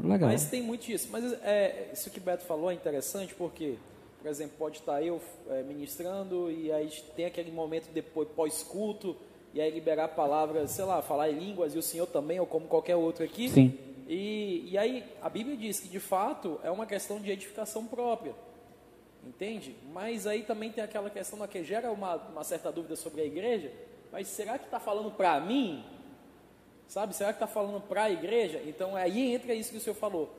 [0.04, 0.30] Legal.
[0.30, 1.10] Mas tem muito disso.
[1.12, 3.76] Mas é, isso que o Beto falou é interessante porque,
[4.22, 5.20] por exemplo, pode estar eu
[5.50, 9.16] é, ministrando e aí tem aquele momento depois pós-culto
[9.54, 12.68] e aí liberar palavras, sei lá, falar em línguas e o senhor também, ou como
[12.68, 13.50] qualquer outro aqui.
[13.50, 13.74] Sim.
[14.08, 18.34] E, e aí a Bíblia diz que de fato é uma questão de edificação própria.
[19.28, 19.76] Entende?
[19.92, 23.72] Mas aí também tem aquela questão que gera uma, uma certa dúvida sobre a igreja.
[24.12, 25.84] Mas será que está falando para mim?
[26.88, 27.14] Sabe?
[27.14, 28.62] Será que está falando para a igreja?
[28.66, 30.34] Então aí entra isso que o senhor falou.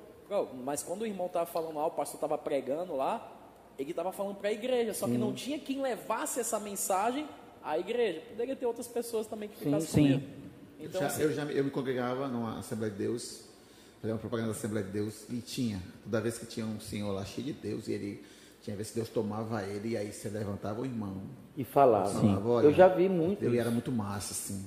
[0.65, 3.31] Mas quando o irmão estava falando lá, o pastor estava pregando lá,
[3.79, 4.95] ele estava falando para a igreja.
[4.95, 7.29] Só que não tinha quem levasse essa mensagem
[7.63, 8.23] à igreja.
[8.31, 10.03] Poderia ter outras pessoas também que ficassem sim.
[10.03, 10.39] com medo.
[10.81, 13.45] Então, já, assim, eu já eu me congregava numa Assembleia de Deus,
[14.01, 17.11] fazia uma propaganda da Assembleia de Deus, e tinha, toda vez que tinha um senhor
[17.11, 18.25] lá cheio de Deus, e ele
[18.63, 21.15] tinha vez que Deus tomava ele, e aí você levantava o irmão.
[21.57, 22.09] E falava.
[22.11, 23.45] falava, olha, Eu já vi muito.
[23.45, 24.65] Ele era muito massa, assim.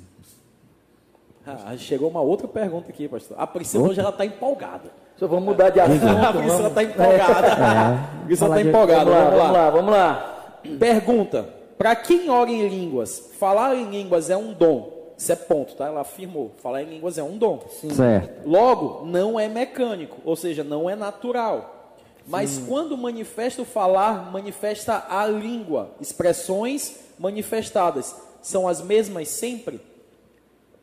[1.46, 3.38] ah, chegou uma outra pergunta aqui, pastor.
[3.39, 4.92] A Priscila hoje ela está empolgada.
[5.18, 6.06] Só vamos mudar de assunto.
[6.08, 7.48] A Priscila está empolgada.
[7.54, 9.06] A Priscila está empolgada.
[9.06, 9.52] vamos lá, Vamos vamos lá.
[9.52, 10.58] lá, vamos lá.
[10.80, 15.00] Pergunta: para quem ora em línguas, falar em línguas é um dom.
[15.18, 15.86] Isso é ponto, tá?
[15.86, 16.52] Ela afirmou.
[16.58, 17.60] Falar em línguas é um dom.
[17.70, 18.48] Certo.
[18.50, 21.81] Logo, não é mecânico, ou seja, não é natural.
[22.28, 25.91] Mas quando manifesta o falar, manifesta a língua.
[25.99, 29.82] Expressões manifestadas são as mesmas sempre?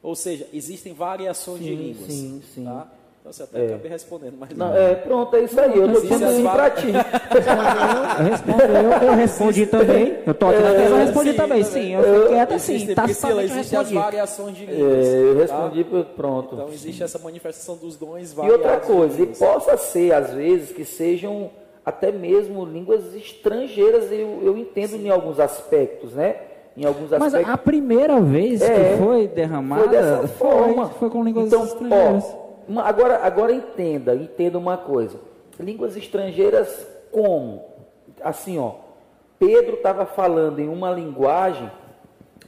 [0.03, 2.13] Ou seja, existem variações de Sim, línguas.
[2.13, 2.65] sim, sim.
[2.65, 2.87] Tá?
[3.21, 5.77] Então você até acabei respondendo, mas Não, é, pronto, é isso aí.
[5.79, 6.87] Eu tô um va- pra ti.
[8.19, 10.19] Eu respondi, eu, eu respondi também.
[10.27, 11.63] Eu tô aqui na mesa, eu respondi sim, também.
[11.65, 12.95] Sim, eu fiquei quieto assim.
[12.95, 15.07] Tá eu existem as variações de É, línguas.
[15.07, 15.41] eu tá?
[15.41, 16.55] respondi, pronto.
[16.55, 18.65] Então existe essa manifestação dos dons E variados.
[18.65, 21.51] outra coisa, e possa ser, às vezes, que sejam
[21.85, 26.37] até mesmo línguas estrangeiras, eu, eu entendo em alguns aspectos, né?
[26.77, 27.53] em alguns Mas aspectos.
[27.53, 30.87] a primeira vez É, que foi derramada Foi dessa forma.
[30.91, 32.25] foi, foi com línguas então, estrangeiras.
[32.25, 35.19] Ó, agora, agora entenda, entenda uma coisa.
[35.59, 37.65] Línguas estrangeiras como?
[38.23, 38.73] Assim, ó.
[39.39, 41.71] Pedro estava falando em uma linguagem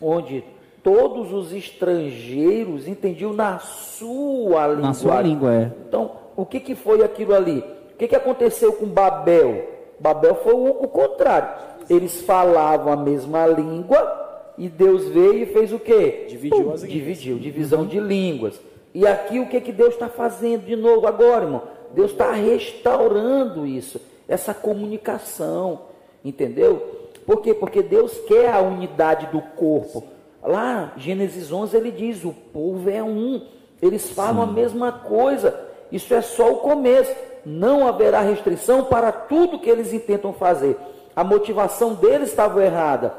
[0.01, 0.45] onde
[0.83, 4.83] todos os estrangeiros entendiam na sua língua.
[4.83, 5.73] Na sua língua, é.
[5.89, 7.59] Então, o que, que foi aquilo ali?
[7.93, 9.68] O que, que aconteceu com Babel?
[9.99, 11.49] Babel foi o, o contrário.
[11.89, 16.27] Eles falavam a mesma língua e Deus veio e fez o quê?
[16.29, 16.83] Dividiu as línguas.
[16.83, 18.61] Dividiu, divisão de línguas.
[18.93, 21.62] E aqui o que, que Deus está fazendo de novo agora, irmão?
[21.93, 25.82] Deus está restaurando isso, essa comunicação,
[26.24, 27.09] entendeu?
[27.26, 27.55] Por quê?
[27.55, 30.05] Porque Deus quer a unidade do corpo.
[30.43, 33.47] Lá, Gênesis 11, ele diz: o povo é um,
[33.80, 35.68] eles falam a mesma coisa.
[35.93, 37.14] Isso é só o começo.
[37.45, 40.76] Não haverá restrição para tudo que eles intentam fazer.
[41.14, 43.14] A motivação deles estava errada,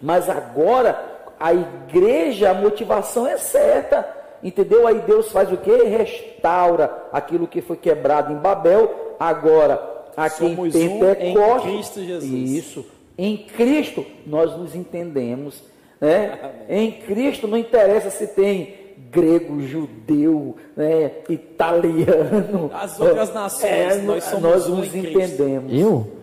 [0.00, 4.21] mas agora a igreja, a motivação é certa.
[4.42, 4.86] Entendeu?
[4.86, 5.70] Aí Deus faz o que?
[5.70, 9.14] Restaura aquilo que foi quebrado em Babel.
[9.18, 9.80] Agora,
[10.16, 11.68] aqui Somos em um Pentecoste.
[11.68, 12.50] em Cristo Jesus.
[12.50, 12.86] Isso.
[13.16, 15.62] Em Cristo nós nos entendemos.
[16.00, 16.38] Né?
[16.68, 18.74] Em Cristo não interessa se tem
[19.10, 21.12] grego, judeu, né?
[21.28, 22.70] italiano.
[22.74, 25.72] As outras nações, nós somos nós um nos entendemos.
[25.72, 26.21] Eu?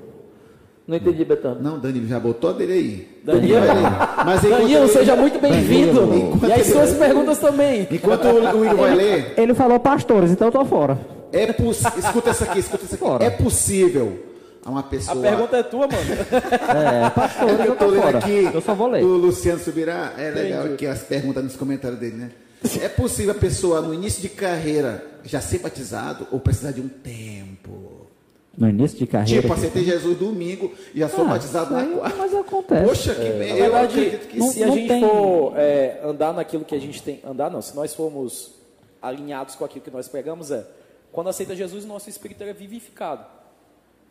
[0.89, 1.61] Não entendi, Betano.
[1.61, 3.19] Não, Danilo já botou a dele aí.
[3.23, 3.59] Danilo.
[4.25, 6.01] Mas Danilo, ele- seja muito bem-vindo.
[6.47, 7.87] E as ele- suas perguntas também.
[7.91, 10.97] Enquanto o Igor vai ler, Ele falou pastores, então eu tô fora.
[11.31, 11.83] é poss...
[11.95, 13.03] escuta essa aqui, escuta essa aqui.
[13.03, 13.23] Fora.
[13.23, 14.17] É possível
[14.65, 15.21] a uma A pessoa.
[15.21, 15.99] pergunta é tua, mano.
[17.05, 18.17] É, pastores, eu eu tô tô lendo fora.
[18.17, 19.01] aqui Eu só vou ler.
[19.01, 20.13] do Luciano Subirá.
[20.17, 20.73] É legal Entendi.
[20.73, 22.31] aqui as perguntas nos comentários dele, né?
[22.81, 26.89] É possível a pessoa no início de carreira já ser batizado ou precisar de um
[26.89, 27.98] tempo?
[28.57, 29.41] No início de carreira.
[29.41, 32.17] Tipo, aceitei Jesus domingo e já sou Ah, batizado na quarta.
[32.17, 32.85] Mas acontece.
[32.85, 33.49] Poxa, que bem.
[33.53, 36.65] Na Eu verdade, acredito que não- se a não gente tem- for é, andar naquilo
[36.65, 37.21] que a gente tem.
[37.25, 38.55] Andar não, se nós formos
[39.01, 40.65] alinhados com aquilo que nós pregamos, é.
[41.11, 43.23] Quando aceita Jesus, nosso espírito é vivificado.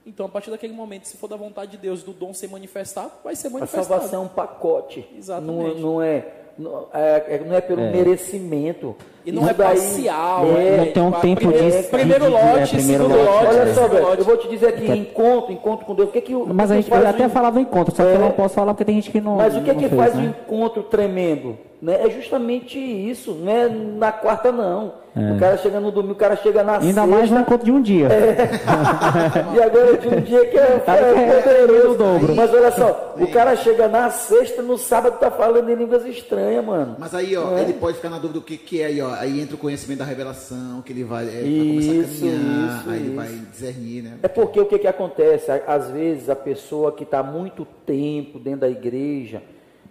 [0.07, 3.12] Então, a partir daquele momento, se for da vontade de Deus, do dom ser manifestado,
[3.22, 3.86] vai ser A manifestado.
[3.86, 5.07] salvação é um pacote.
[5.16, 5.74] Exatamente.
[5.74, 6.26] Não, não é,
[6.59, 8.95] não, é, é- não é pelo merecimento.
[9.25, 10.47] E não Isso é daí- parcial.
[10.57, 13.47] É, não tem um a tempo primeiro, de- Primeiro lote, é, primeiro segundo lote, lote.
[13.47, 16.09] Olha só, velho, eu vou te dizer aqui, encontro, encontro com Deus.
[16.09, 17.95] O que que, o- o Mas que a gente, eu faz até falava do encontro,
[17.95, 18.19] só que eu É.
[18.19, 19.37] não posso falar porque tem gente que não.
[19.37, 20.35] Mas o que não que fez, faz um né?
[20.47, 21.59] encontro tremendo?
[21.81, 22.07] Né?
[22.07, 24.95] É justamente isso, não é na quarta não.
[25.14, 26.76] O cara chega no domingo, o cara chega na É.
[26.76, 27.07] Ainda sexta.
[27.07, 28.09] mais no encontro de um dia.
[29.55, 31.91] E agora de um dia que é, que é é poderoso.
[31.91, 32.35] o dobro.
[32.37, 36.64] Mas olha só, o cara chega na sexta, no sábado tá falando em línguas estranhas,
[36.64, 36.97] mano.
[36.99, 37.62] Mas aí, ó, É.
[37.62, 39.12] ele pode ficar na dúvida do que, que é aí, ó.
[39.14, 42.79] Aí entra o conhecimento da revelação, que ele vai, é, vai começar a Isso, caminhar,
[42.81, 43.16] isso, aí ele isso.
[43.16, 44.18] vai discernir, né?
[44.22, 45.51] É porque o que, que acontece?
[45.66, 49.43] Às vezes a pessoa que está muito tempo dentro da igreja,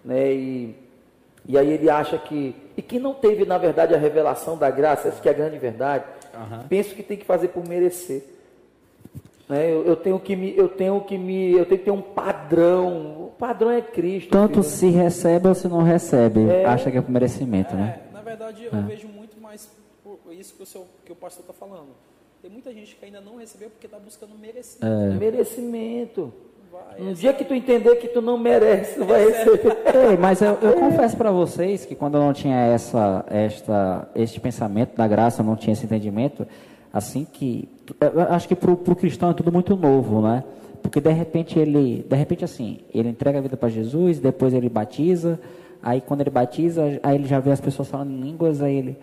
[0.06, 0.76] né, e,
[1.48, 2.56] e aí ele acha que.
[2.76, 5.58] E que não teve, na verdade, a revelação da graça, essa que é a grande
[5.58, 6.04] verdade,
[6.68, 8.24] penso que tem que fazer por merecer.
[9.48, 10.56] Né, eu, eu tenho que me.
[10.58, 11.54] Eu tenho que me.
[11.54, 13.28] Eu tenho que ter um padrão.
[13.28, 14.30] O padrão é Cristo.
[14.30, 14.64] Tanto filho.
[14.64, 16.50] se recebe ou se não recebe.
[16.50, 16.66] É.
[16.66, 18.02] Acha que é por merecimento, né?
[18.10, 19.70] É, na verdade, eu vejo muito mais
[20.04, 21.90] por isso que o, seu, que o pastor está falando.
[22.42, 24.86] Tem muita gente que ainda não recebeu porque está buscando merecimento.
[24.86, 25.10] É.
[25.16, 26.34] Merecimento.
[27.00, 29.78] Um dia que tu entender que tu não merece, tu vai receber.
[30.10, 34.40] Ei, mas eu, eu confesso para vocês que quando eu não tinha essa, esta, este
[34.40, 36.48] pensamento da graça, eu não tinha esse entendimento,
[36.92, 37.70] assim que
[38.02, 40.44] eu acho que para o cristão é tudo muito novo, né?
[40.82, 44.70] Porque de repente ele, de repente assim, ele entrega a vida para Jesus, depois ele
[44.70, 45.40] batiza,
[45.82, 48.98] aí quando ele batiza, aí ele já vê as pessoas falando em línguas, aí ele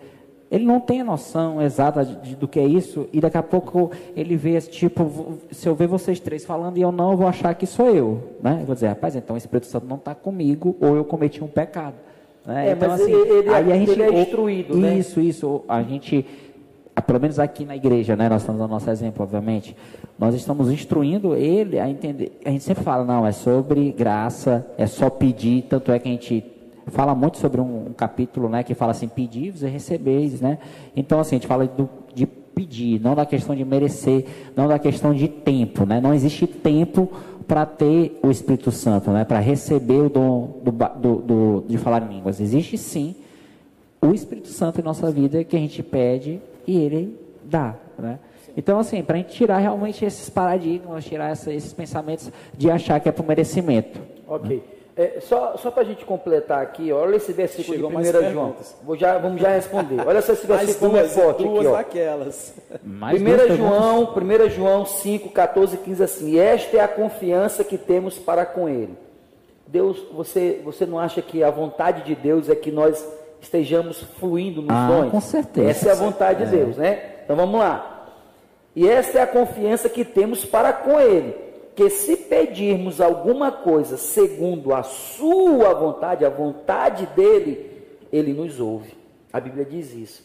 [0.51, 3.43] ele não tem a noção exata de- de- do que é isso, e daqui a
[3.43, 7.17] pouco ele vê esse tipo, se eu ver vocês três falando e eu não, eu
[7.17, 8.59] vou achar que sou eu, né?
[8.61, 11.49] Eu vou dizer, rapaz, então o Espírito Santo não está comigo, ou eu cometi um
[11.49, 11.95] pecado.
[12.47, 12.69] Né?
[12.69, 14.99] É, então, mas assim, ele- ele é- aí a gente, ele é instruído, né?
[14.99, 16.27] Isso, isso, a gente,
[17.07, 18.29] pelo menos aqui na igreja, né?
[18.29, 19.75] Nós estamos dando nosso exemplo, obviamente,
[20.19, 24.87] nós estamos instruindo ele a entender, a gente sempre fala, não, é sobre graça, é
[24.87, 26.45] só pedir, tanto é que a gente
[26.89, 30.59] fala muito sobre um, um capítulo, né, que fala assim, pedivos e recebeis, né?
[30.95, 34.25] Então, assim, a gente fala do, de pedir, não da questão de merecer,
[34.57, 36.01] não da questão de tempo, né?
[36.01, 37.11] Não existe tempo
[37.49, 39.25] para ter o Espírito Santo, né?
[39.25, 42.41] Para receber o dom do, do, do- de falar em línguas.
[42.41, 43.15] Existe sim
[44.01, 48.19] o Espírito Santo em nossa vida que a gente pede e ele dá, né?
[48.57, 53.01] Então, assim, para a gente tirar realmente esses paradigmas, tirar essa- esses pensamentos de achar
[53.01, 53.99] que é por merecimento.
[54.29, 54.63] Ok.
[54.97, 58.31] É, só só para a gente completar aqui, olha esse versículo Chegou de mais 1
[58.33, 58.55] João.
[58.85, 60.01] Vou já, vamos já responder.
[60.07, 61.73] Olha só esse versículo como é duas, forte duas aqui, ó.
[61.77, 62.55] daquelas.
[62.85, 63.59] Mais 1 duas perguntas.
[63.59, 68.47] João, 1 João 5, 14 e 15 assim, esta é a confiança que temos para
[68.47, 68.97] com Ele.
[69.67, 73.05] Deus, você, você não acha que a vontade de Deus é que nós
[73.41, 75.11] estejamos fluindo nos Ah, dons?
[75.11, 75.71] com certeza.
[75.71, 77.17] Essa é a vontade de Deus, né?
[77.25, 77.91] Então vamos lá.
[78.77, 81.35] E essa é a confiança que temos para com Ele,
[81.75, 88.95] que se pedirmos alguma coisa segundo a Sua vontade, a vontade dele, Ele nos ouve.
[89.33, 90.23] A Bíblia diz isso.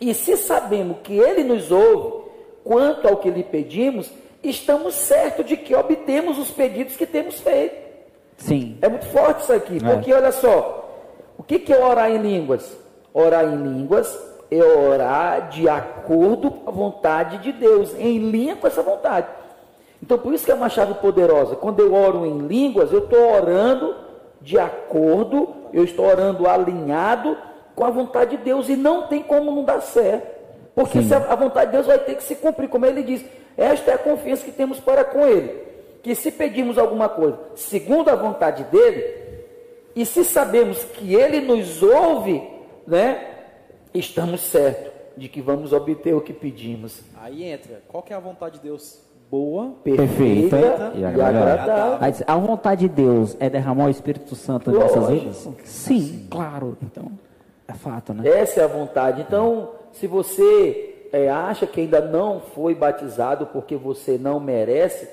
[0.00, 2.24] E se sabemos que Ele nos ouve,
[2.64, 4.10] quanto ao que lhe pedimos,
[4.42, 7.84] estamos certos de que obtemos os pedidos que temos feito.
[8.36, 8.76] Sim.
[8.82, 10.90] É muito forte isso aqui, porque olha só,
[11.38, 12.76] o que, que é orar em línguas?
[13.12, 14.18] Orar em línguas
[14.50, 19.28] é orar de acordo com a vontade de Deus, em linha com essa vontade.
[20.04, 21.56] Então, por isso que é uma chave poderosa.
[21.56, 23.96] Quando eu oro em línguas, eu estou orando
[24.38, 27.38] de acordo, eu estou orando alinhado
[27.74, 30.28] com a vontade de Deus, e não tem como não dar certo.
[30.74, 33.24] Porque se a, a vontade de Deus vai ter que se cumprir, como ele diz.
[33.56, 35.58] Esta é a confiança que temos para com ele.
[36.02, 39.24] Que se pedimos alguma coisa segundo a vontade dele,
[39.96, 42.46] e se sabemos que ele nos ouve,
[42.86, 43.26] né,
[43.94, 47.00] estamos certos de que vamos obter o que pedimos.
[47.16, 49.02] Aí entra, qual que é a vontade de Deus?
[49.34, 52.24] Boa, Perfeita Perfeita e agradável.
[52.24, 55.48] a vontade de Deus é derramar o Espírito Santo em nossas vidas?
[55.64, 56.78] Sim, claro.
[56.80, 57.10] Então,
[57.66, 58.28] é fato, né?
[58.28, 59.22] Essa é a vontade.
[59.22, 65.08] Então, se você é, acha que ainda não foi batizado porque você não merece,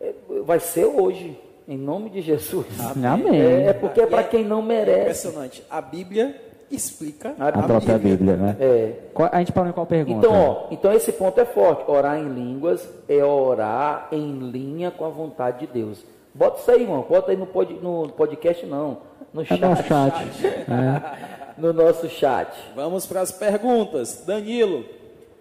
[0.00, 1.38] é, vai ser hoje,
[1.68, 2.66] em nome de Jesus.
[3.04, 3.42] Amém.
[3.42, 5.00] É, é porque é para é- quem não É merece.
[5.28, 5.62] impressionante.
[5.68, 6.34] A Bíblia
[6.70, 8.56] explica A A própria Bíblia, né?
[8.60, 8.92] É.
[9.12, 10.26] Qual- a gente parou em qual pergunta?
[10.26, 11.90] Então, ó, então esse ponto é forte.
[11.90, 16.04] Orar em línguas é orar em linha com a vontade de Deus.
[16.34, 17.04] Bota isso aí, irmão.
[17.08, 18.98] Bota aí no, pod, no podcast, não.
[19.32, 19.60] No é chat.
[19.60, 20.14] no chat.
[20.70, 21.60] É.
[21.60, 22.52] No nosso chat.
[22.74, 24.22] Vamos para as perguntas.
[24.26, 24.84] Danilo,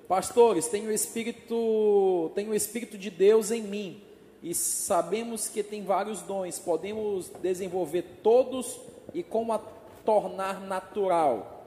[0.07, 4.01] pastores, tenho o espírito, tenho o espírito de Deus em mim
[4.41, 6.57] e sabemos que tem vários dons.
[6.59, 8.79] Podemos desenvolver todos
[9.13, 9.59] e como a
[10.09, 11.65] tornar natural.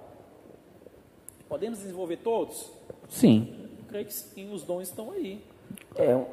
[1.48, 2.72] Podemos desenvolver todos?
[3.08, 3.54] Sim.
[3.78, 5.40] Eu creio que sim, os dons estão aí.
[5.94, 6.26] É, eu,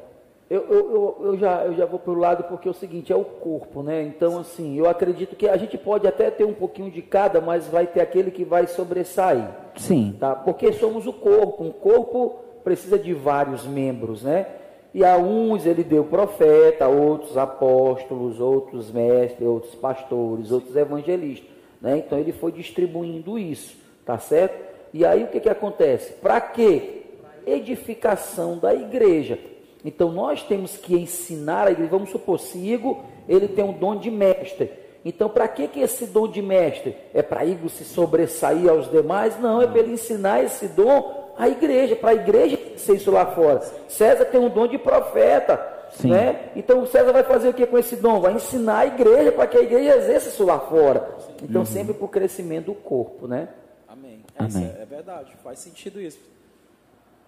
[0.50, 3.16] eu, eu, eu já, eu já vou para o lado porque é o seguinte, é
[3.16, 4.02] o corpo, né?
[4.02, 7.68] Então, assim, eu acredito que a gente pode até ter um pouquinho de cada, mas
[7.68, 9.48] vai ter aquele que vai sobressair.
[9.76, 10.16] Sim.
[10.18, 10.34] tá?
[10.34, 11.62] Porque somos o corpo.
[11.62, 14.48] Um corpo precisa de vários membros, né?
[14.92, 21.49] E a uns ele deu profeta, a outros apóstolos, outros mestres, outros pastores, outros evangelistas,
[21.80, 21.98] né?
[21.98, 24.70] Então ele foi distribuindo isso, tá certo?
[24.92, 26.12] E aí o que que acontece?
[26.14, 27.02] Para quê?
[27.46, 29.38] Edificação da igreja.
[29.84, 31.90] Então nós temos que ensinar a igreja.
[31.90, 34.70] Vamos supor, se Igor, ele tem um dom de mestre.
[35.04, 36.94] Então, para que, que esse dom de mestre?
[37.14, 39.40] É para Igor se sobressair aos demais?
[39.40, 43.24] Não, é para ele ensinar esse dom à igreja, para a igreja ser isso lá
[43.24, 43.60] fora.
[43.88, 45.79] César tem um dom de profeta.
[45.92, 46.10] Sim.
[46.10, 46.50] Né?
[46.54, 48.20] Então, César vai fazer o que com esse dom?
[48.20, 51.16] Vai ensinar a igreja para que a igreja exerça isso lá fora.
[51.42, 53.26] Então, sempre para o crescimento do corpo.
[53.26, 53.48] Né?
[53.88, 54.24] Amém.
[54.38, 54.74] Amém.
[54.78, 56.18] É, é verdade, faz sentido isso.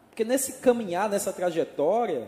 [0.09, 2.27] Porque nesse caminhar, nessa trajetória,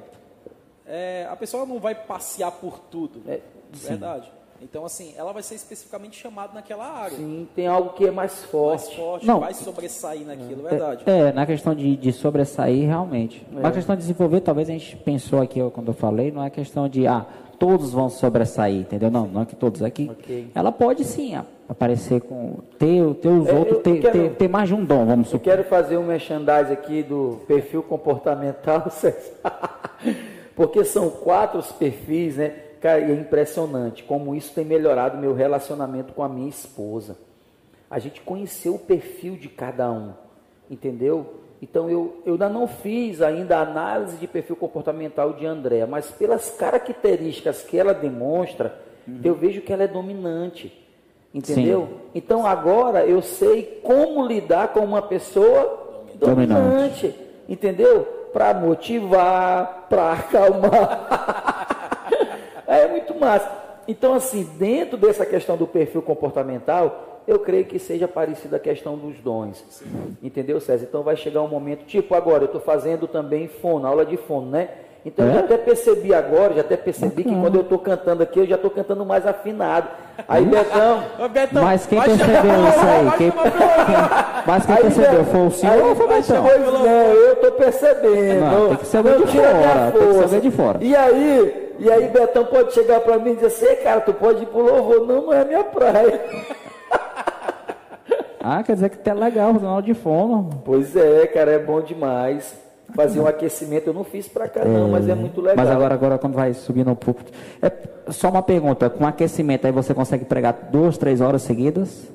[0.87, 3.23] é, a pessoa não vai passear por tudo.
[3.29, 3.41] É,
[3.73, 4.31] verdade.
[4.65, 7.19] Então, assim, ela vai ser especificamente chamada naquela área.
[7.19, 8.97] Sim, tem algo que é mais Mais forte.
[8.97, 9.39] forte, Não.
[9.41, 11.03] vai sobressair naquilo, verdade.
[11.05, 13.47] É, na questão de, de sobressair, realmente.
[13.53, 16.89] Na questão de desenvolver, talvez a gente pensou aqui, quando eu falei, não é questão
[16.89, 17.27] de, ah,
[17.59, 19.11] todos vão sobressair, entendeu?
[19.11, 20.09] Não, não é que todos aqui.
[20.11, 20.49] Ok.
[20.55, 21.35] Ela pode sim
[21.69, 22.57] aparecer com.
[22.79, 25.05] ter, ter os É, eu- outros, eu ter, quero- ter, ter mais de um dom,
[25.05, 25.45] vamos Eu supor.
[25.45, 28.85] quero fazer um merchandise aqui do perfil comportamental,
[30.57, 32.55] porque são quatro os perfis, né?
[32.85, 37.17] Cara, e é impressionante como isso tem melhorado meu relacionamento com a minha esposa.
[37.91, 40.13] A gente conheceu o perfil de cada um,
[40.71, 41.33] entendeu?
[41.63, 46.11] Então eu, eu ainda não fiz ainda a análise de perfil comportamental de Andréa, mas
[46.11, 48.79] pelas características que ela demonstra,
[49.25, 50.71] eu vejo que ela é dominante.
[51.33, 51.89] Entendeu?
[52.15, 57.15] Então agora eu sei como lidar com uma pessoa dominante, Dominante.
[57.49, 58.03] entendeu?
[58.31, 61.53] Para motivar, para acalmar.
[63.27, 63.49] é massa.
[63.87, 68.97] Então assim, dentro dessa questão do perfil comportamental, eu creio que seja parecida a questão
[68.97, 69.65] dos dons.
[70.23, 70.85] Entendeu, César?
[70.89, 74.51] Então vai chegar um momento, tipo agora, eu estou fazendo também fono, aula de fono,
[74.51, 74.69] né?
[75.07, 75.35] Então eu É?
[75.35, 78.55] já até percebi agora, já até percebi que quando eu estou cantando aqui, eu já
[78.55, 79.87] estou cantando mais afinado.
[80.27, 83.19] Aí, Betão, Ô, Betão, Mas quem percebeu chamar- isso aí?
[83.19, 83.33] Quem-
[84.47, 86.43] Mas quem Aí, percebeu foi o senhor aí, ou foi o Betão?
[86.43, 88.41] Pois não, eu tô percebendo.
[88.41, 90.79] Não, tem que ser alguém de fora, tem que alguém de fora.
[90.81, 94.13] E aí, e aí Betão pode chegar pra mim e dizer assim, "Ei, cara, tu
[94.15, 95.07] pode ir pro louvor.
[95.07, 96.21] Não, não é minha praia.
[98.47, 100.51] Ah, quer dizer que tá legal aula de fono.
[100.67, 102.55] Pois é, cara, é bom demais.
[102.95, 103.87] fazer um aquecimento.
[103.89, 105.57] Eu não fiz para cá não, mas é muito legal.
[105.57, 107.23] Mas agora, agora quando vai subindo um pouco.
[107.63, 107.73] É
[108.13, 112.07] só uma pergunta, com aquecimento aí você consegue pregar duas, três horas seguidas?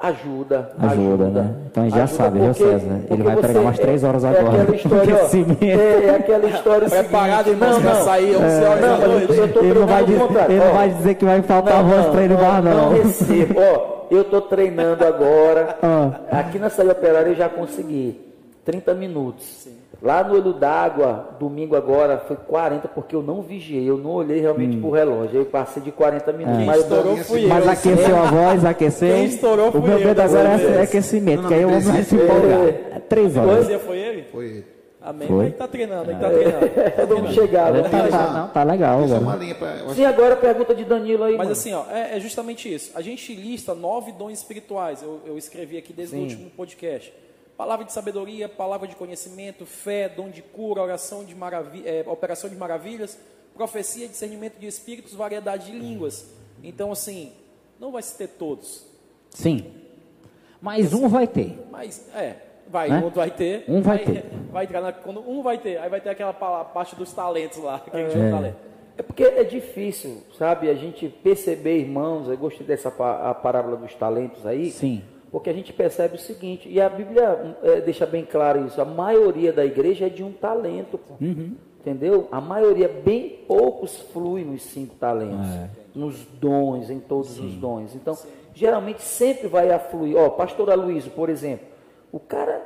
[0.00, 1.42] Ajuda, Ajuda, ajuda.
[1.42, 1.54] né?
[1.66, 2.94] Então a gente já Ajuda sabe, viu, porque- César?
[2.94, 4.62] Ele porque vai pregar umas três horas é agora.
[4.62, 8.68] aquela história, ó, é, é aquela história Preparado, irmãos, não, pra não, sair 11 É,
[8.68, 9.36] horas não, da noite.
[9.36, 11.82] eu tô Ele não, vai, treinando dizer- ele não Ó, vai dizer que vai faltar
[11.82, 12.74] voz para ele mais, não.
[12.76, 13.54] Não recebo.
[13.60, 15.76] Ó, eu tô treinando agora.
[15.82, 16.20] Ah.
[16.30, 18.20] Aqui na saída operária eu já consegui
[18.64, 19.66] 30 minutos.
[20.00, 24.38] Lá no olho d'água, domingo agora, foi 40, porque eu não vigiei, eu não olhei
[24.40, 24.80] realmente Hum.
[24.80, 25.40] pro relógio.
[25.40, 26.58] Eu passei de 40 minutos.
[26.58, 27.48] Quem Mas estourou fui eu.
[27.48, 29.14] Mas aqueceu a voz, aqueceu.
[29.14, 31.76] Quem estourou O fui meu eu medo agora é aquecimento, Não, que aí o não,
[31.78, 32.60] homem vai se empolgar.
[32.60, 32.96] É.
[32.96, 33.66] É três horas.
[33.66, 34.22] Você foi ele?
[34.30, 34.64] Foi ele.
[35.00, 35.26] Amém.
[35.28, 35.36] Foi?
[35.36, 36.66] Mas ele tá treinando, ele tá treinando.
[37.08, 37.64] vamos chegar.
[37.66, 38.10] Tá, Vamos chegar.
[38.10, 39.20] tá, não, tá legal Só agora.
[39.20, 39.88] uma linha para.
[39.94, 41.32] Sim, agora a pergunta de Danilo aí.
[41.36, 41.52] Mas mano.
[41.52, 42.92] assim, ó, é, é justamente isso.
[42.94, 45.02] A gente lista nove dons espirituais.
[45.02, 47.12] Eu, eu escrevi aqui desde o último podcast.
[47.58, 51.34] Palavra de sabedoria, palavra de conhecimento, fé, dom de cura, oração de
[51.84, 53.18] é, operação de maravilhas,
[53.52, 56.32] profecia, discernimento de espíritos, variedade de línguas.
[56.62, 57.32] Então, assim,
[57.80, 58.86] não vai se ter todos.
[59.30, 59.72] Sim.
[60.62, 61.58] Mas um vai ter.
[61.68, 62.36] Mas, é,
[62.68, 62.98] vai, Né?
[63.04, 63.64] um vai ter.
[63.66, 64.24] Um vai ter.
[64.52, 67.58] Vai entrar na, quando um vai ter, aí vai ter aquela pa- parte dos talentos
[67.58, 68.08] lá, que É.
[68.08, 68.56] chama talento.
[68.96, 73.94] É porque é difícil, sabe, a gente perceber, irmãos, eu gostei dessa a parábola dos
[73.94, 75.02] talentos aí, Sim.
[75.30, 78.84] Porque a gente percebe o seguinte, e a Bíblia é, deixa bem claro isso, a
[78.84, 81.14] maioria da igreja é de um talento, pô.
[81.80, 82.28] entendeu?
[82.30, 85.46] A maioria, bem poucos flui nos cinco talentos,
[85.94, 87.94] nos dons, em todos os dons.
[87.94, 88.16] Então,
[88.54, 90.16] geralmente sempre vai afluir.
[90.16, 91.66] Ó, pastor Aloysio, por exemplo,
[92.12, 92.62] o cara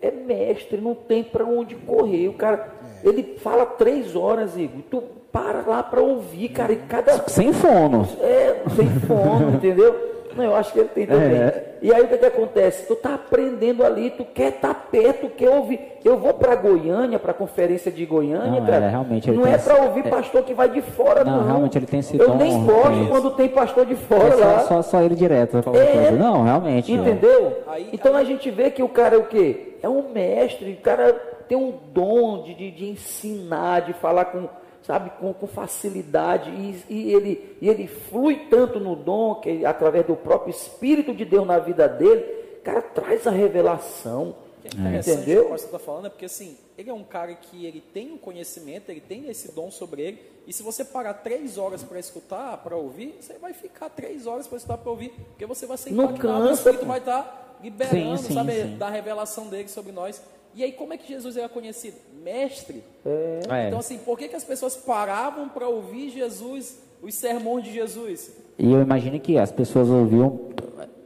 [0.00, 2.28] é mestre, não tem para onde correr.
[2.28, 2.72] O cara,
[3.04, 8.06] ele fala três horas, Igor, tu para lá para ouvir, cara, e cada Sem fono.
[8.20, 10.26] é, sem fome, entendeu?
[10.36, 11.71] Não, eu acho que ele tem também.
[11.82, 11.86] É.
[11.86, 12.86] E aí o que, que acontece?
[12.86, 15.80] Tu tá aprendendo ali, tu quer estar perto, tu quer ouvir.
[16.04, 18.86] Eu vou para Goiânia, para a conferência de Goiânia, Não, cara.
[18.86, 21.46] é, realmente ele não é para ouvir pastor que vai de fora, Não, não.
[21.46, 24.34] realmente ele tem esse Eu dom, nem gosto tem quando tem pastor de fora É
[24.36, 24.58] lá.
[24.60, 25.58] só, só, só ele direto.
[25.74, 26.10] É.
[26.12, 26.92] Não, realmente.
[26.92, 26.94] é.
[26.96, 27.58] Entendeu?
[27.68, 29.76] Aí- então a gente vê que o cara é o quê?
[29.82, 31.12] É um mestre, o cara
[31.48, 34.48] tem um dom de, de, de ensinar, de falar com,
[34.82, 40.06] sabe, com, com facilidade, e, e ele, e ele flui tanto no dom, que através
[40.06, 42.22] do próprio Espírito de Deus na vida dele,
[42.64, 44.34] cara, traz a revelação.
[44.58, 45.42] O que é interessante Entendeu?
[45.42, 48.12] que o pastor está falando é porque assim, ele é um cara que ele tem
[48.12, 51.98] um conhecimento, ele tem esse dom sobre ele, e se você parar três horas para
[51.98, 55.76] escutar, para ouvir, você vai ficar três horas para escutar, para ouvir, porque você vai
[55.76, 58.76] ser impactado, o Espírito vai estar liberando, Sim, sim, sabe, sim.
[58.76, 60.20] da revelação dele sobre nós.
[60.54, 61.96] E aí, como é que Jesus era conhecido?
[62.22, 62.82] Mestre.
[63.04, 63.66] É.
[63.68, 68.32] Então, assim, por que, que as pessoas paravam para ouvir Jesus, os sermões de Jesus?
[68.58, 70.40] E eu imagino que as pessoas ouviam,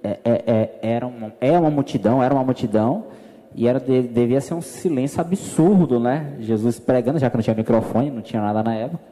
[0.03, 3.07] é, é, é, era, uma, é uma multidão, era uma multidão,
[3.55, 6.35] e era de- devia ser um silêncio absurdo, né?
[6.41, 9.03] Jesus pregando, já que não tinha microfone, não tinha nada na época,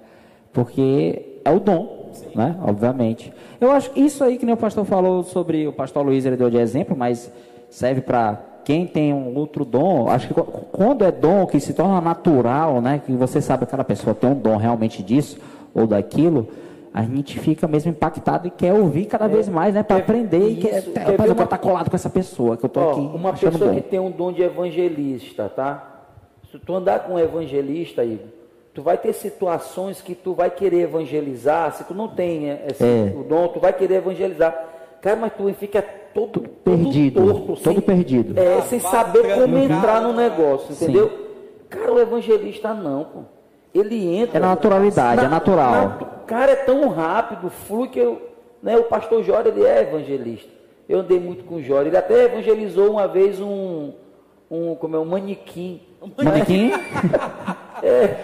[0.53, 2.57] porque é o dom, né?
[2.63, 3.33] Obviamente.
[3.61, 6.37] Eu acho que isso aí que nem o pastor falou sobre, o pastor Luiz ele
[6.37, 7.31] deu de exemplo, mas
[7.71, 10.43] serve para quem tem um outro dom, acho que qu-
[10.73, 14.31] quando é dom que se torna natural, né, que você sabe que aquela pessoa tem
[14.31, 15.39] um dom realmente disso
[15.75, 16.49] ou daquilo,
[16.93, 20.57] a gente fica mesmo impactado e quer ouvir cada vez mais, né, para aprender e
[20.57, 22.91] quer, isso, quer rapaz, eu quero estar colado com essa pessoa que eu tô Ó,
[22.93, 23.75] aqui uma pessoa bom.
[23.75, 25.91] que tem um dom de evangelista, tá?
[26.51, 28.27] Se tu andar com um evangelista, Igor,
[28.73, 32.85] tu vai ter situações que tu vai querer evangelizar, se tu não tem eh, esse,
[32.85, 33.12] É.
[33.17, 34.55] o dom, tu vai querer evangelizar.
[35.03, 35.85] Cara, mas tu fica
[36.15, 38.39] todo, todo perdido, torto, todo perdido.
[38.39, 41.11] É, Ah, sem saber como entrar no negócio, entendeu?
[41.69, 43.21] Cara, o evangelista não, pô.
[43.75, 44.39] Ele entra.
[44.39, 45.73] É na naturalidade, é natural.
[45.73, 48.23] na- cara, é tão rápido, flui que eu.
[48.62, 50.49] Né, o pastor Jório, ele é evangelista.
[50.89, 51.89] Eu andei muito com o Jório.
[51.91, 53.93] Ele até evangelizou uma vez um.
[54.51, 55.81] um como é, um manequim.
[56.23, 56.71] Manequim?
[57.83, 58.17] É,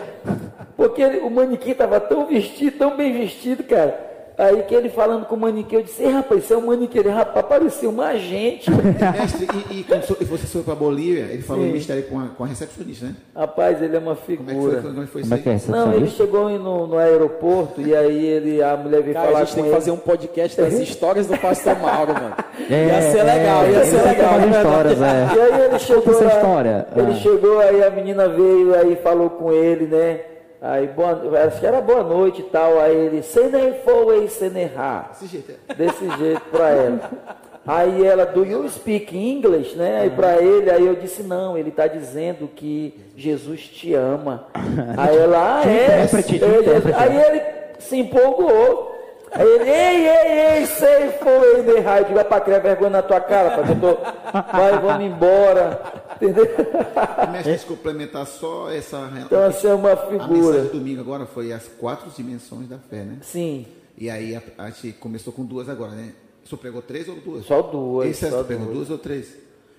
[0.77, 4.10] porque ele- o manequim estava tão vestido, tão bem vestido, cara.
[4.41, 6.99] Aí que ele falando com o manequim, eu disse, "Ei, rapaz, isso é um manequim.
[7.01, 8.71] Ele, rapaz, parecia uma agente.
[8.73, 11.73] Mestre, e, e quando so- você foi para Bolívia, ele falou Sim.
[11.73, 13.15] mistério com a, com a recepcionista, né?
[13.37, 14.83] rapaz, ele é uma Como é que foi, figura.
[14.83, 15.57] como é que foi Como é isso que é aí?
[15.57, 19.39] essa Não, ele chegou no, no aeroporto e aí ele, a mulher veio Cara, falar
[19.41, 19.77] a gente com tem que ele.
[19.77, 22.35] fazer um podcast das histórias do pastor Mauro, mano.
[22.71, 24.39] É, ia ser legal, é, ia ser ele legal.
[24.39, 24.51] né?
[24.51, 25.29] histórias, é.
[25.37, 26.87] E aí ele chegou lá, história?
[26.97, 27.15] ele Ah.
[27.15, 30.21] chegou, aí a menina veio, aí falou com ele, né?
[30.63, 32.79] Aí, boa, acho que era boa noite e tal.
[32.81, 35.09] Aí ele, Senei foi, Senerá.
[35.11, 35.75] Desse jeito, é.
[35.75, 37.01] Desse jeito pra ela.
[37.67, 40.01] Aí ela, do you speak English, né?
[40.03, 44.47] Aí pra ele, aí eu disse, não, ele tá dizendo que Jesus te ama.
[44.97, 46.01] Aí ela, ah, é?
[46.57, 47.43] Ele- Aí ele
[47.79, 48.91] se empolgou.
[49.33, 51.61] Aí ele, ei, ei, ei, sei foi.
[51.61, 51.65] Eu
[52.05, 53.99] digo, vai pra criar vergonha na tua cara, pai, que eu tô,
[54.57, 55.81] vai, vamos embora.
[56.21, 56.45] Entendeu?
[57.33, 59.11] Mestre, deixa eu complementar só essa...
[59.25, 60.63] Então, assim, é uma A mensagem figura.
[60.65, 63.19] do domingo agora foi as quatro dimensões da fé, né?
[63.23, 63.67] Sim,
[63.97, 66.13] E aí a, a gente começou com duas agora, né?
[66.45, 67.47] Senhor pregou três ou duas?
[67.47, 68.09] só duas.
[68.09, 68.79] Esse é só o pregou duas.
[68.79, 69.29] duas ou três?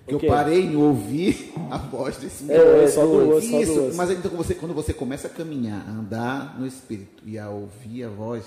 [0.08, 3.26] Eu parei em ouvir a voz desse É, só duas.
[3.28, 3.96] duas, só Isso, duas.
[3.96, 8.04] mas então você, quando você começa a caminhar, a andar no Espírito e a ouvir
[8.04, 8.44] a voz,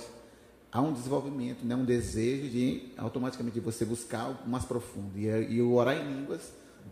[0.71, 1.75] há um desenvolvimento, né?
[1.75, 5.11] um desejo de automaticamente você buscar algo mais profundo.
[5.17, 6.41] E, e o orar em línguas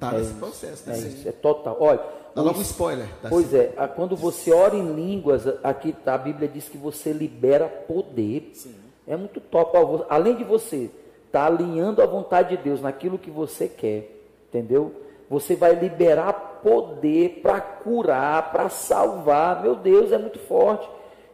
[0.05, 0.89] está nesse processo.
[0.89, 0.99] É Né?
[0.99, 1.77] isso, é total.
[1.79, 1.99] Olha,
[2.35, 3.07] Dá logo um spoiler.
[3.21, 6.77] Tá Pois é, a- quando você ora em línguas, aqui tá, a Bíblia diz que
[6.77, 8.51] você libera poder.
[9.07, 9.77] É muito top.
[10.09, 10.89] Além de você
[11.27, 14.09] estar alinhando a vontade de Deus naquilo que você quer,
[14.49, 14.91] entendeu?
[15.29, 16.33] Você vai liberar
[16.63, 19.61] poder para curar, para salvar.
[19.61, 20.87] Meu Deus, é muito forte.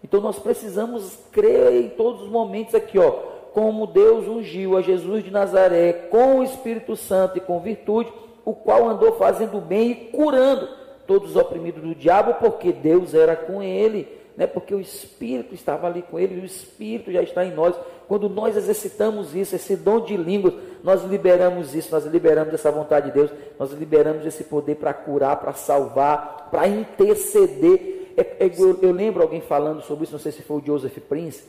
[0.03, 3.11] Então nós precisamos crer em todos os momentos aqui, ó,
[3.53, 8.11] como Deus ungiu a Jesus de Nazaré com o Espírito Santo e com virtude,
[8.46, 10.68] o qual andou fazendo bem e curando
[11.06, 14.46] todos os oprimidos do diabo, porque Deus era com ele, né?
[14.46, 17.76] Porque o Espírito estava ali com ele, o Espírito já está em nós.
[18.08, 23.08] Quando nós exercitamos isso, esse dom de línguas, nós liberamos isso, nós liberamos essa vontade
[23.08, 28.14] de Deus, nós liberamos esse poder para curar, para salvar, para interceder.
[28.16, 30.98] É- é- eu, eu lembro alguém falando sobre isso, não sei se foi o Joseph
[31.10, 31.44] Prince,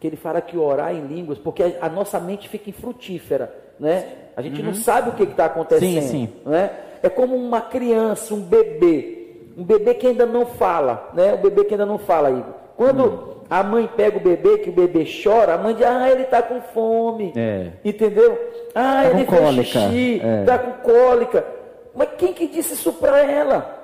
[0.00, 4.25] que ele fala que orar em línguas, porque a, a nossa mente fica infrutífera, né?
[4.36, 6.28] A gente não sabe o que está acontecendo, Sim, sim.
[6.44, 6.70] né?
[7.02, 11.32] É como uma criança, um bebê, um bebê que ainda não fala, né?
[11.34, 12.52] O bebê que ainda não fala, Igor.
[12.76, 13.34] Quando Hum.
[13.48, 16.42] a mãe pega o bebê, que o bebê chora, a mãe diz, ah, ele está
[16.42, 17.68] com fome, É.
[17.82, 18.38] entendeu?
[18.74, 20.40] Ah, Tá ele com fez cólica, xixi, é.
[20.40, 21.46] está com cólica.
[21.94, 23.74] Mas quem que disse isso para ela?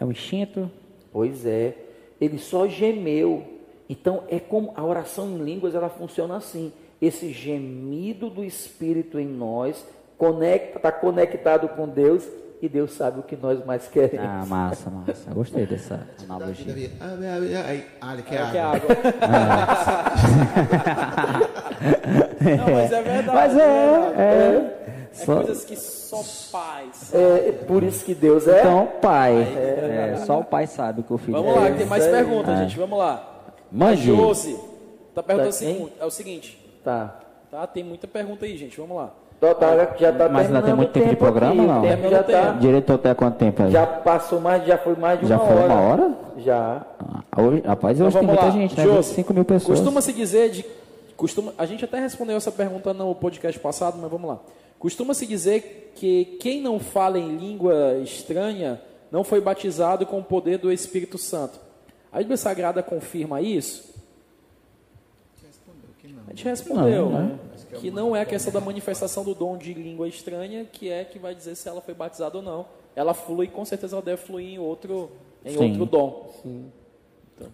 [0.00, 0.70] É o instinto.
[1.12, 1.74] Pois é,
[2.18, 3.42] ele só gemeu.
[3.88, 6.70] Então é como a oração em línguas ela funciona assim.
[7.00, 9.82] Esse gemido do Espírito em nós
[10.18, 12.28] conecta, está conectado com Deus
[12.60, 14.26] e Deus sabe o que nós mais queremos.
[14.28, 15.30] Ah, massa, massa.
[15.32, 16.90] Gostei dessa analogia.
[16.98, 17.54] Davi,
[18.00, 18.88] ah, quer É, que é água.
[22.40, 23.36] Não, mas é verdade.
[23.36, 24.20] Mas é, verdade.
[24.20, 24.74] é.
[25.10, 26.22] É Só- coisas que só
[26.52, 27.12] pais.
[27.14, 28.60] É por isso que Deus é.
[28.60, 29.36] Então, pai.
[29.40, 31.60] É, só o pai sabe o que o filho Vamos é.
[31.60, 32.58] lá, que tem mais perguntas, É.
[32.64, 32.78] gente.
[32.78, 33.37] Vamos lá.
[33.70, 34.02] Mande.
[34.02, 34.56] Josi
[35.14, 37.18] tá perguntando Tá, seguinte- é o seguinte, Tá.
[37.50, 37.66] tá?
[37.66, 38.78] Tem muita pergunta aí, gente.
[38.80, 39.10] Vamos lá.
[39.36, 41.60] Então, tá, já tá Mas ainda tem muito o tempo de programa, aqui.
[41.62, 41.78] não?
[41.78, 43.70] O tempo já, tá, Diretor até quanto tempo aí?
[43.70, 45.66] já passou mais, já foi mais de Já uma foi hora.
[45.72, 46.14] uma hora?
[46.38, 46.86] Já.
[46.98, 48.50] Ah, hoje, rapaz, hoje Então tem muita lá.
[48.50, 48.82] gente, né?
[48.82, 49.78] Josi, 25 mil pessoas.
[49.78, 50.64] Costuma-se dizer de.
[51.16, 54.38] Costuma, a gente até respondeu essa pergunta no podcast passado, mas vamos lá.
[54.78, 60.58] Costuma-se dizer que quem não fala em língua estranha não foi batizado com o poder
[60.58, 61.58] do Espírito Santo.
[62.12, 63.94] A Bíblia Sagrada confirma isso?
[66.26, 67.38] A gente respondeu, Não, né?
[67.80, 71.18] Que não é a questão da manifestação do dom de língua estranha que é que
[71.18, 72.66] vai dizer se ela foi batizada ou não.
[72.96, 75.10] Ela flui, com certeza ela deve fluir em outro,
[75.44, 75.70] em Sim.
[75.70, 76.30] outro dom.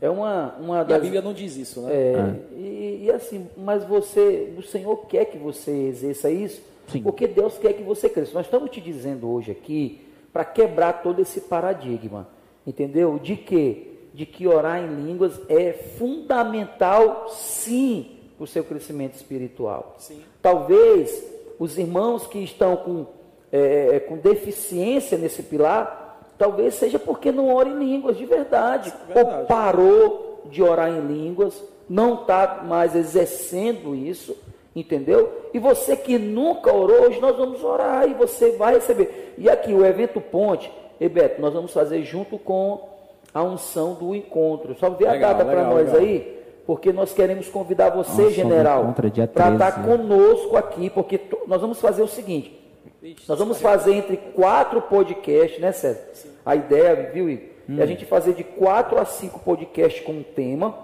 [0.01, 1.03] É uma, uma E a das.
[1.03, 1.93] Bíblia não diz isso, né?
[1.93, 7.03] É, e, e assim, mas você, o Senhor quer que você exerça isso, Sim.
[7.03, 8.33] porque Deus quer que você cresça.
[8.33, 10.01] Nós estamos te dizendo hoje aqui
[10.33, 12.27] para quebrar todo esse paradigma,
[12.67, 13.19] entendeu?
[13.19, 19.97] De que de que orar em línguas é fundamental, sim, para o seu crescimento espiritual.
[19.99, 20.23] Sim.
[20.41, 23.07] Talvez os irmãos que estão com,
[23.51, 29.41] é, com deficiência nesse pilar, talvez seja porque não ora em línguas de verdade, Verdade.
[29.41, 34.37] ou parou de orar em línguas, não está mais exercendo isso,
[34.77, 35.51] entendeu?
[35.53, 39.35] E você que nunca orou, hoje nós vamos orar e você vai receber.
[39.37, 42.94] E aqui, o evento Ponte, e Beto, nós vamos fazer junto com
[43.35, 44.75] a unção do encontro.
[44.79, 46.01] Só vê a Legal, data para nós legal.
[46.01, 49.53] aí, porque nós queremos convidar você, general, é para 13.
[49.55, 52.61] estar conosco aqui, porque nós vamos fazer o seguinte.
[53.03, 56.01] Ixi, Nós vamos fazer entre quatro podcasts, né, César?
[56.47, 57.49] A ideia, viu, Igor?
[57.79, 60.75] É a gente fazer de quatro a cinco podcasts com um tema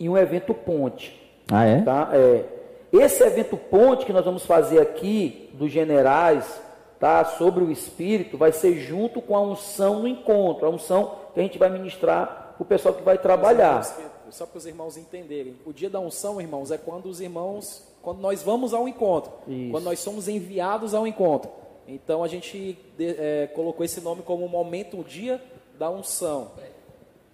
[0.00, 1.18] e um evento ponte.
[1.50, 1.80] Ah, é?
[1.82, 2.10] Tá?
[2.12, 2.44] É,
[2.92, 6.60] esse evento ponte que nós vamos fazer aqui, dos generais,
[6.98, 7.24] tá?
[7.24, 11.42] sobre o Espírito, vai ser junto com a unção no encontro, a unção que a
[11.42, 13.82] gente vai ministrar para o pessoal que vai trabalhar.
[14.30, 15.56] Só para os irmãos entenderem.
[15.64, 19.70] O dia da unção, irmãos, é quando os irmãos, quando nós vamos ao encontro, Isso.
[19.70, 21.50] quando nós somos enviados ao encontro.
[21.86, 25.42] Então a gente é, colocou esse nome como o momento, o dia
[25.78, 26.50] da unção.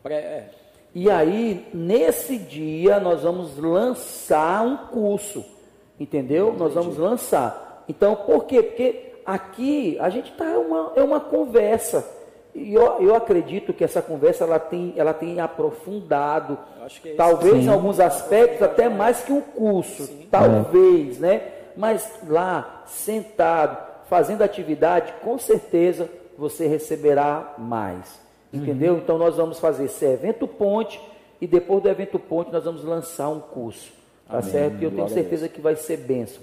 [0.02, 0.50] Pré- é.
[0.94, 5.44] E aí, nesse dia, nós vamos lançar um curso,
[5.98, 6.54] entendeu?
[6.56, 7.84] Nós vamos lançar.
[7.88, 8.62] Então, por quê?
[8.62, 12.06] Porque aqui a gente está uma, é uma conversa.
[12.54, 16.56] E eu, eu acredito que essa conversa ela tem, ela tem aprofundado.
[16.78, 17.14] Eu acho que é.
[17.14, 17.64] Talvez Sim.
[17.64, 20.08] em alguns aspectos até mais que um curso.
[20.30, 21.42] Talvez, né?
[21.76, 23.76] Mas lá, sentado,
[24.08, 26.08] fazendo atividade, com certeza
[26.38, 28.20] você receberá mais.
[28.52, 28.60] Uhum.
[28.60, 28.96] Entendeu?
[28.98, 31.00] Então nós vamos fazer esse evento ponte
[31.40, 33.92] e depois do evento ponte nós vamos lançar um curso.
[34.28, 34.80] Tá certo?
[34.80, 36.42] E eu tenho certeza que vai ser bênção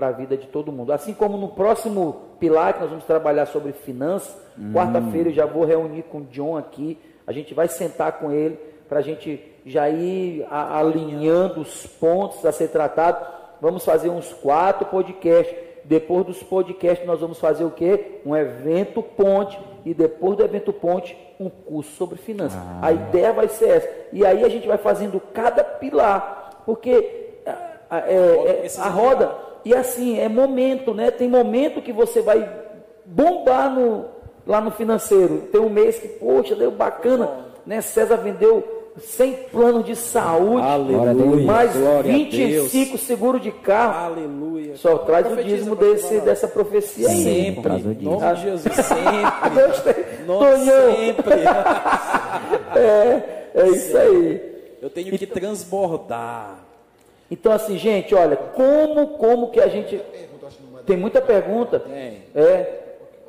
[0.00, 0.94] para a vida de todo mundo.
[0.94, 4.72] Assim como no próximo pilar que nós vamos trabalhar sobre finanças, Hum.
[4.72, 8.58] quarta-feira eu já vou reunir com o John aqui, a gente vai sentar com ele
[8.88, 13.26] para a gente já ir a- alinhando os pontos a ser tratado.
[13.60, 15.54] Vamos fazer uns quatro podcasts.
[15.84, 18.20] Depois dos podcasts nós vamos fazer o quê?
[18.24, 22.58] Um evento ponte e depois do evento ponte um curso sobre finanças.
[22.58, 22.86] Ah.
[22.86, 23.88] A ideia vai ser essa.
[24.14, 29.49] E aí a gente vai fazendo cada pilar, porque a, a- é- é- a roda
[29.64, 31.10] e assim é momento, né?
[31.10, 32.48] Tem momento que você vai
[33.04, 34.06] bombar no,
[34.46, 35.48] lá no financeiro.
[35.52, 37.80] Tem um mês que poxa deu bacana, né?
[37.80, 44.12] César vendeu 100 planos de saúde, Aleluia, mais glória a 25 seguros de carro.
[44.12, 44.76] Aleluia.
[44.76, 47.22] Só traz o dízimo desse, dessa profecia aí.
[47.22, 47.72] Sempre.
[47.74, 49.50] Em nome de Jesus, sempre.
[49.54, 49.94] Gostei.
[51.04, 51.40] Sempre.
[52.72, 54.40] É, é isso aí.
[54.80, 56.59] Eu tenho que transbordar.
[57.30, 60.00] Então, assim, gente, olha, como, como que a gente.
[60.84, 61.80] Tem muita pergunta.
[61.80, 62.22] Tem.
[62.34, 62.80] É.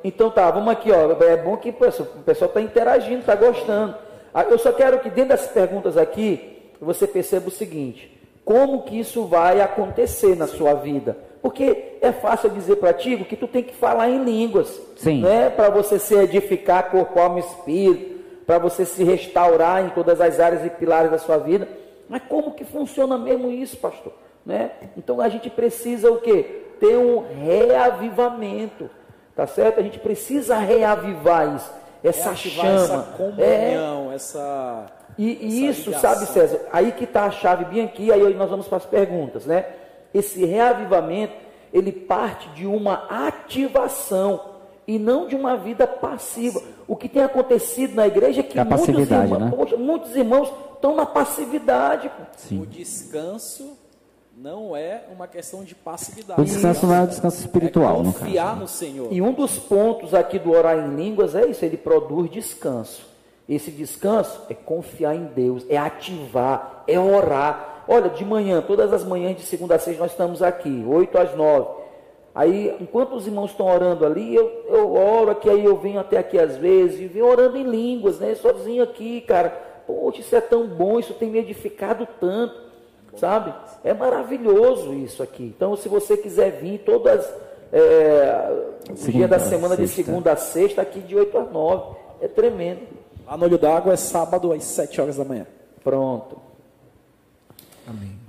[0.04, 1.12] Então tá, vamos aqui, ó.
[1.22, 3.94] É bom que o pessoal está interagindo, está gostando.
[4.34, 8.98] Ah, Eu só quero que dentro das perguntas aqui, você perceba o seguinte: como que
[8.98, 11.16] isso vai acontecer na sua vida?
[11.40, 14.80] Porque é fácil eu dizer para ti que tu tem que falar em línguas.
[14.96, 15.22] Sim.
[15.22, 15.50] Né?
[15.50, 20.38] Para você se edificar corpo, alma e espírito, para você se restaurar em todas as
[20.38, 21.68] áreas e pilares da sua vida.
[22.12, 24.12] Mas como que funciona mesmo isso, pastor?
[24.44, 24.72] Né?
[24.98, 26.64] Então a gente precisa o quê?
[26.78, 28.90] Ter um reavivamento.
[29.34, 29.80] Tá certo?
[29.80, 31.72] A gente precisa reavivar isso.
[32.04, 32.78] Essa Reativar chama.
[32.82, 34.86] essa É, comunhão, essa.
[35.16, 36.10] e, e isso, ligação.
[36.14, 39.46] sabe, César, aí que está a chave bem aqui, aí nós vamos para as perguntas,
[39.46, 39.64] né?
[40.12, 41.32] Esse reavivamento,
[41.72, 44.51] ele parte de uma ativação
[44.86, 46.62] e não de uma vida passiva.
[46.86, 49.52] O que tem acontecido na igreja é que É a muitos, irmãos, né?
[49.54, 52.10] poxa, muitos irmãos estão na passividade.
[52.50, 53.76] O descanso
[54.36, 56.40] não é uma questão de passividade.
[56.40, 58.24] O descanso não é o descanso espiritual, é no caso.
[58.24, 59.08] confiar no Senhor.
[59.12, 63.06] E um dos pontos aqui do orar em línguas é isso, ele produz descanso.
[63.48, 67.84] Esse descanso é confiar em Deus, é ativar, é orar.
[67.86, 71.36] Olha, de manhã, todas as manhãs de segunda a sexta nós estamos aqui, 8 às
[71.36, 71.81] 9.
[72.34, 76.16] Aí, enquanto os irmãos estão orando ali, eu, eu oro aqui, aí eu venho até
[76.18, 78.34] aqui às vezes e venho orando em línguas, né?
[78.34, 79.50] Sozinho aqui, cara.
[79.86, 82.54] Poxa, isso é tão bom, isso tem me edificado tanto,
[83.16, 83.52] sabe?
[83.84, 85.52] É maravilhoso isso aqui.
[85.54, 87.28] Então, se você quiser vir todas
[87.72, 88.50] é,
[88.88, 91.96] o dia Segunda da semana de segunda a sexta, aqui de 8 às 9.
[92.20, 92.80] É tremendo.
[93.26, 95.46] Lá no Olho d'Água é sábado às 7 horas da manhã.
[95.82, 96.36] Pronto.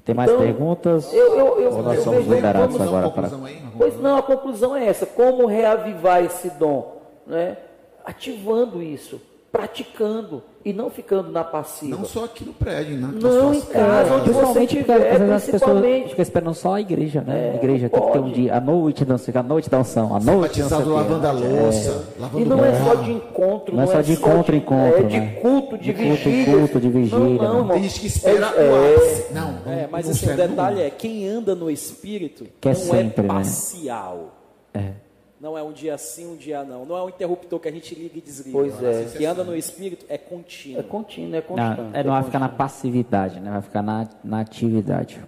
[0.05, 1.13] Tem mais Então, perguntas?
[1.13, 3.27] Eu, eu, eu, Ou nós somos liberados agora para.
[3.45, 7.01] aí, Pois não, a conclusão é essa: como reavivar esse dom?
[7.25, 7.57] Né?
[8.03, 11.97] Ativando isso, praticando e não ficando na passiva.
[11.97, 13.09] Não só aqui no prédio, né?
[13.21, 16.09] Não, em casa, onde você tiver, as pessoas principalmente.
[16.09, 17.49] ficam esperando só a igreja, né?
[17.49, 20.15] É, a igreja tem que ter um dia, a noite dança, a noite da unção,
[20.15, 23.03] a noite não Batizado lavando a louça, E lavando não é o só carro.
[23.03, 25.37] de encontro, Não é só de encontro encontro, É de né?
[25.41, 26.57] culto, de, De culto em vigília.
[26.59, 27.39] culto, de vigília, Não, não, né?
[27.59, 27.67] irmão.
[27.73, 29.33] Tem gente que espera É- o ápice.
[29.33, 32.95] Não, É, não, mas não assim, o detalhe é, quem anda no Espírito é não
[32.95, 33.09] é né?
[33.27, 34.33] parcial.
[34.73, 35.02] É.
[35.43, 36.85] Não é um dia sim, um dia não.
[36.85, 38.57] Não é um interruptor que a gente liga e desliga.
[38.57, 39.17] Pois é.
[39.17, 40.79] Quem anda no Espírito é contínuo.
[40.79, 41.97] É contínuo, é Não, constante.
[41.97, 43.51] é, não vai é ficar na passividade, né?
[43.51, 45.19] Vai ficar na, na atividade.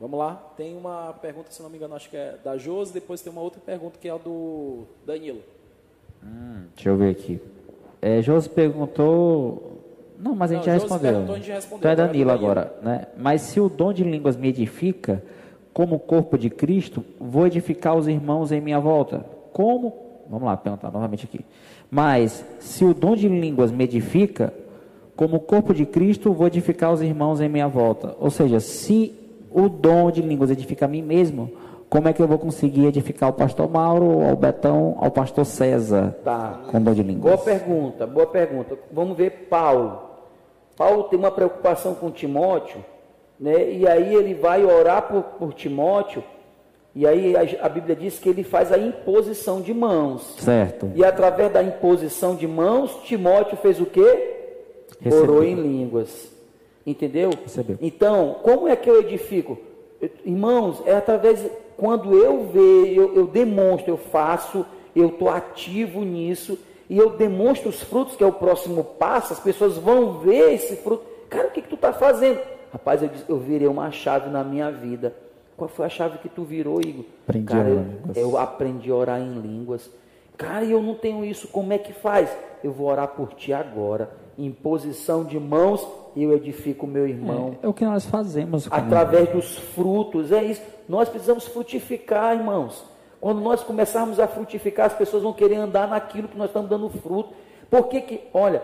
[0.00, 3.20] Vamos lá, tem uma pergunta, se não me engano, acho que é da Josi, depois
[3.20, 5.40] tem uma outra pergunta que é a do Danilo.
[6.76, 7.40] Deixa eu ver aqui.
[8.00, 9.80] É, Josi perguntou.
[10.16, 11.12] Não, mas a gente Não, já Josi respondeu.
[11.12, 11.78] perguntou, a gente já respondeu.
[11.78, 12.50] Então é é Danilo do Danilo.
[12.50, 13.06] agora, né?
[13.16, 15.24] Mas se o dom de línguas me edifica,
[15.72, 19.24] como corpo de Cristo, vou edificar os irmãos em minha volta.
[19.52, 19.92] Como?
[20.28, 21.44] Vamos lá, perguntar novamente aqui.
[21.90, 24.52] Mas se o dom de línguas me edifica,
[25.16, 28.16] como corpo de Cristo, vou edificar os irmãos em minha volta.
[28.18, 29.14] Ou seja, se
[29.50, 31.50] o dom de línguas edifica a mim mesmo,
[31.90, 36.16] como é que eu vou conseguir edificar o pastor Mauro, ao Betão, ao pastor César
[36.24, 36.60] Tá.
[36.70, 37.40] com dom de Boa línguas?
[37.42, 38.78] pergunta, boa pergunta.
[38.90, 39.98] Vamos ver Paulo.
[40.76, 42.82] Paulo tem uma preocupação com Timóteo,
[43.42, 43.72] né?
[43.72, 46.22] E aí ele vai orar por, por Timóteo,
[46.94, 50.36] e aí a, a Bíblia diz que ele faz a imposição de mãos.
[50.38, 50.92] Certo.
[50.94, 54.36] E através da imposição de mãos, Timóteo fez o quê?
[55.00, 55.22] Recebeu.
[55.22, 56.30] Orou em línguas.
[56.86, 57.30] Entendeu?
[57.42, 57.78] Recebeu.
[57.80, 59.58] Então, como é que eu edifico?
[60.00, 61.44] Eu- Irmãos, é através,
[61.76, 64.64] quando eu vejo, eu, eu demonstro, eu faço,
[64.94, 66.56] eu estou ativo nisso,
[66.88, 70.76] e eu demonstro os frutos, que é o próximo passo, as pessoas vão ver esse
[70.76, 71.04] fruto.
[71.30, 72.38] Cara, o que, que tu está fazendo?
[72.72, 75.14] Rapaz, eu, disse- eu virei uma chave na minha vida.
[75.56, 77.04] Qual foi a chave que tu virou, Igor?
[77.28, 77.84] Aprendi Cara, a orar
[78.16, 79.90] eu, eu aprendi a orar em línguas.
[80.36, 82.34] Cara, eu não tenho isso, como é que faz?
[82.64, 84.10] Eu vou orar por ti agora.
[84.38, 87.56] Em posição de mãos, eu edifico o meu irmão.
[87.62, 88.66] É, é o que nós fazemos.
[88.70, 90.62] Através dos frutos, é isso.
[90.88, 92.82] Nós precisamos frutificar, irmãos.
[93.20, 96.88] Quando nós começarmos a frutificar, as pessoas vão querer andar naquilo que nós estamos dando
[96.88, 97.34] fruto.
[97.70, 98.62] Por que que, olha,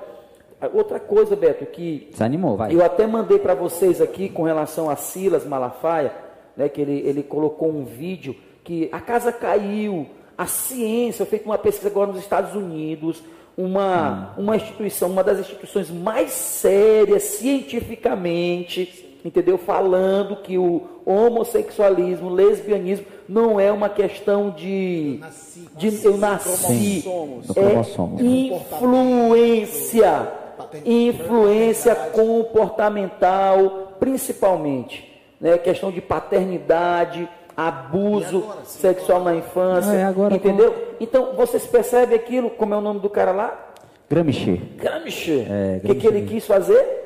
[0.73, 2.75] outra coisa, Beto, que Desanimou, vai.
[2.75, 6.13] eu até mandei para vocês aqui com relação a Silas Malafaia,
[6.57, 8.35] né, que ele, ele colocou um vídeo
[8.65, 10.07] que a casa caiu,
[10.37, 13.23] a ciência, feito uma pesquisa agora nos Estados Unidos,
[13.57, 19.59] uma, uma instituição, uma das instituições mais sérias cientificamente, entendeu?
[19.59, 25.21] Falando que o homossexualismo, o lesbianismo não é uma questão de,
[25.77, 27.47] de eu nasci, Cromossomos.
[27.47, 28.21] Do cromossomo.
[28.21, 30.33] é influência,
[30.85, 35.59] influência comportamental, principalmente, né?
[35.59, 40.75] Questão de paternidade, abuso sexual na infância, É, agora entendeu?
[41.01, 43.67] Então vocês percebem aquilo, como é o nome do cara lá?
[44.09, 44.57] Gramsci.
[44.77, 45.47] Gramsci.
[45.49, 46.97] É, o que, que ele quis fazer?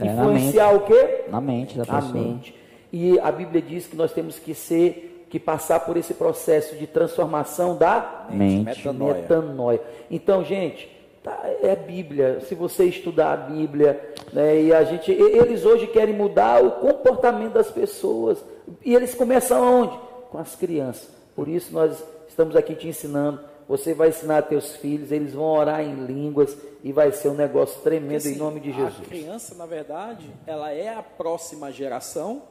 [0.00, 1.24] É, na Influenciar o quê?
[1.28, 2.12] Na mente da a pessoa.
[2.12, 2.54] mente.
[2.92, 6.86] E a Bíblia diz que nós temos que ser, que passar por esse processo de
[6.86, 8.64] transformação da Mente.
[8.86, 9.14] Metanoia.
[9.14, 9.80] metanoia.
[10.10, 10.88] Então, gente,
[11.24, 12.40] tá, é a Bíblia.
[12.42, 17.54] Se você estudar a Bíblia, né, e a gente, eles hoje querem mudar o comportamento
[17.54, 18.44] das pessoas.
[18.84, 19.98] E eles começam aonde?
[20.30, 21.08] Com as crianças.
[21.34, 23.40] Por isso nós estamos aqui te ensinando.
[23.66, 27.80] Você vai ensinar teus filhos, eles vão orar em línguas e vai ser um negócio
[27.80, 29.00] tremendo Porque, em assim, nome de Jesus.
[29.00, 32.42] A criança, na verdade, ela é a próxima geração,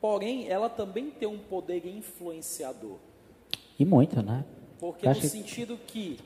[0.00, 2.98] porém, ela também tem um poder influenciador.
[3.76, 4.44] E muito, né?
[4.78, 6.20] Porque no sentido que,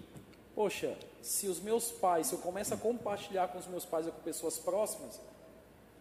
[0.55, 4.13] poxa, se os meus pais, se eu começo a compartilhar com os meus pais ou
[4.13, 5.21] com pessoas próximas,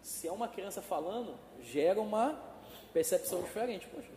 [0.01, 2.39] se é uma criança falando, gera uma
[2.93, 3.88] percepção diferente.
[3.88, 4.07] Poxa,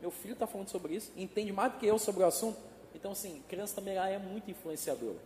[0.00, 2.58] meu filho está falando sobre isso, entende mais do que eu sobre o assunto.
[2.94, 5.18] Então, assim, criança também é muito influenciadora.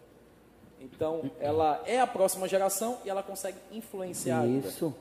[0.81, 4.47] Então, ela é a próxima geração e ela consegue influenciar.
[4.47, 4.95] Isso.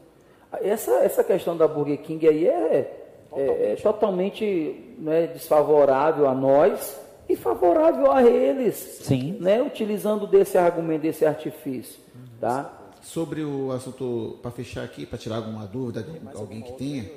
[0.61, 7.02] Essa, essa questão da Burger King aí é, é, é totalmente né, desfavorável a nós
[7.27, 8.75] e favorável a eles.
[9.01, 9.37] Sim.
[9.39, 11.99] Né, utilizando desse argumento, desse artifício.
[12.39, 12.71] Tá?
[13.01, 17.09] Sobre o assunto, para fechar aqui, para tirar alguma dúvida de alguém que tenha,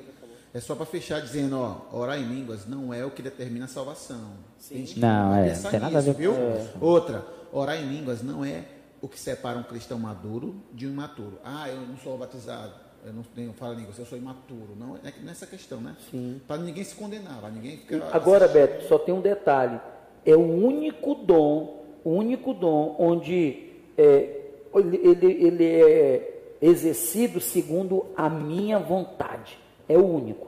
[0.53, 3.67] é só para fechar dizendo, ó, orar em línguas não é o que determina a
[3.67, 4.31] salvação.
[4.67, 6.33] Que Não, é, não tem nada a nisso, ver viu?
[6.33, 8.63] com Outra, orar em línguas não é
[9.01, 11.39] o que separa um cristão maduro de um imaturo.
[11.43, 12.73] Ah, eu não sou batizado,
[13.05, 14.75] eu não tenho fala línguas, eu sou imaturo.
[14.77, 15.95] Não é nessa questão, né?
[16.09, 16.41] Sim.
[16.47, 18.09] Para ninguém se condenar, para ninguém ficar.
[18.15, 19.79] Agora, Beto, só tem um detalhe.
[20.27, 24.41] É o único dom, o único dom onde é,
[24.75, 29.57] ele, ele, é exercido segundo a minha vontade.
[29.87, 30.47] É o único.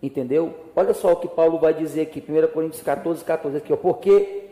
[0.00, 0.54] Entendeu?
[0.76, 4.44] Olha só o que Paulo vai dizer aqui, 1 Coríntios 14, 14, aqui, ó, porque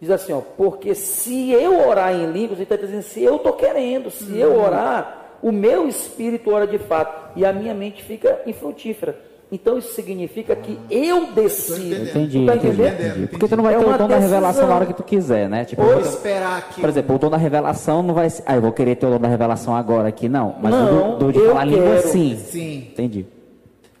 [0.00, 3.54] diz assim, ó, porque se eu orar em línguas, ele está dizendo, se eu estou
[3.54, 8.42] querendo, se eu orar, o meu espírito ora de fato, e a minha mente fica
[8.46, 9.18] infrutífera.
[9.54, 12.04] Então isso significa que eu decido.
[12.08, 13.26] Entendi, Tu tá entendi, entendi.
[13.26, 14.68] Porque tu não vai É ter o dom da revelação decisão.
[14.68, 15.66] na hora que tu quiser, né?
[15.66, 16.80] Tipo, Vou esperar aqui.
[16.80, 18.42] por exemplo, o dom da revelação não vai ser.
[18.46, 20.54] Ah, eu vou querer ter o dom da revelação agora aqui, não.
[20.62, 22.08] Mas Não, o dom de falar língua, quero.
[22.08, 22.36] sim.
[22.38, 22.88] Sim.
[22.92, 23.26] Entendi.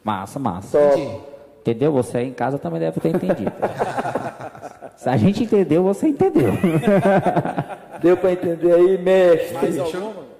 [0.02, 0.78] Massa, massa.
[0.78, 1.10] Top.
[1.60, 1.92] Entendeu?
[1.92, 3.52] Você aí em casa também deve ter entendido.
[4.96, 6.52] Se a gente entendeu, você entendeu.
[8.00, 9.54] Deu para entender aí, mestre?
[9.54, 10.31] Mais alguma?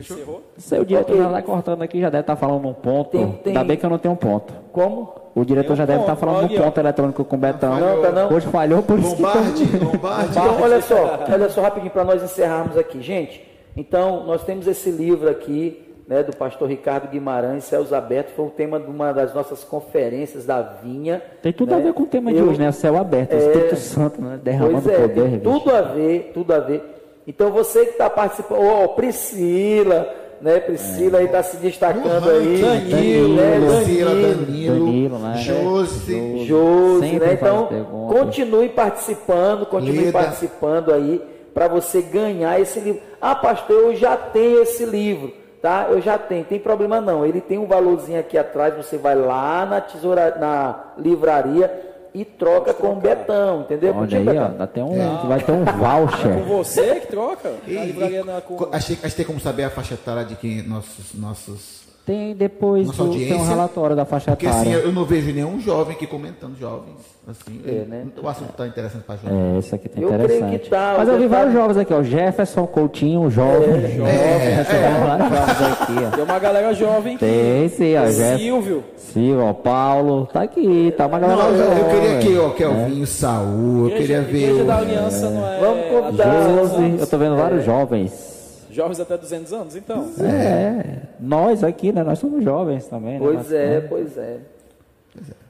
[0.00, 0.42] Encerrou?
[0.58, 3.10] Seu diretor já tá cortando aqui, já deve estar falando um ponto.
[3.10, 4.52] Tem- tem- Ainda bem que eu não tenho um ponto.
[4.72, 5.12] Como?
[5.34, 6.62] O diretor Tem um já deve estar ponto, falando ó.
[6.64, 7.78] ponto eletrônico com o Betão.
[7.78, 8.32] Não, tá não.
[8.32, 10.30] Hoje falhou, por isso que Lombardi, Lombardi.
[10.30, 13.00] Então, olha só, olha só rapidinho para nós encerrarmos aqui.
[13.00, 13.46] Gente,
[13.76, 18.50] então nós temos esse livro aqui, né, do pastor Ricardo Guimarães, Céus Abertos, foi o
[18.50, 21.22] tema de uma das nossas conferências da Vinha.
[21.40, 21.84] Tem tudo a né?
[21.84, 22.72] ver com o tema de Eu- hoje, né?
[22.72, 24.40] Céu aberto, Espírito Santo, né?
[24.42, 25.30] Derramando Pois é, poder.
[25.30, 26.96] tem tudo a ver, tudo a ver.
[27.30, 30.58] Então você que está participando, ó, Priscila, né?
[30.58, 32.60] Priscila aí está se destacando aí.
[32.60, 33.60] Danilo, né?
[33.60, 35.36] Danilo, Danilo, Danilo, né?
[35.36, 36.44] Josi.
[36.44, 37.34] Josi, né?
[37.34, 37.68] Então,
[38.08, 40.12] continue participando, continue Leda.
[40.12, 41.22] participando aí
[41.54, 43.00] para você ganhar esse livro.
[43.20, 45.32] Ah, pastor, eu já tenho esse livro,
[45.62, 45.86] tá?
[45.88, 47.24] Eu já tenho, tem problema não.
[47.24, 52.74] Ele tem um valorzinho aqui atrás, você vai lá na tesoura, na livraria e troca
[52.74, 53.94] com o Betão, entendeu?
[53.96, 54.46] Olha aí, ó, Betão?
[54.50, 56.34] ainda tem um, vai ter um voucher.
[56.34, 57.52] Com você que troca?
[57.66, 58.68] E- na, com...
[58.72, 63.04] achei que tem como saber a faixa etária de quem nossos, nossos Tem depois Nossa
[63.04, 64.86] do, tem um relatório da faixa Porque assim, etária.
[64.86, 66.96] eu não vejo nenhum jovem aqui comentando jovens.
[67.28, 68.06] Assim, É, né?
[68.20, 69.54] O assunto está interessante para jovem.
[69.54, 70.58] É, esse aqui tá Eu creio interessante.
[70.64, 72.02] que tá, Mas eu vi detalhe- vários jovens aqui, ó.
[72.02, 73.96] Jefferson Coutinho, jovem.
[73.96, 74.06] jovem.
[74.06, 76.10] É, Tem vários jovens aqui, ó.
[76.16, 77.18] Tem uma galera jovem.
[77.18, 78.06] Tem sim, ó.
[78.06, 78.38] Jefferson.
[78.38, 78.84] Silvio.
[78.96, 79.52] Sim, ó.
[79.52, 80.28] Paulo.
[80.32, 81.84] Tá aqui, tá uma galera Não, eu, eu jovem.
[82.00, 84.36] queria que ó, Kelvinho, Saul, eu queria ver.
[84.42, 85.60] Igreja o- da Aliança não é.
[85.60, 87.00] Vamos convidar até 200 Josi, anos?
[87.02, 88.29] eu tô vendo vários jovens.
[88.70, 90.08] Jovens até 200 anos, então.
[90.20, 92.02] É, nós aqui, né?
[92.02, 93.18] Nós somos jovens também, né?
[93.20, 94.36] Pois Nós- é, pois é.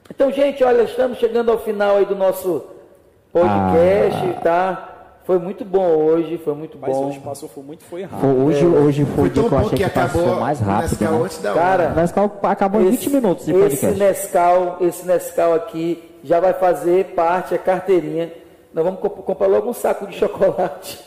[0.09, 2.63] Então, gente, olha, estamos chegando ao final aí do nosso
[3.31, 4.87] podcast, tá?
[5.23, 7.07] Foi muito bom hoje, foi muito Mas bom.
[7.07, 8.43] hoje passou foi muito foi Foi- rápido.
[8.43, 10.63] hoje, hoje foi Foi tão que eu bom achei que que, passou acabou mais o
[10.63, 11.23] rápido, Nescau né?
[11.25, 11.93] antes da Cara, hora.
[12.01, 13.99] Nescau acabou em 20 minutos de esse podcast.
[13.99, 18.33] Nescau, esse Nescau aqui já vai fazer parte, a carteirinha.
[18.73, 20.99] Nós vamos comp- comprar logo um saco de chocolate.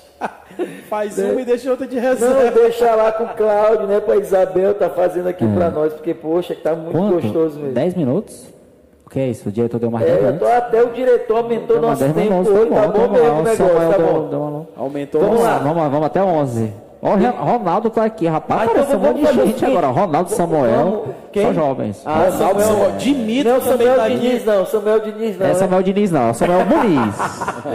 [0.88, 2.50] Faz uma e deixa outra de Não, reserva.
[2.50, 4.00] deixa lá com o Cláudio, né?
[4.00, 7.00] Pra Isabel tá fazendo aqui pra nós, porque, poxa, que tá muito É.
[7.00, 7.12] Quanto?
[7.22, 7.74] gostoso mesmo.
[7.74, 8.46] 10 minutos?
[9.06, 9.48] O que é isso?
[9.48, 10.38] O diretor deu 10 É, eu minutos?
[10.40, 13.28] tô, até o diretor aumentou Não, nosso 10 tempo minutos, hoje, tá bom tá mesmo
[13.28, 14.28] o negócio, tá deu- bom.
[14.28, 15.50] deu uma- Aumentou Vamos lá.
[15.50, 16.72] lá, vamos lá, vamos até 11.
[17.06, 18.62] Ó, Ronaldo tá aqui, rapaz.
[18.62, 19.86] Ah, então Apareceu um vamos monte de gente agora.
[19.88, 21.46] Ronaldo Samuel, quem?
[21.46, 22.02] só jovens.
[22.06, 22.90] Ah, Ronaldo Samuel, Samuel.
[22.96, 24.16] Dimito não, Samuel tá aqui.
[24.18, 25.46] Diniz não, Samuel Diniz não.
[25.46, 25.54] é?
[25.54, 27.14] Samuel Diniz não, é Samuel Muniz.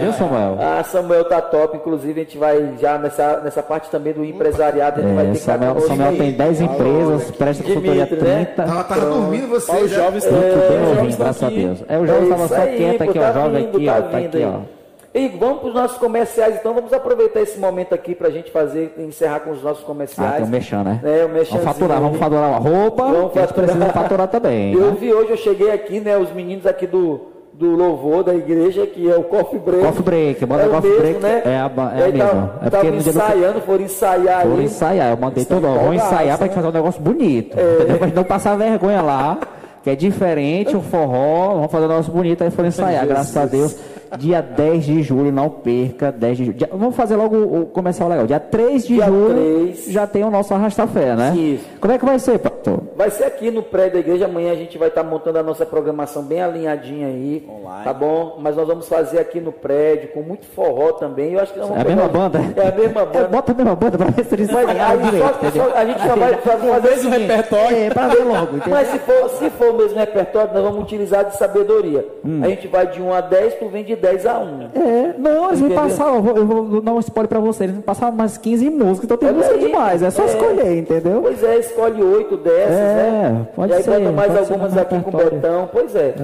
[0.00, 0.56] Viu, Samuel?
[0.58, 5.00] Ah, Samuel tá top, inclusive a gente vai já nessa, nessa parte também do empresariado,
[5.00, 8.44] a gente vai É, ter Samuel, Samuel tem 10 empresas, presta consultoria Dimitri, né?
[8.56, 8.62] 30.
[8.64, 9.82] Tava, tava dormindo Olha vocês.
[9.84, 11.56] os jovens Muito bem ouvindo, graças a aqui.
[11.56, 11.84] Deus.
[11.88, 13.32] É, o jovem É tava só quieto aqui, tá ó.
[13.32, 14.02] Jovem aqui, tá ó.
[14.02, 14.79] Tá aqui, ó.
[15.12, 18.52] E vamos para os nossos comerciais, então vamos aproveitar esse momento aqui para a gente
[18.52, 20.36] fazer, encerrar com os nossos Ah, comerciais.
[20.36, 21.00] tem um mexão, né?
[21.02, 23.02] É, o merchanzinho Vamos faturar, vamos faturar uma roupa.
[23.02, 23.52] Vamos a faturar.
[23.54, 24.72] precisa faturar também.
[24.72, 24.96] Eu né?
[25.00, 27.22] vi hoje, eu cheguei aqui, né, os meninos aqui do,
[27.52, 29.84] do louvor da igreja, que é o Coffee Break.
[29.84, 31.42] Coffee Break, banda é o Coffee mesmo, Break né?
[31.44, 32.60] é a é a aí mesma.
[32.62, 35.80] É porque ensaiando, foram ensaiar Foram ensaiar, eu mandei todo mundo.
[35.80, 36.52] Vamos ensaiar pra né?
[36.52, 37.58] gente fazer um negócio bonito.
[37.58, 37.74] É.
[37.74, 37.98] Entendeu?
[37.98, 39.38] Pra gente não passar vergonha lá,
[39.82, 41.54] que é diferente, um forró.
[41.54, 43.76] Vamos fazer um negócio bonito, aí foram ensaiar, graças a Deus.
[44.18, 46.56] Dia 10 de julho, não perca, 10 de julho.
[46.58, 48.26] Dia- vamos fazer logo o comercial legal.
[48.26, 49.86] Dia 3 de Dia julho 3.
[49.88, 51.32] já tem o nosso Arrasta-Fé, né?
[51.36, 51.64] Isso.
[51.80, 52.80] Como é que vai ser, pastor?
[52.96, 54.24] Vai ser aqui no prédio da igreja.
[54.26, 57.46] Amanhã a gente vai estar montando a nossa programação bem alinhadinha aí.
[57.48, 57.84] Online.
[57.84, 58.36] Tá bom?
[58.40, 61.32] Mas nós vamos fazer aqui no prédio, com muito forró também.
[61.34, 62.40] Eu acho que nós É a mesma banda?
[62.56, 63.28] É a mesma É, banda.
[63.28, 66.00] bota a mesma banda pra ver se eles Mas aí direito, só- só- a gente
[66.02, 67.76] só vai fazer o Mesmo repertório.
[67.76, 68.68] É, pra ver logo, entendeu?
[68.70, 72.04] Mas se for, se for o mesmo repertório, nós vamos utilizar de sabedoria.
[72.24, 72.40] Hum.
[72.42, 74.62] A gente vai de 1 a 10, tu vem de 10 a 1.
[74.74, 75.82] É, não, eles me Entendeu?
[75.84, 78.68] passaram, eu vou, eu vou dar um spoiler pra vocês, eles me passaram umas 15
[78.70, 79.60] músicas, então tem Olha música aí.
[79.66, 80.26] demais, é só É.
[80.26, 81.20] escolher, entendeu?
[81.22, 82.94] Pois é, escolhe 8 dessas, É,
[83.30, 83.46] né?
[83.54, 85.16] pode e aí ser, bota mais algumas aqui com o.
[85.16, 85.68] Betão.
[85.72, 86.14] Pois é.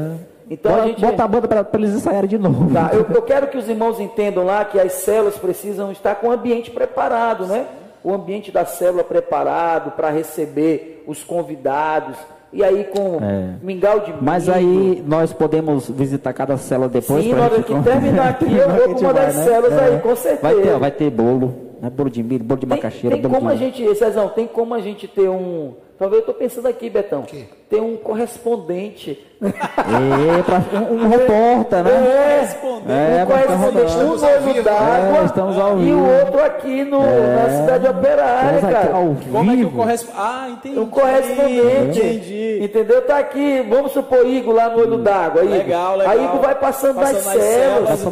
[0.48, 1.01] Então bota, a gente.
[1.01, 2.73] bota a banda pra, pra eles ensaiarem de novo.
[2.73, 6.28] Tá, eu, eu quero que os irmãos entendam lá que as células precisam estar com
[6.28, 7.65] o ambiente preparado, né?
[8.05, 12.16] O ambiente da célula preparado para receber os convidados.
[12.52, 13.55] E aí com É.
[13.62, 14.18] mingau de milho.
[14.23, 18.44] Mas aí nós podemos visitar cada célula depois Sim, na hora que com- terminar aqui,
[18.55, 19.44] eu vou com uma vai, das né?
[19.44, 20.62] células aí, com Vai certeza.
[20.62, 21.90] ter, vai ter bolo, né?
[21.90, 23.55] bolo de milho, bolo de Tem, macaxeira, tem bolo como de...
[23.55, 25.74] a gente, Cezão, tem como a gente ter um.
[25.98, 27.24] Talvez eu estou pensando aqui, Betão.
[27.68, 29.22] Ter um correspondente.
[29.43, 31.90] É, pra, um, um repórter, né?
[31.90, 32.90] Correspondente.
[32.90, 35.98] É, um correspondente no d'água É, estamos ao e vivo.
[35.98, 38.94] o outro aqui no, na cidade operária, cara.
[38.94, 40.18] ao Como é que o correspondente.
[40.24, 40.78] Ah, entendi.
[40.78, 41.98] Um correspondente.
[42.01, 42.59] Entendi.
[42.62, 43.02] Entendeu?
[43.02, 45.43] Tá aqui, vamos supor, Igor lá no olho d'água.
[45.44, 45.56] Igor.
[45.59, 46.12] Legal, legal.
[46.14, 47.43] Aí Igor vai passando, nas células.
[47.43, 47.88] células.
[47.90, 48.09] Passando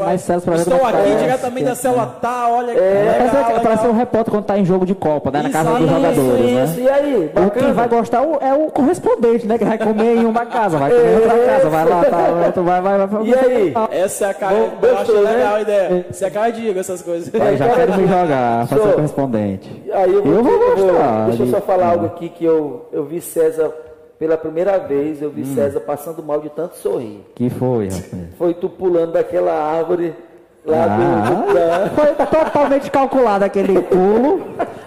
[0.56, 1.16] ver Estou é que aqui tá.
[1.22, 3.60] diretamente da célula tá, olha que É, legal, parece, legal.
[3.62, 5.42] parece um repórter quando tá em jogo de Copa, né?
[5.42, 6.64] Na casa dos Isso, jogadores, né?
[6.64, 7.14] Isso, e aí?
[7.14, 7.72] O quem Bacana?
[7.72, 9.58] vai gostar o- é o correspondente, né?
[9.58, 12.62] Que vai comer em uma casa, vai comer em outra casa, vai lá, tá, outro
[12.64, 13.24] vai, vai, vai.
[13.24, 13.74] E aí?
[13.90, 14.54] Essa é a cara.
[14.54, 15.32] Bom, eu gostou, né?
[15.32, 16.06] legal a ideia.
[16.10, 17.28] Essa é a cara de Igor, essas coisas.
[17.28, 19.82] Vai, já quero me jogar, ser correspondente.
[19.92, 22.88] Aí eu vou, Eu vou eu gostar Deixa eu só falar algo aqui que eu,
[22.92, 23.72] eu vi César
[24.18, 25.54] pela primeira vez, eu vi Hum.
[25.54, 27.20] César passando mal de tanto sorrir.
[27.34, 28.28] Que foi, rapaz?
[28.38, 30.14] Foi tu pulando daquela árvore
[30.64, 34.40] lá do, do Ah, foi totalmente calculado aquele pulo.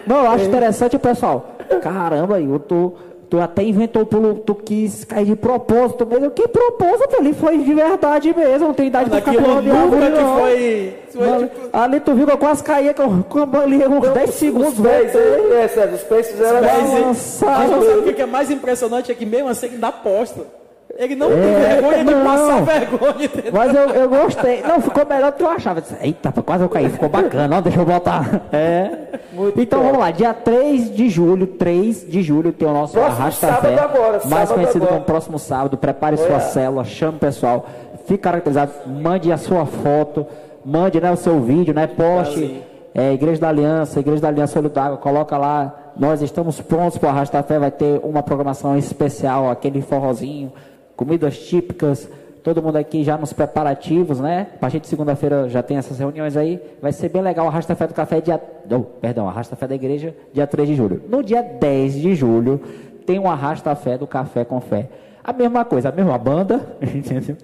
[0.05, 1.45] Não, eu acho interessante o pessoal.
[1.81, 2.93] Caramba, Igor, tu,
[3.29, 6.31] tu até inventou o pulo, tu quis cair de propósito mesmo.
[6.31, 7.33] Que propósito ali?
[7.33, 10.37] Foi de verdade mesmo, não tem idade pra ficar pulando de árvore, que não.
[10.39, 10.93] foi.
[11.09, 14.29] foi Mano, tipo, Ali tu viu que eu quase caía com, com ali uns 10
[14.31, 14.79] segundos.
[14.79, 15.51] Os pés, voltei.
[15.51, 17.41] é, é, os pés fizeram Mas.
[17.41, 19.11] Mas não sabe o que é mais impressionante?
[19.11, 20.56] É que mesmo assim ele ainda aposta.
[20.97, 22.23] Ele não tem É, vergonha de não.
[22.25, 23.51] passar vergonha, entendeu?
[23.53, 24.61] Mas eu, eu gostei.
[24.63, 25.79] Não, ficou melhor do que eu achava.
[25.79, 26.89] Eu disse, Eita, quase eu caí.
[26.89, 27.57] Ficou bacana.
[27.57, 28.41] Ó, deixa eu botar.
[28.51, 28.89] É.
[29.31, 29.91] Muito então top.
[29.91, 30.11] vamos lá.
[30.11, 33.79] Dia 3 de julho, 3 de julho, tem o nosso Próximo Arrasta sábado Fé.
[33.79, 34.93] agora, mais conhecido agora.
[34.93, 35.77] como próximo sábado.
[35.77, 36.27] Prepare Olha.
[36.27, 37.65] sua célula, chame o pessoal.
[38.05, 38.71] Fique caracterizado.
[38.87, 40.25] Mande a sua foto.
[40.65, 41.85] Mande né, o seu vídeo, né?
[41.87, 42.63] Poste.
[42.95, 47.07] É, Igreja da Aliança, Igreja da Aliança Olho d'Água, coloca lá Nós estamos prontos para
[47.07, 47.59] o Arrasta Fé.
[47.59, 50.51] Vai ter uma programação especial, aquele forrozinho,
[50.97, 52.09] comidas típicas.
[52.43, 54.47] Todo mundo aqui já nos preparativos, né?
[54.55, 56.59] A partir de segunda-feira já tem essas reuniões aí.
[56.81, 57.47] Vai ser bem legal.
[57.47, 58.41] Arrasta Fé do Café dia.
[58.71, 61.01] Oh, perdão, Arrasta Fé da Igreja, dia 3 de julho.
[61.07, 62.59] No dia 10 de julho,
[63.05, 64.89] tem um Arrasta Fé do Café com Fé.
[65.23, 67.35] A mesma coisa, a mesma banda, entendeu?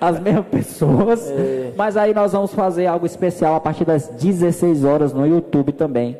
[0.00, 1.32] As mesmas pessoas,
[1.76, 6.16] mas aí nós vamos fazer algo especial a partir das 16 horas no YouTube também.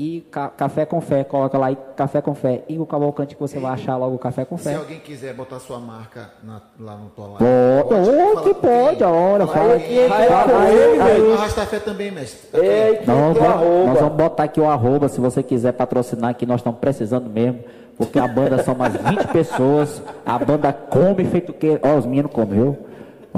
[0.00, 2.62] E ca- Café com Fé, coloca lá aí Café com Fé.
[2.68, 4.76] E o Cavalcante que você vai achar logo Café com Se Fé.
[4.76, 8.96] alguém quiser botar sua marca na- lá no tua live, Pode, ô, falar que pode,
[8.98, 9.06] quem?
[9.06, 11.32] olha, Fala fala aí, aqui, aí, fala aí, aí, aí, aí.
[11.32, 12.48] Arrasta fé também, mestre.
[12.60, 16.30] É, que Não, o vamos- nós vamos botar aqui o arroba, se você quiser patrocinar
[16.30, 17.58] aqui, nós estamos precisando mesmo.
[17.96, 21.80] Porque a banda são mais 20 pessoas, a banda come feito que.
[21.82, 22.78] Ó, os meninos comem, viu?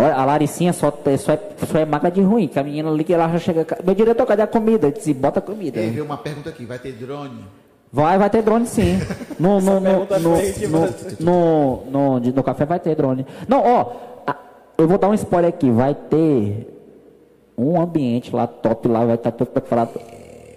[0.00, 3.04] Olha, a Laricinha só, só, é, só é magra de ruim, que a menina ali
[3.04, 3.66] que ela já chega.
[3.84, 4.86] Meu diretor, cadê a comida?
[4.86, 5.80] Ele disse, bota comida.
[5.80, 7.44] Veio uma pergunta aqui, vai ter drone?
[7.92, 8.98] Vai, vai ter drone sim.
[9.38, 10.36] No, no, no, no,
[11.20, 13.26] no, no, no, no café vai ter drone.
[13.48, 13.92] Não, ó,
[14.26, 14.36] a-
[14.78, 15.70] eu vou dar um spoiler aqui.
[15.70, 16.68] Vai ter
[17.58, 19.98] um ambiente lá top lá, vai estar todo preparado.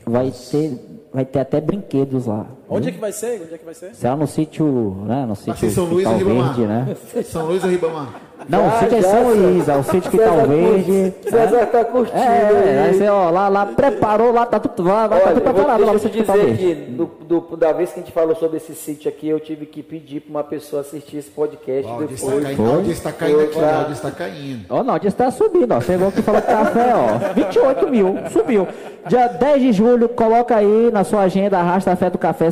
[0.06, 0.78] Vai ter,
[1.14, 2.46] vai ter até brinquedos lá.
[2.70, 3.42] Onde é que vai ser?
[3.42, 3.96] Onde é que vai ser?
[3.96, 5.26] Será no sítio, né?
[5.26, 6.54] No sítio São Luís Ribamar?
[6.56, 6.96] Verde, né?
[7.24, 8.10] São Luís ou Ribamar?
[8.50, 9.30] Não, o sítio é São César.
[9.42, 11.14] Luís, é o sítio Quintal César Verde.
[11.22, 12.18] curte- César tá curtindo.
[12.18, 12.80] É, aí.
[12.90, 15.54] aí você, ó, lá, lá preparou, lá tá tudo, lá, tá Olha, tudo eu vou,
[15.54, 18.58] preparado deixa eu te dizer que do, do- da vez que a gente falou sobre
[18.58, 22.14] esse sítio aqui, eu tive que pedir para uma pessoa assistir esse podcast O áudio
[22.14, 22.44] está depois.
[22.58, 24.66] caindo, está caindo aqui, está caindo.
[24.70, 25.82] Ó, não, disse tá subindo, ó.
[25.82, 27.34] Chegou aqui e falou que café, ó.
[27.34, 28.68] 28 mil, subiu.
[29.08, 32.50] Dia 10 de julho, coloca aí na sua agenda, arrasta a fé do café.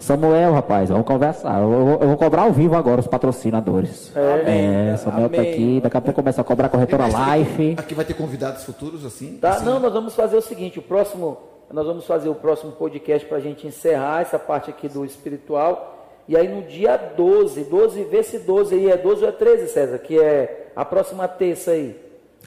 [0.00, 1.60] Samuel, rapaz, vamos conversar.
[1.60, 4.10] Eu, vou- eu vou cobrar ao vivo agora os patrocinadores.
[4.16, 5.52] É, Samuel tá Amém.
[5.52, 7.76] aqui, daqui a pouco começa a cobrar a corretora Life.
[7.78, 9.36] Aqui vai ter convidados futuros, assim?
[9.40, 9.64] Tá, assim?
[9.66, 11.36] não, nós vamos fazer o seguinte, o próximo,
[11.70, 15.98] nós vamos fazer o próximo podcast para a gente encerrar essa parte aqui do espiritual.
[16.26, 19.68] E aí no dia 12, 12, vê se 12 aí é 12 ou é 13,
[19.68, 21.94] César, que é a próxima terça aí.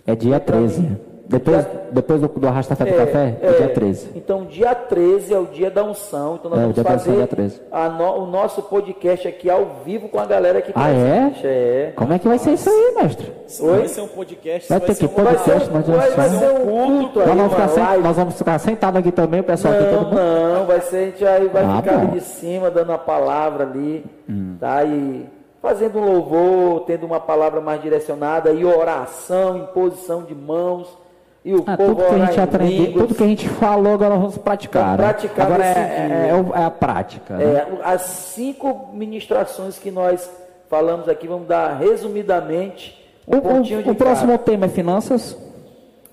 [0.08, 0.98] É dia pra 13.
[1.26, 4.10] Depois, Dia- depois do, do arrasta fé do café, é, dia 13.
[4.14, 6.36] Então, dia 13 é o dia da unção.
[6.36, 7.62] Então, nós É, o vamos dia da unção é fazer dia 13.
[7.72, 11.32] a no- o nosso podcast aqui ao vivo com a galera que Ah, é?
[11.44, 11.94] É.
[11.96, 13.32] Como é que vai ser isso aí, mestre?
[13.62, 16.12] Não vai ser um podcast, Vai isso ter ser que um Vai podcast, um, vai,
[16.12, 18.04] vai ser um culto aí, Nós vamos, ficar live.
[18.04, 20.54] nós vamos ficar sentados aqui também, o pessoal aqui, todo Não, mundo.
[20.60, 22.14] não, vai ser, a gente aí vai Ah, ficar ali bom.
[22.14, 24.58] de cima, dando a palavra ali, Hum.
[24.60, 24.84] tá?
[24.84, 25.26] E
[25.62, 31.02] fazendo um louvor, tendo uma palavra mais direcionada, e oração, imposição de mãos,
[31.46, 34.12] e o Ah, povo tudo que a gente aprendeu, tudo que a gente falou, agora
[34.12, 34.92] nós vamos praticar.
[34.92, 35.04] Né?
[35.04, 37.36] praticar agora é, é- é o- é a prática.
[37.36, 37.44] né?
[37.44, 40.30] É, as cinco ministrações que nós
[40.70, 42.98] falamos aqui, vamos dar resumidamente
[43.28, 44.44] um O, pontinho o- de o próximo cada.
[44.44, 45.38] tema é finanças.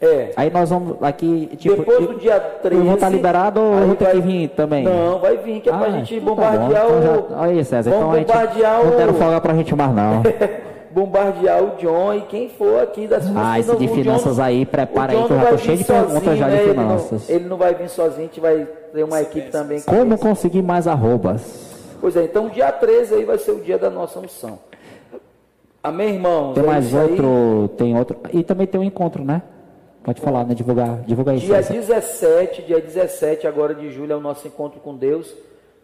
[0.02, 0.32] É.
[0.34, 1.76] Aí nós vamos aqui, tipo.
[1.76, 2.80] Depois do dia 13.
[2.80, 4.82] eu vou estar liberado ou vou ter vai- que vir também?
[4.82, 6.98] Não, vai vir, que é pra Ah, gente então tá bombardear bom.
[6.98, 7.28] Então o.
[7.30, 9.16] já- Aí, César, vamos então a gente bombardear não deram o.
[9.16, 10.22] folga pra gente mais, não.
[10.90, 14.38] bombardear o John e quem for aqui das Ah, esse não- de o John- finanças
[14.38, 16.48] aí, prepara o aí que eu já vai tô cheio vir de perguntas sozinho, já
[16.48, 16.62] de né?
[16.62, 17.30] Ele não- finanças.
[17.30, 19.80] Ele não, vai vir sozinho, a gente vai ter uma equipe também.
[19.80, 21.70] com Como conseguir mais arrobas?
[22.00, 24.58] Pois é, então dia 13 aí vai ser o dia da nossa unção.
[25.82, 26.54] Amém, irmãos?
[26.54, 27.10] Tem É mais isso aí.
[27.10, 28.16] outro, tem outro.
[28.32, 29.42] E também tem um encontro, né?
[30.02, 30.54] Pode falar, né?
[30.54, 31.38] Divulgar, divulga aí.
[31.38, 31.74] Dia César.
[31.74, 35.34] 17, dia 17 agora de julho é o nosso encontro com Deus,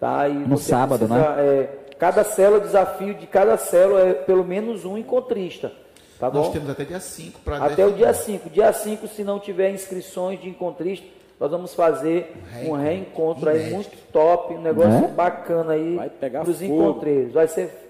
[0.00, 0.28] tá?
[0.28, 1.42] E No sábado, precisa, né?
[1.42, 5.72] é, cada célula, o desafio de cada célula é pelo menos um encontrista,
[6.18, 6.52] tá Nós bom?
[6.52, 8.50] temos até dia 5 para Até o dia 5.
[8.50, 11.06] Dia 5, se não tiver inscrições de encontrista,
[11.38, 12.82] nós vamos fazer um Reencontro.
[12.82, 15.08] reencontro aí muito top, um negócio Né?
[15.14, 15.98] bacana aí
[16.44, 16.64] pros fogo.
[16.74, 17.32] encontreiros.
[17.34, 17.82] Vai ser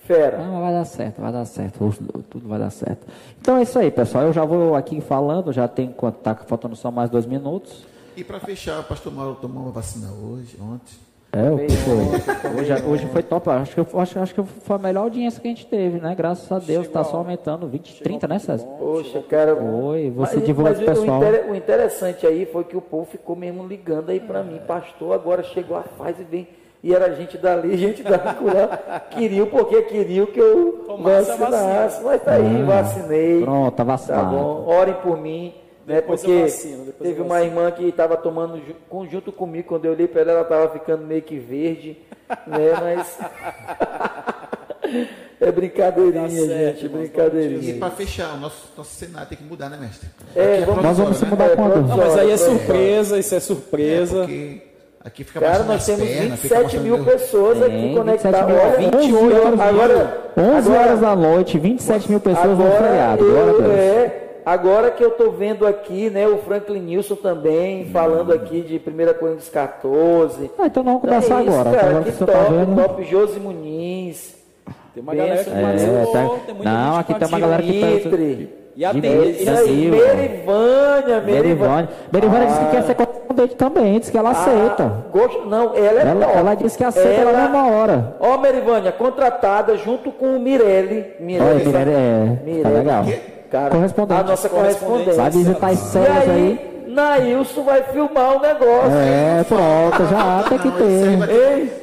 [0.00, 0.38] fera.
[0.38, 1.98] Não, vai dar certo, vai dar certo, os-
[2.28, 3.06] tudo vai dar certo.
[3.40, 4.24] Então é isso aí, pessoal.
[4.24, 7.84] Eu já vou aqui falando, já tem quanto tá faltando só mais dois minutos.
[8.16, 10.94] E para fechar, o pastor Mauro tomou uma vacina hoje, ontem.
[11.36, 13.50] É, o Bem, poxa, hoje, hoje foi top.
[13.50, 16.14] Acho que, eu- acho, acho que foi a melhor audiência que a gente teve, né?
[16.14, 18.66] Graças a Deus, está só aumentando 20, 30, né, César?
[18.78, 19.54] Poxa, cara.
[19.54, 21.20] Oi, você mas, divulga mas pro pessoal.
[21.20, 24.60] O, inter- o interessante aí foi que o povo ficou mesmo ligando aí pra mim,
[24.66, 26.48] pastor, agora chegou a fase e vem.
[26.82, 29.00] E era gente dali, gente da lá.
[29.10, 32.04] Queriam, porque queriam que eu Tomasse a vacinasse.
[32.04, 33.42] Mas tá aí, vacinei.
[33.42, 34.36] Pronto, tá Tá vacinado.
[34.36, 35.54] bom, orem por mim.
[35.86, 39.84] Né, Depois porque vacino, teve uma irmã que estava tomando ju- com- junto comigo, quando
[39.84, 41.98] eu olhei para ela, ela estava ficando meio que verde,
[42.46, 42.72] né?
[42.80, 43.18] Mas.
[45.40, 47.74] é brincadeirinha, Tá certo, gente, E brincadeirinha.
[47.78, 50.08] para fechar, o nosso, nosso cenário tem que mudar, né, mestre?
[50.34, 51.86] É, vamos- Nós vamos se mudar É, quando?
[51.86, 54.18] Não, mas aí é surpresa, isso é É, surpresa.
[54.20, 54.62] porque
[55.04, 58.46] aqui fica Cara, nós temos pernas, fica 27 mil pessoas Tem, aqui 27 conectadas.
[58.46, 59.62] mil, Olha, 28 agora, mil.
[59.62, 63.24] agora, 11 agora- horas da noite, 27 mil pessoas no agora feriado.
[63.24, 67.86] Glória a eu, é, Agora que eu estou vendo aqui, né, o Franklin Nilson também
[67.86, 70.50] falando aqui de 1 Coríntios 14.
[70.58, 71.76] Ah, então vamos começar é isso, agora.
[71.76, 72.82] Cara, Agora que você top, tá vendo.
[72.82, 74.34] top Josi Muniz.
[74.92, 77.62] Tem uma Benção, galera que É, tá- tem muita Não, gente aqui tem uma galera
[77.62, 78.64] que Dimitri.
[78.76, 79.96] E a tendência- Silva.
[79.96, 81.42] Merivânia, Merivânia.
[81.42, 81.88] Merivânia.
[82.12, 82.70] Merivânia disse que Ah.
[82.70, 84.84] quer ser correspondente também, disse que ela aceita.
[84.84, 86.38] Ah, gosto, não, ela é Ela, top.
[86.38, 88.16] ela disse que aceita na mesma hora.
[88.20, 91.06] Ó, Merivânia, contratada junto com o Mirelle.
[91.20, 91.66] Olha, sabe?
[91.66, 92.74] Mirelle, é, tá Mirelle.
[92.78, 93.04] legal.
[93.54, 94.20] Cara, Correspondente.
[94.20, 95.16] a nossa correspondente.
[95.16, 96.28] Vai visitar as E cenas aí.
[96.28, 98.90] aí, Nailson vai filmar o negócio.
[98.90, 100.78] É, pronto, já tem que vai
[101.28, 101.30] ter.
[101.30, 101.80] Ei.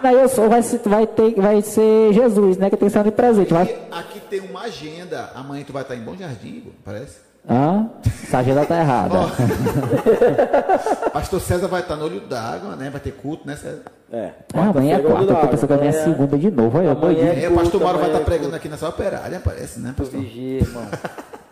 [0.00, 2.70] Daí eu sou, vai, ser- vai, ter, vai ser Jesus, né?
[2.70, 3.52] Que tem que ser de presente.
[3.52, 5.30] Vai, E aqui tem uma agenda.
[5.34, 7.18] Amanhã tu vai estar em Bom Jardim, parece.
[7.48, 7.88] Hã?
[8.24, 9.18] Essa agenda tá errada.
[11.12, 12.90] Pastor César vai estar no olho d'água, né?
[12.90, 13.82] Vai ter culto, né, César?
[14.12, 14.30] É.
[14.54, 16.78] Ah, amanhã é quarta, eu tô pensando que amanhã é Amanhã- segunda de novo.
[16.78, 17.32] Olha, amanhã.
[17.32, 20.20] É É, o pastor Mauro vai estar é pregando aqui nessa operária, parece, né, pastor?
[20.20, 20.84] Vigia, irmão.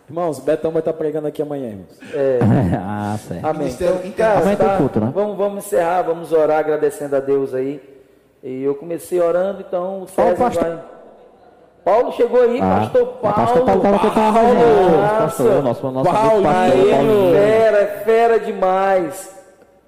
[0.09, 1.99] Irmãos, Betão vai estar pregando aqui amanhã, irmãos.
[2.81, 3.45] ah, certo.
[3.45, 3.69] Amém.
[3.69, 5.11] Então, cara, Amanhã tem tá, culto, né?
[5.13, 7.81] vamos, vamos encerrar, vamos orar agradecendo a Deus aí.
[8.43, 10.79] E eu comecei orando, então o César pastor- vai.
[11.89, 13.35] Paulo chegou aí, Ah, pastor Paulo.
[13.35, 16.81] pastor Paulo tava cantando Paulo, pastor, nosso, nosso Paulo, pastor
[17.33, 19.39] fera, é fera demais.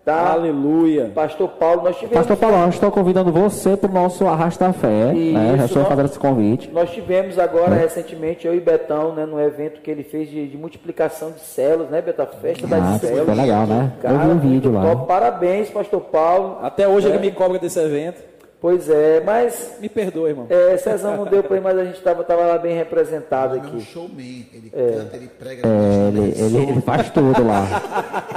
[0.04, 0.32] Tá?
[0.32, 1.12] Aleluia.
[1.14, 2.18] Pastor Paulo, nós tivemos.
[2.18, 4.88] Pastor Paulo, eu estou convidando você para o nosso Arrasta Fé.
[5.14, 5.14] né?
[5.14, 6.72] Já Isso, estou nós- fazendo esse convite.
[6.74, 10.58] Nós tivemos agora recentemente, eu e Betão, né, num evento que ele fez de, de
[10.58, 12.26] multiplicação de células, né, Betão?
[12.42, 13.26] Festa das Ah, células.
[13.26, 13.92] foi legal, né?
[14.02, 14.82] Cara, eu vi muito vídeo lá.
[14.90, 15.06] top.
[15.08, 16.58] Parabéns, Pastor Paulo.
[16.64, 17.12] Até hoje É.
[17.12, 18.31] ele me cobra desse evento.
[18.62, 20.46] Pois é, mas Me perdoa, irmão.
[20.48, 23.64] é, Cezão não deu para ir, mas a gente estava tava lá bem representado Ele
[23.66, 23.86] é um aqui.
[23.86, 24.46] showman.
[24.54, 25.68] Ele canta, ele prega.
[25.68, 27.66] É, ele, ele, ele faz tudo lá.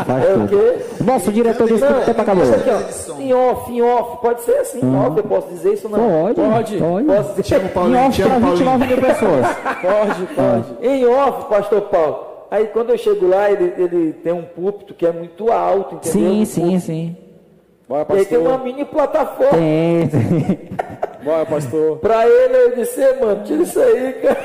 [0.06, 0.48] Faz É o tudo.
[0.48, 1.04] quê?
[1.04, 2.42] Nosso diretor disse que o tempo acabou.
[2.42, 5.98] Aqui, em off, em off, pode ser assim, em off, eu posso dizer isso ou
[5.98, 6.08] não?
[6.22, 6.76] Pode, Pode.
[6.78, 7.04] pode.
[7.06, 7.44] Posso dizer?
[7.44, 8.56] Chama o Em Paulinho, off para o Paulinho.
[8.56, 9.46] 29 mil pessoas.
[9.84, 10.86] Pode, pode.
[10.86, 12.26] Em off, pastor Paulo.
[12.50, 16.12] Aí quando eu chego lá, ele, ele tem um púlpito que é muito alto, entendeu?
[16.30, 17.16] Sim, Um sim, sim.
[17.88, 18.64] Bora, E aí tem uma pastor.
[18.64, 19.52] mini plataforma.
[19.58, 20.68] Tem, tem.
[21.24, 21.98] Bora, pastor.
[21.98, 24.40] Pra ele eu disse, "Ei, mano, tira isso aí, cara.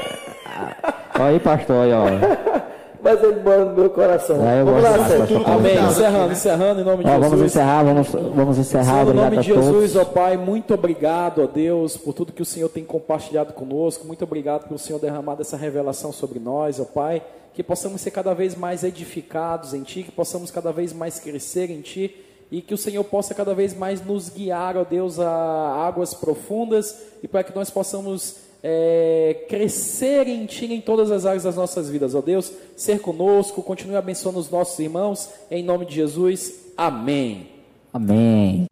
[1.15, 2.05] Olha aí, pastor, aí, ó.
[3.01, 4.45] Mas ele mora no meu coração.
[4.45, 5.59] É, Vamos lá, pastor Paulo.
[5.59, 5.77] Amém.
[5.85, 7.51] Encerrando, encerrando em nome de Ó, vamos Jesus.
[7.51, 8.83] encerrar, vamos, vamos encerrar.
[8.83, 12.45] Senhor, Obrigado nome de Jesus, ó Pai, muito obrigado, ó Deus, por tudo que o
[12.45, 14.05] Senhor tem compartilhado conosco.
[14.05, 17.21] Muito obrigado pelo Senhor derramado essa revelação sobre nós, ó Pai.
[17.53, 21.71] Que possamos ser cada vez mais edificados em Ti, que possamos cada vez mais crescer
[21.71, 22.13] em Ti
[22.51, 26.95] e que o Senhor possa cada vez mais nos guiar, ó Deus, a águas profundas
[27.21, 31.89] e para que nós possamos é, crescer em Ti em todas as áreas das nossas
[31.89, 32.51] vidas, ó Deus.
[32.75, 36.53] Ser conosco, continue abençoando os nossos irmãos, em nome de Jesus.
[36.75, 37.47] Amém.
[37.93, 38.67] Amém.